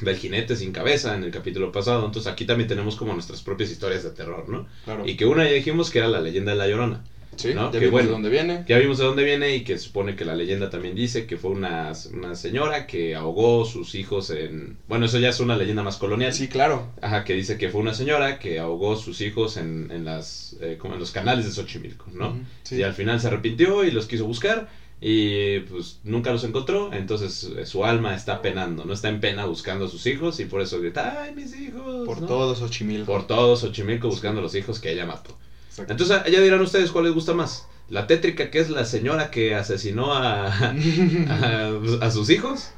[0.00, 3.70] del jinete sin cabeza en el capítulo pasado, entonces aquí también tenemos como nuestras propias
[3.70, 4.66] historias de terror, ¿no?
[4.84, 5.06] Claro.
[5.06, 7.04] Y que una ya dijimos que era la leyenda de la Llorona.
[7.36, 7.66] Sí, ¿no?
[7.66, 8.08] ya Que vimos bueno.
[8.08, 8.64] de dónde viene.
[8.66, 11.50] Ya vimos de dónde viene y que supone que la leyenda también dice que fue
[11.50, 14.78] una, una señora que ahogó sus hijos en...
[14.88, 16.32] Bueno, eso ya es una leyenda más colonial.
[16.32, 16.92] Sí, claro.
[17.00, 20.76] Ajá, que dice que fue una señora que ahogó sus hijos en, en las, eh,
[20.78, 22.38] como en los canales de Xochimilco, ¿no?
[22.62, 22.76] Sí.
[22.76, 24.68] Y al final se arrepintió y los quiso buscar
[25.00, 29.44] y pues nunca los encontró, entonces eh, su alma está penando, no está en pena
[29.44, 32.06] buscando a sus hijos y por eso grita, ¡ay, mis hijos!
[32.06, 32.26] Por ¿no?
[32.26, 33.12] todos Xochimilco.
[33.12, 35.36] Por todos Xochimilco buscando a los hijos que ella mató.
[35.82, 35.92] Exacto.
[35.92, 37.66] Entonces ya dirán ustedes cuál les gusta más.
[37.88, 40.46] La tétrica que es la señora que asesinó a,
[41.28, 41.70] a,
[42.00, 42.70] a sus hijos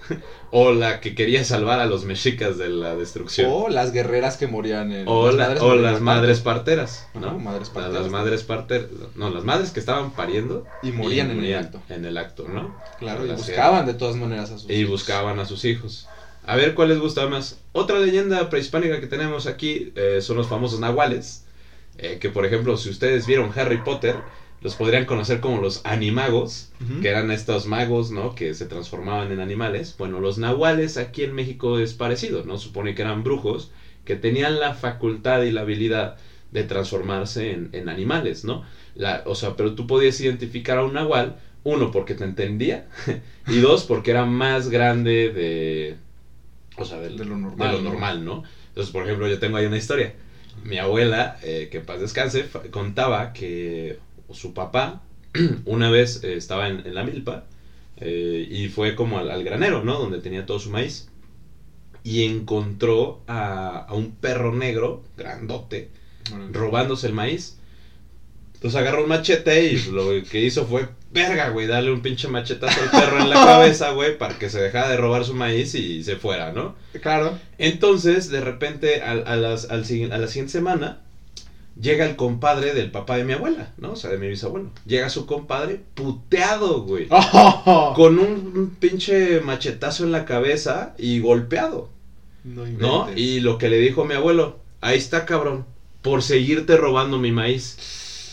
[0.51, 3.49] o la que quería salvar a los mexicas de la destrucción.
[3.51, 5.09] O las guerreras que morían en.
[5.09, 7.28] O, la- madres o las madres parteras, ¿no?
[7.28, 8.03] Ajá, madres La- parteras.
[8.03, 11.80] Las madres parteras, no, las madres que estaban pariendo Y morían en el acto.
[11.88, 12.74] en el acto, ¿no?
[12.99, 14.68] Claro, y Las- buscaban de todas maneras a sus.
[14.68, 14.90] y hijos.
[14.90, 16.07] buscaban a sus hijos.
[16.44, 17.57] A ver cuál les gusta más.
[17.72, 21.44] Otra leyenda prehispánica que tenemos aquí eh, son los famosos nahuales.
[21.99, 24.24] Eh, que por ejemplo, si ustedes vieron Harry Potter,
[24.61, 26.70] los podrían conocer como los animagos,
[27.01, 28.34] que eran estos magos, ¿no?
[28.34, 29.94] Que se transformaban en animales.
[29.99, 32.59] Bueno, los nahuales aquí en México es parecido, ¿no?
[32.59, 33.70] Supone que eran brujos
[34.05, 36.16] que tenían la facultad y la habilidad
[36.51, 38.62] de transformarse en, en animales, ¿no?
[38.94, 42.86] La, o sea, pero tú podías identificar a un nahual, uno, porque te entendía,
[43.49, 45.96] y dos, porque era más grande de...
[46.76, 47.90] O sea, del- De lo normal, de lo ¿no?
[47.90, 48.42] normal, ¿no?
[48.68, 50.12] Entonces, por ejemplo, yo tengo ahí una historia.
[50.64, 53.98] Mi abuela, eh, que en paz descanse, contaba que
[54.32, 55.02] su papá
[55.66, 57.44] una vez eh, estaba en, en la milpa
[57.96, 59.98] eh, y fue como al, al granero, ¿no?
[59.98, 61.09] Donde tenía todo su maíz.
[62.04, 65.90] Y encontró a, a un perro negro, grandote,
[66.52, 67.57] robándose el maíz.
[68.59, 72.80] Entonces agarró un machete y lo que hizo fue, verga, güey, darle un pinche machetazo
[72.82, 76.02] al perro en la cabeza, güey, para que se dejara de robar su maíz y
[76.02, 76.74] se fuera, ¿no?
[77.00, 77.38] Claro.
[77.59, 81.02] Entonces, de repente, al- a, las, a la siguiente semana,
[81.80, 83.92] llega el compadre del papá de mi abuela, ¿no?
[83.92, 84.70] O sea, de mi bisabuelo.
[84.86, 87.06] Llega su compadre puteado, güey.
[87.11, 87.92] ¡Oh!
[87.96, 91.90] Con un, pinche machetazo en la cabeza y golpeado,
[92.42, 93.09] No ¿no?
[93.14, 95.64] Y lo que le dijo mi abuelo, ahí está, cabrón,
[96.02, 97.76] por seguirte robando mi maíz.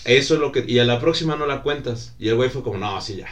[0.06, 0.64] Eso es lo que...
[0.68, 2.16] Y a la próxima no la cuentas.
[2.20, 3.28] Y el güey fue como, no, sí, ya.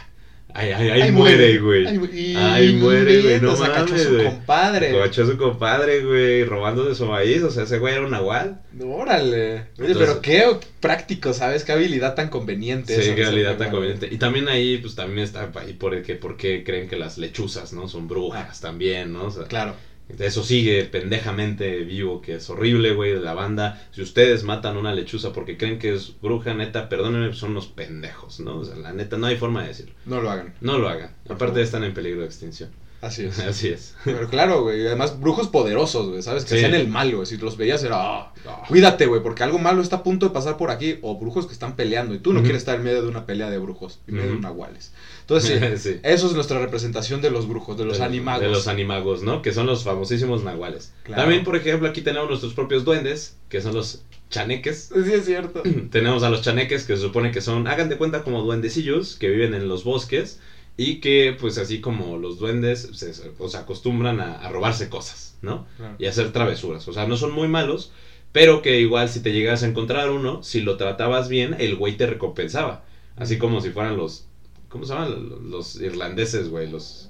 [0.55, 1.83] Ahí, ahí, ahí muere, güey.
[2.13, 4.25] Y- Ahí muere, güey, no sea, cachó a mames, su güey.
[4.25, 4.91] compadre.
[4.99, 7.41] Cachó a su compadre, güey, robando de su maíz.
[7.41, 8.61] O sea, ese güey era un nahual.
[8.79, 9.53] Órale.
[9.79, 10.45] Oye, Entonces- pero qué
[10.79, 11.63] práctico, ¿sabes?
[11.63, 13.01] Qué habilidad tan conveniente.
[13.01, 14.07] Sí, qué habilidad tan conveniente.
[14.11, 17.17] Y también ahí, pues también está ahí por, el que, por qué creen que las
[17.17, 17.87] lechuzas, ¿no?
[17.87, 19.25] Son brujas también, ¿no?
[19.25, 19.73] O sea, Claro.
[20.19, 23.87] Eso sigue pendejamente vivo, que es horrible, güey, de la banda.
[23.91, 28.39] Si ustedes matan una lechuza porque creen que es bruja, neta, perdónenme, son unos pendejos,
[28.39, 28.57] ¿no?
[28.57, 29.95] O sea, la neta, no hay forma de decirlo.
[30.05, 30.53] No lo hagan.
[30.61, 31.15] No lo hagan.
[31.29, 32.69] Aparte están en peligro de extinción.
[33.03, 33.37] Así es.
[33.39, 33.95] Así es.
[34.05, 34.87] Pero claro, güey.
[34.87, 36.21] Además, brujos poderosos, güey.
[36.21, 36.43] ¿Sabes?
[36.45, 36.55] Que Sí.
[36.57, 37.25] hacían el mal, güey.
[37.25, 37.97] Si los veías era.
[37.97, 38.33] "Ah,
[38.69, 39.21] cuídate, güey.
[39.21, 40.99] Porque algo malo está a punto de pasar por aquí.
[41.01, 42.13] O brujos que están peleando.
[42.15, 43.99] Y tú no quieres estar en medio de una pelea de brujos.
[44.07, 44.41] En medio de Ujú.
[44.43, 44.93] nahuales.
[45.21, 45.99] Entonces, sí, Sí.
[46.03, 48.41] Eso es nuestra representación de los brujos, de los De- animagos.
[48.41, 49.41] De los animagos, ¿no?
[49.41, 50.93] Que son los famosísimos nahuales.
[51.03, 51.23] Claro.
[51.23, 54.89] También, por ejemplo, aquí tenemos nuestros propios duendes, que son los chaneques.
[54.93, 55.61] Sí, es cierto.
[55.91, 59.29] tenemos a los chaneques que se supone que son, hagan de cuenta como duendecillos que
[59.29, 60.39] viven en los bosques
[60.77, 63.11] y que pues así como los duendes se,
[63.57, 65.67] acostumbran a, a robarse cosas, ¿no?
[65.77, 65.95] Claro.
[65.99, 66.87] Y a hacer travesuras.
[66.87, 67.91] O sea, no son muy malos,
[68.31, 71.95] pero que igual si te llegas a encontrar uno, si lo tratabas bien, el güey
[71.97, 72.83] te recompensaba.
[73.15, 74.25] Así como si fueran los,
[74.69, 75.49] ¿cómo se llaman?
[75.51, 77.09] Los irlandeses, güey, los...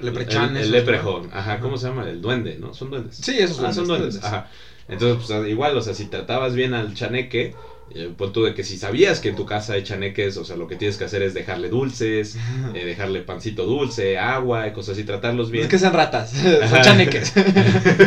[0.00, 1.22] Leprechan, El, el ¿no?
[1.32, 2.08] ajá, ¿cómo se llama?
[2.08, 2.74] El duende, ¿no?
[2.74, 3.16] Son duendes.
[3.16, 4.14] Sí, esos Ah, son duendes.
[4.14, 4.24] duendes.
[4.24, 4.50] Ajá.
[4.88, 7.54] Entonces, pues igual, o sea, si tratabas bien al chaneque,
[7.90, 10.56] eh, pon tú de que si sabías que en tu casa hay chaneques, o sea,
[10.56, 12.36] lo que tienes que hacer es dejarle dulces,
[12.74, 15.64] eh, dejarle pancito dulce, agua y cosas así, tratarlos No bien.
[15.64, 16.30] es que sean ratas,
[16.70, 17.32] son chaneques.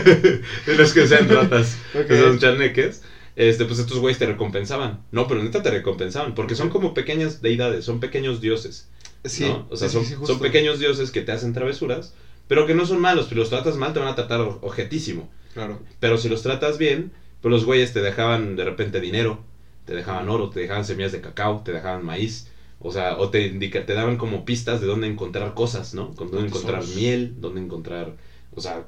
[0.67, 2.07] no es que sean ratas, Ok.
[2.07, 3.01] que son chaneques.
[3.35, 5.01] Este, pues estos güeyes te recompensaban.
[5.11, 8.89] No, pero neta te recompensaban, porque son como pequeñas deidades, son pequeños dioses.
[9.25, 9.67] Sí, ¿no?
[9.69, 10.33] O sea, sí, son, sí, justo.
[10.33, 12.15] son pequeños dioses que te hacen travesuras,
[12.47, 15.29] pero que no son malos, pero los tratas mal te van a tratar objetísimo.
[15.53, 15.79] Claro.
[15.99, 19.43] Pero si los tratas bien, pues los güeyes te dejaban de repente dinero,
[19.87, 22.47] te dejaban oro, te dejaban semillas de cacao, te dejaban maíz.
[22.79, 26.13] O sea, o te indica, te daban como pistas de dónde encontrar cosas, ¿no?
[26.13, 28.13] Con dónde encontrar miel, dónde encontrar,
[28.53, 28.83] o sea,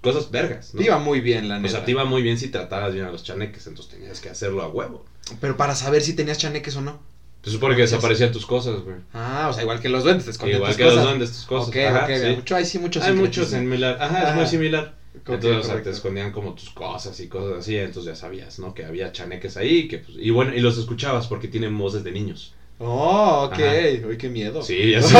[0.00, 0.78] cosas vergas, ¿no?
[0.78, 1.68] Te iba muy bien, la o neta.
[1.70, 4.62] sea, te iba muy bien si tratabas bien a los chaneques, entonces tenías que hacerlo
[4.62, 5.04] a huevo.
[5.40, 7.00] Pero para saber si tenías chaneques o no.
[7.42, 8.96] Se supone que desaparecían tus cosas, güey.
[9.12, 10.96] Ah, o sea, igual que los duendes, te escondían Igual tus que cosas.
[10.96, 11.68] los duendes, tus cosas.
[11.68, 12.34] Ok, Ajá, ok, sí.
[12.36, 13.96] mucho, hay sí mucho Hay muchos similar.
[14.00, 14.36] Ajá, es Ajá.
[14.36, 14.94] muy similar.
[15.26, 18.74] Entonces, o sea, te escondían como tus cosas y cosas así, entonces ya sabías, ¿no?
[18.74, 22.12] Que había chaneques ahí, que pues, y bueno, y los escuchabas porque tienen voces de
[22.12, 22.54] niños.
[22.82, 23.52] Oh, ok.
[23.52, 24.06] Ajá.
[24.08, 24.62] Uy, qué miedo.
[24.62, 25.14] Sí, ya sé.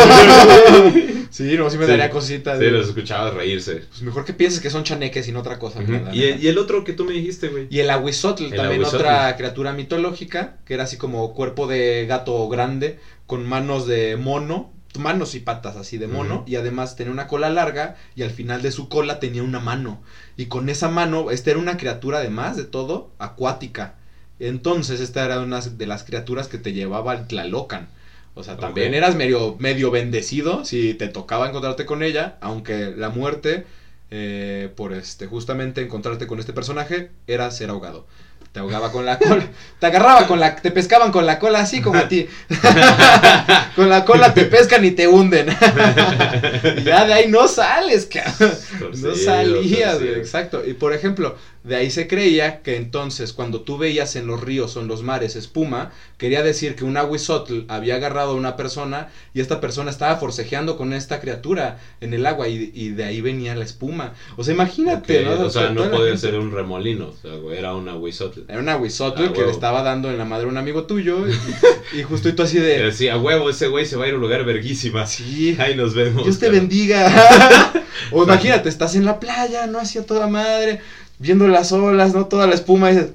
[1.31, 1.91] Sí, no, sí me Sí.
[1.91, 2.59] daría cosita.
[2.59, 3.83] Sí, los escuchabas reírse.
[3.89, 5.81] Pues mejor que pienses que son chaneques y no otra cosa.
[5.83, 7.67] La y, el otro que tú me dijiste, güey.
[7.71, 8.97] Y el aguizotl, El también aguizotl.
[8.97, 14.73] otra criatura mitológica, que era así como cuerpo de gato grande, con manos de mono,
[14.99, 18.63] manos y patas así de mono, y además tenía una cola larga, y al final
[18.63, 20.01] de su cola tenía una mano.
[20.37, 23.95] Y con esa mano, esta era una criatura además de todo, acuática.
[24.39, 27.89] Entonces, esta era una de las criaturas que te llevaba al Tlalocan.
[28.35, 33.11] O sea, también eras medio, medio bendecido si te tocaba encontrarte con ella, aunque la
[33.11, 33.67] muerte,
[34.11, 38.07] eh, por este, justamente encontrarte con este personaje, era ser ahogado.
[38.53, 39.47] Te ahogaba con la cola,
[39.79, 42.27] te agarraba con la, te pescaban con la cola así como a ti.
[43.77, 45.49] con la cola te pescan y te hunden.
[46.79, 48.59] y ya de ahí no sales, cabrón.
[48.81, 50.17] No Torcido, salías, torcido.
[50.17, 50.63] exacto.
[50.67, 54.77] Y por ejemplo, de ahí se creía que entonces cuando tú veías en los ríos
[54.77, 59.09] o en los mares espuma, quería decir que un aguizotl había agarrado a una persona
[59.35, 63.21] y esta persona estaba forcejeando con esta criatura en el agua y, y de ahí
[63.21, 64.15] venía la espuma.
[64.37, 65.27] O sea, imagínate.
[65.29, 68.41] O sea, no podía ser un remolino, o sea, güey, era una huizotl.
[68.49, 71.27] Era un aguizotl Ah, que le estaba dando en la madre a un amigo tuyo
[71.29, 71.33] y,
[71.99, 72.83] y justo y tú así de...
[72.83, 75.07] decía, huevo, ese güey se va a ir a un lugar verguísima.
[75.07, 76.25] Sí, Ahí nos vemos.
[76.25, 77.73] Dios te bendiga.
[78.13, 80.81] o imagínate, estás en la playa, no hacía toda madre,
[81.21, 83.13] viendo las olas, no toda la espuma, y dices,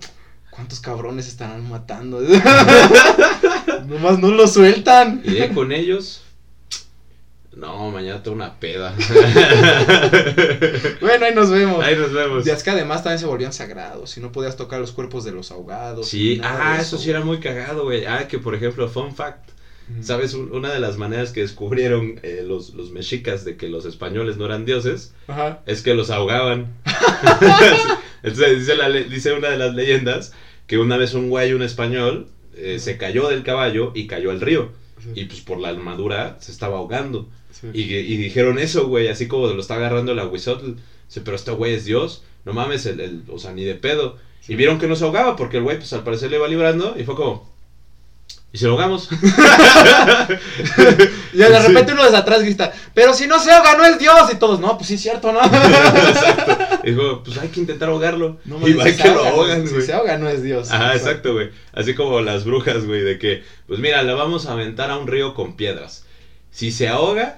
[0.52, 2.22] ¿cuántos cabrones estarán matando?
[3.88, 5.22] Nomás no lo sueltan.
[5.26, 6.22] Y de con ellos.
[7.56, 8.94] No, mañana tengo una peda.
[11.02, 11.84] Bueno, ahí nos vemos.
[11.84, 12.46] Ahí nos vemos.
[12.46, 15.32] Y es que además también se volvían sagrados y no podías tocar los cuerpos de
[15.32, 16.08] los ahogados.
[16.08, 18.06] Sí, ah, de eso sí era muy cagado, güey.
[18.06, 19.50] Ah, que por ejemplo, fun fact.
[20.02, 20.34] ¿Sabes?
[20.34, 24.38] Un- Una de las maneras que descubrieron eh, los, los mexicas de que los españoles
[24.38, 25.62] no eran dioses Ajá.
[25.68, 26.74] es que los ahogaban.
[28.24, 28.76] Entonces dice,
[29.28, 30.34] la una de las leyendas
[30.68, 34.42] que una vez un güey, un español, eh, se cayó del caballo y cayó al
[34.42, 34.72] río.
[35.14, 37.30] Y pues por la armadura se estaba ahogando.
[37.52, 37.68] Sí.
[37.74, 40.72] Y, y dijeron eso, güey, así como lo está agarrando el aguizotl.
[41.08, 42.24] Dice, pero este güey es Dios.
[42.44, 44.18] No mames, el, el- o sea, ni de pedo.
[44.48, 46.96] Y vieron que no se ahogaba porque el güey, pues al parecer le iba librando.
[47.00, 47.55] Y fue como,
[48.56, 49.10] ¿y si lo ahogamos?
[51.34, 54.32] Y de repente uno desde atrás grita, pero si no se ahoga, no es Dios.
[54.32, 55.42] Y todos, no, pues sí es cierto, ¿no?
[56.86, 58.38] y dijo, pues hay que intentar ahogarlo.
[58.46, 59.86] No y va si se que lo ahoga, ahogan, Si güey.
[59.86, 60.72] se ahoga, no es Dios.
[60.72, 61.50] Ajá, exacto, güey.
[61.74, 65.08] Así como las brujas, güey, de que, pues mira, la vamos a aventar a un
[65.08, 66.06] río con piedras.
[66.52, 67.38] Si se ahoga,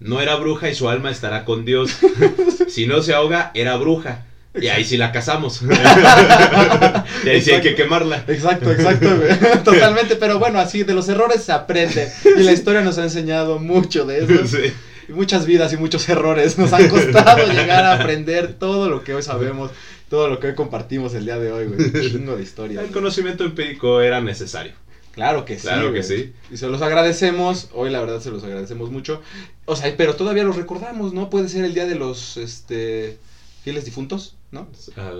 [0.00, 1.98] no era bruja y su alma estará con Dios.
[2.68, 4.26] Si no se ahoga, era bruja.
[4.60, 5.62] Y ahí sí la casamos.
[7.24, 8.24] y ahí sí hay que quemarla.
[8.28, 9.08] Exacto, exacto.
[9.64, 12.10] Totalmente, pero bueno, así de los errores se aprende.
[12.24, 14.46] Y la historia nos ha enseñado mucho de eso.
[14.46, 14.72] Sí.
[15.08, 19.14] Y muchas vidas y muchos errores nos han costado llegar a aprender todo lo que
[19.14, 19.70] hoy sabemos,
[20.10, 21.80] todo lo que hoy compartimos el día de hoy, güey.
[21.80, 22.82] Un chingo de historia.
[22.82, 24.72] El conocimiento empírico era necesario.
[25.12, 25.62] Claro que sí.
[25.62, 26.32] Claro que sí.
[26.48, 27.70] Y se los agradecemos.
[27.72, 29.20] Hoy la verdad se los agradecemos mucho.
[29.64, 31.28] O sea, pero todavía los recordamos, ¿no?
[31.28, 33.18] Puede ser el día de los este
[33.64, 34.68] fieles difuntos, ¿no?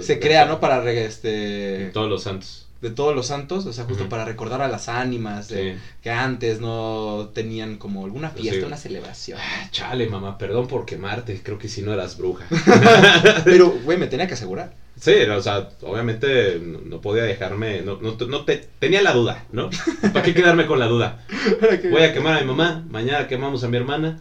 [0.01, 0.61] Se crea, ¿no?
[0.61, 2.67] Para re- este Todos los santos.
[2.81, 5.81] de todos los santos, o sea, justo para recordar a las ánimas de- Sí.
[6.03, 8.67] que antes no tenían como alguna fiesta, sí.
[8.67, 9.39] una celebración.
[9.43, 11.41] Ah, Chale, mamá, perdón por quemarte.
[11.43, 12.47] Creo que si no eras bruja.
[13.45, 14.73] Pero, güey, me tenía que asegurar.
[15.01, 19.45] Sí, o sea, obviamente no, no podía dejarme, no, no, no te, tenía la duda,
[19.53, 19.71] ¿no?
[20.13, 21.25] ¿Para qué quedarme con la duda?
[21.91, 24.21] Voy a quemar a mi mamá, mañana quemamos a mi hermana,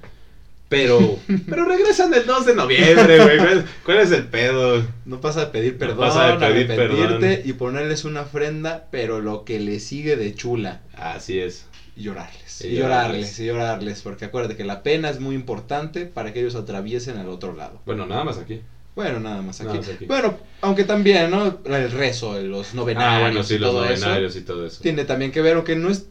[0.69, 1.17] pero,
[1.49, 4.83] pero regresan el 2 de noviembre, güey, ¿cuál, cuál es el pedo?
[5.05, 7.41] No pasa de pedir No perdón, pasa de pedir arrepentirte perdón.
[7.49, 10.81] y ponerles una ofrenda, pero lo que le sigue de chula.
[10.95, 11.65] Así es.
[11.95, 13.39] Y llorarles, Y y llorarles, llorarles.
[13.39, 17.29] y llorarles, porque acuérdate que la pena es muy importante para que ellos atraviesen al
[17.29, 17.81] otro lado.
[17.85, 18.61] Bueno, nada más aquí.
[18.95, 19.67] Bueno, nada más aquí.
[19.69, 20.05] Nada más aquí.
[20.05, 21.59] Bueno, aunque también, ¿no?
[21.65, 24.81] El rezo, los novenarios, Ah, bueno, sí, y los todo eso, novenarios y todo eso.
[24.81, 26.05] tiene también que ver, aunque no es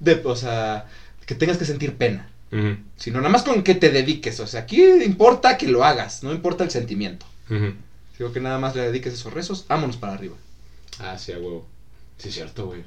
[0.00, 0.86] de, o sea,
[1.26, 2.28] que tengas que sentir pena,
[2.96, 6.32] Sino nada más con que te dediques, o sea, aquí importa que lo hagas, no
[6.32, 7.26] importa el sentimiento.
[8.18, 10.36] Digo que nada más le dediques esos rezos, vámonos para arriba.
[10.98, 11.66] Ah, sí, a huevo.
[12.18, 12.82] Sí, es cierto, güey.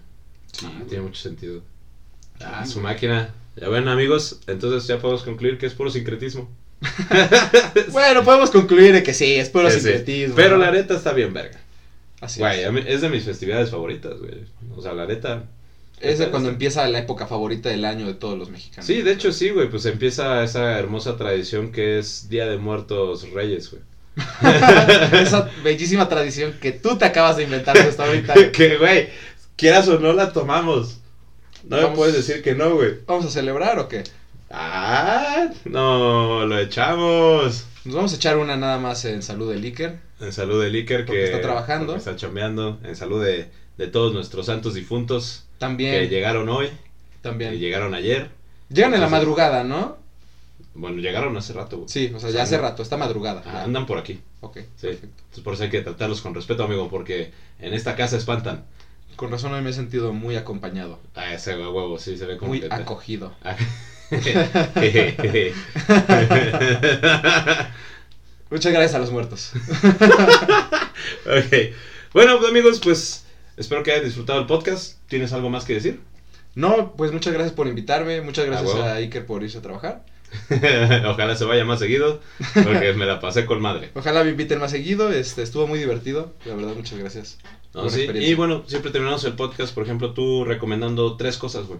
[0.52, 1.62] Sí, Ah, tiene mucho sentido.
[2.42, 3.34] Ah, su máquina.
[3.56, 6.50] Ya ven, amigos, entonces ya podemos concluir que es puro sincretismo.
[7.92, 10.36] Bueno, podemos concluir que sí, es puro Sí, sincretismo.
[10.36, 10.66] Pero ¿no?
[10.66, 11.60] la neta está bien verga.
[12.22, 12.86] Así Güey, es.
[12.88, 14.46] es de mis festividades favoritas, güey.
[14.76, 15.44] O sea, la neta.
[16.02, 18.86] Es de cuando empieza la época favorita del año de todos los mexicanos.
[18.86, 19.70] Sí, de hecho sí, güey.
[19.70, 23.84] Pues empieza esa hermosa tradición que es Día de Muertos Reyes, güey.
[25.22, 28.34] Esa bellísima tradición que tú te acabas de inventar justo ahorita.
[28.52, 29.10] que, güey,
[29.56, 31.00] quieras o no la tomamos.
[31.64, 32.96] No me puedes decir que no, güey.
[33.06, 34.04] ¿Vamos a celebrar o qué?
[34.50, 37.66] Ah, no, lo echamos.
[37.86, 40.00] Nos vamos a echar una nada más en salud de Iker.
[40.20, 41.96] En salud de Iker que está trabajando.
[41.96, 42.80] está chambeando.
[42.84, 43.50] En salud de,
[43.80, 45.94] de todos nuestros santos difuntos También.
[45.94, 46.70] que llegaron hoy,
[47.22, 47.52] también.
[47.52, 48.30] que llegaron ayer.
[48.70, 49.98] Llegan en la madrugada, ¿no?
[50.76, 51.78] Bueno, llegaron hace rato.
[51.78, 51.88] güey.
[51.90, 53.42] Sí, o sea, O ya sea, hace no- rato, está madrugada.
[53.46, 54.20] Ah, andan por aquí.
[54.42, 54.88] Ok, Sí.
[54.88, 55.08] perfecto.
[55.18, 58.66] Entonces por eso hay que tratarlos con respeto, amigo, porque en esta casa espantan.
[59.16, 62.50] Con razón hoy me he sentido muy acompañado, Ah, ese huevo, sí, se ve como
[62.50, 63.34] muy que acogido.
[68.50, 69.52] Muchas gracias a los muertos.
[71.26, 71.54] ok.
[72.14, 73.24] Bueno, pues, amigos, pues
[73.60, 74.98] espero que hayan disfrutado el podcast.
[75.08, 76.00] ¿Tienes algo más que decir?
[76.56, 78.84] No, pues muchas gracias por invitarme, muchas gracias huevo.
[78.84, 80.04] a Iker por irse a trabajar.
[81.08, 82.22] Ojalá se vaya más seguido,
[82.54, 83.92] porque me la pasé con madre.
[83.96, 87.38] Ojalá me inviten más seguido, este, estuvo muy divertido, la verdad, muchas gracias.
[87.74, 88.08] No, sí.
[88.14, 91.80] Y bueno, siempre terminamos el podcast, por ejemplo, tú recomendando tres cosas, güey.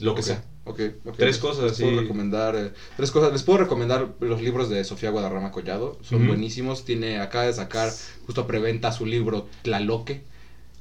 [0.00, 0.42] Lo que sea.
[0.64, 1.16] ok, ok.
[1.16, 1.80] Tres cosas les.
[1.80, 3.32] Puedo recomendar, eh, tres cosas.
[3.32, 6.00] Les puedo recomendar los libros de Sofía Guadarrama Collado.
[6.02, 6.84] Son buenísimos.
[6.84, 7.92] Tiene, acaba de sacar
[8.26, 10.24] justo a preventa su libro Tlaloque.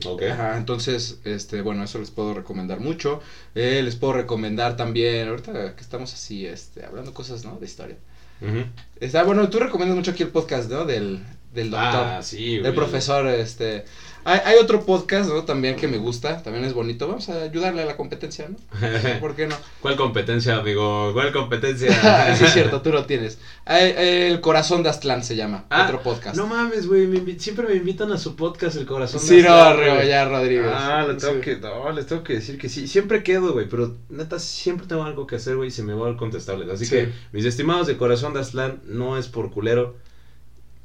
[0.05, 0.23] Ok.
[0.23, 3.21] Ajá, entonces, este, bueno, eso les puedo recomendar mucho.
[3.55, 7.57] Eh, les puedo recomendar también, ahorita que estamos así, este, hablando cosas, ¿no?
[7.57, 7.97] De historia.
[8.41, 8.65] Ujú.
[8.99, 10.85] Está, bueno, tú recomiendas mucho aquí el podcast, ¿no?
[10.85, 12.03] Del, del doctor.
[12.05, 12.69] Ah, sí, güey.
[12.69, 13.85] El profesor, este...
[14.25, 15.43] Hay, hay otro podcast, ¿no?
[15.43, 17.07] También que me gusta, también es bonito.
[17.07, 18.57] Vamos a ayudarle a la competencia, ¿no?
[19.19, 19.55] ¿Por qué no?
[19.81, 21.11] ¿Cuál competencia, amigo?
[21.13, 21.91] ¿Cuál competencia?
[22.37, 23.39] sí, es cierto, tú lo tienes.
[23.65, 26.35] El Corazón de Aztlán se llama, Ah, otro podcast.
[26.37, 27.07] No mames, güey.
[27.07, 30.07] me Siempre me invitan a su podcast, El Corazón de sí, no, Aztlán, Reo, güey.
[30.07, 30.71] ya, Rodríguez.
[30.73, 31.39] Ah, le tengo Sí.
[31.41, 32.87] que, no, les tengo que decir que sí.
[32.87, 36.09] Siempre quedo, güey, pero neta, siempre tengo algo que hacer, güey, y se me va
[36.11, 36.69] a contestarles.
[36.69, 36.91] Así Sí.
[36.95, 39.95] que, mis estimados de Corazón de Aztlán, no es por culero,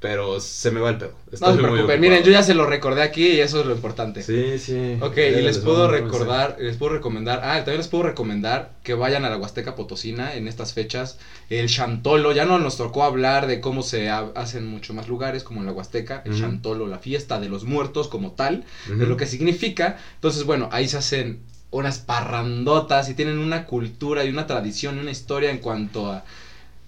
[0.01, 1.13] pero se me va el pedo.
[1.41, 4.23] No se preocupen, miren, yo ya se lo recordé aquí y eso es lo importante.
[4.23, 4.97] Sí, sí.
[5.01, 8.95] Ok, y les les puedo recordar, les puedo recomendar, ah, también les puedo recomendar que
[8.95, 11.17] vayan a la Huasteca Potosina en estas fechas.
[11.51, 15.43] El Chantolo, ya no nos tocó hablar de cómo se ha- hacen mucho más lugares,
[15.43, 16.41] como en la Huasteca, el Ujú.
[16.41, 18.99] Chantolo, la fiesta de los muertos como tal, Ujú.
[18.99, 19.97] de lo que significa.
[20.15, 25.01] Entonces, bueno, ahí se hacen unas parrandotas y tienen una cultura y una tradición y
[25.01, 26.25] una historia en cuanto a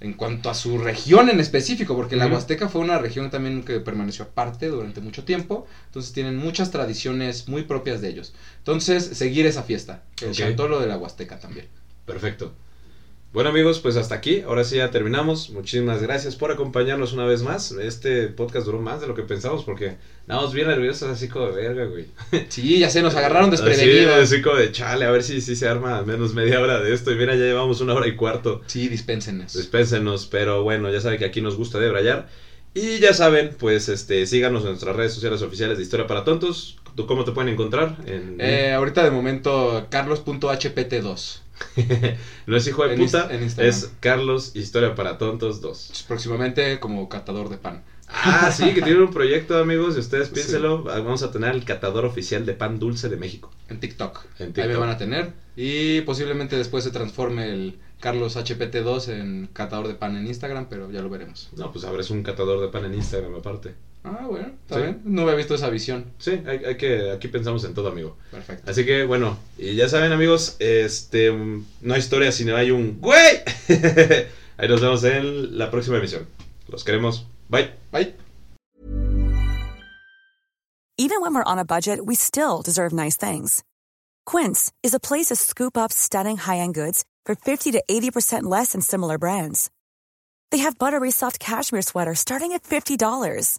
[0.01, 2.27] en cuanto a su región en específico, porque la.
[2.27, 7.48] Huasteca fue una región también que permaneció aparte durante mucho tiempo, entonces tienen muchas tradiciones
[7.48, 8.32] muy propias de ellos.
[8.59, 10.35] Entonces, seguir esa fiesta, el Ok.
[10.35, 11.68] Chantolo de la Huasteca también.
[12.06, 12.55] Perfecto.
[13.32, 15.51] Bueno amigos, pues hasta aquí, ahora sí ya terminamos.
[15.51, 17.70] Muchísimas gracias por acompañarnos una vez más.
[17.70, 21.69] Este podcast duró más de lo que pensamos porque estábamos bien nerviosos así como de
[21.69, 22.07] verga, güey.
[22.48, 24.16] Sí, ya sé, nos agarraron desprevenidos.
[24.16, 26.93] así como de chale, a ver si, si se arma al menos media hora de
[26.93, 27.12] esto.
[27.12, 28.62] Y mira, ya llevamos una hora y cuarto.
[28.66, 29.52] Sí, dispénsenos.
[29.52, 32.28] Dispénsenos, pero bueno, ya saben que aquí nos gusta debrayar.
[32.74, 36.78] Y ya saben, pues este, síganos en nuestras redes sociales oficiales de Historia para Tontos.
[36.97, 37.97] ¿Tú cómo te pueden encontrar?
[38.07, 41.40] En, Eh, ahorita de momento, carlos.hpt2.
[42.47, 43.28] no es hijo de en puta,
[43.59, 46.05] es Carlos Historia para Tontos 2.
[46.09, 47.82] Próximamente como catador de pan.
[48.12, 49.97] Ah, sí, que tiene un proyecto, amigos.
[49.97, 50.35] Y ustedes Sí.
[50.35, 50.82] piénselo.
[50.82, 53.53] Vamos a tener el catador oficial de pan dulce de México.
[53.69, 54.24] En TikTok.
[54.41, 54.81] En Ahí me TikTok.
[54.81, 55.32] van a tener.
[55.57, 60.91] Y posiblemente después se transforme el Carlos HPT2 en catador de pan en Instagram, pero
[60.91, 61.51] ya lo veremos.
[61.57, 63.74] No, pues abres un catador de pan en Instagram aparte.
[64.02, 64.81] Ah, bueno, está Sí.
[64.82, 65.02] bien.
[65.05, 66.06] No había visto esa visión.
[66.18, 68.16] Sí, hay, hay que, aquí pensamos en todo, amigo.
[68.31, 68.70] Perfecto.
[68.70, 72.98] Así que bueno, y ya saben, amigos, este no hay historia si no hay un
[73.01, 73.40] güey.
[74.56, 76.27] Ahí nos vemos en la próxima emisión.
[76.68, 77.27] Los queremos.
[77.48, 77.72] Bye.
[77.93, 78.14] Bye.
[80.98, 83.62] Even when we're on a budget, we still deserve nice things.
[84.27, 88.72] Quince is a place to scoop up stunning high-end goods for 50 to 80% less
[88.72, 89.70] than similar brands.
[90.51, 93.59] They have buttery soft cashmere sweaters starting at $50,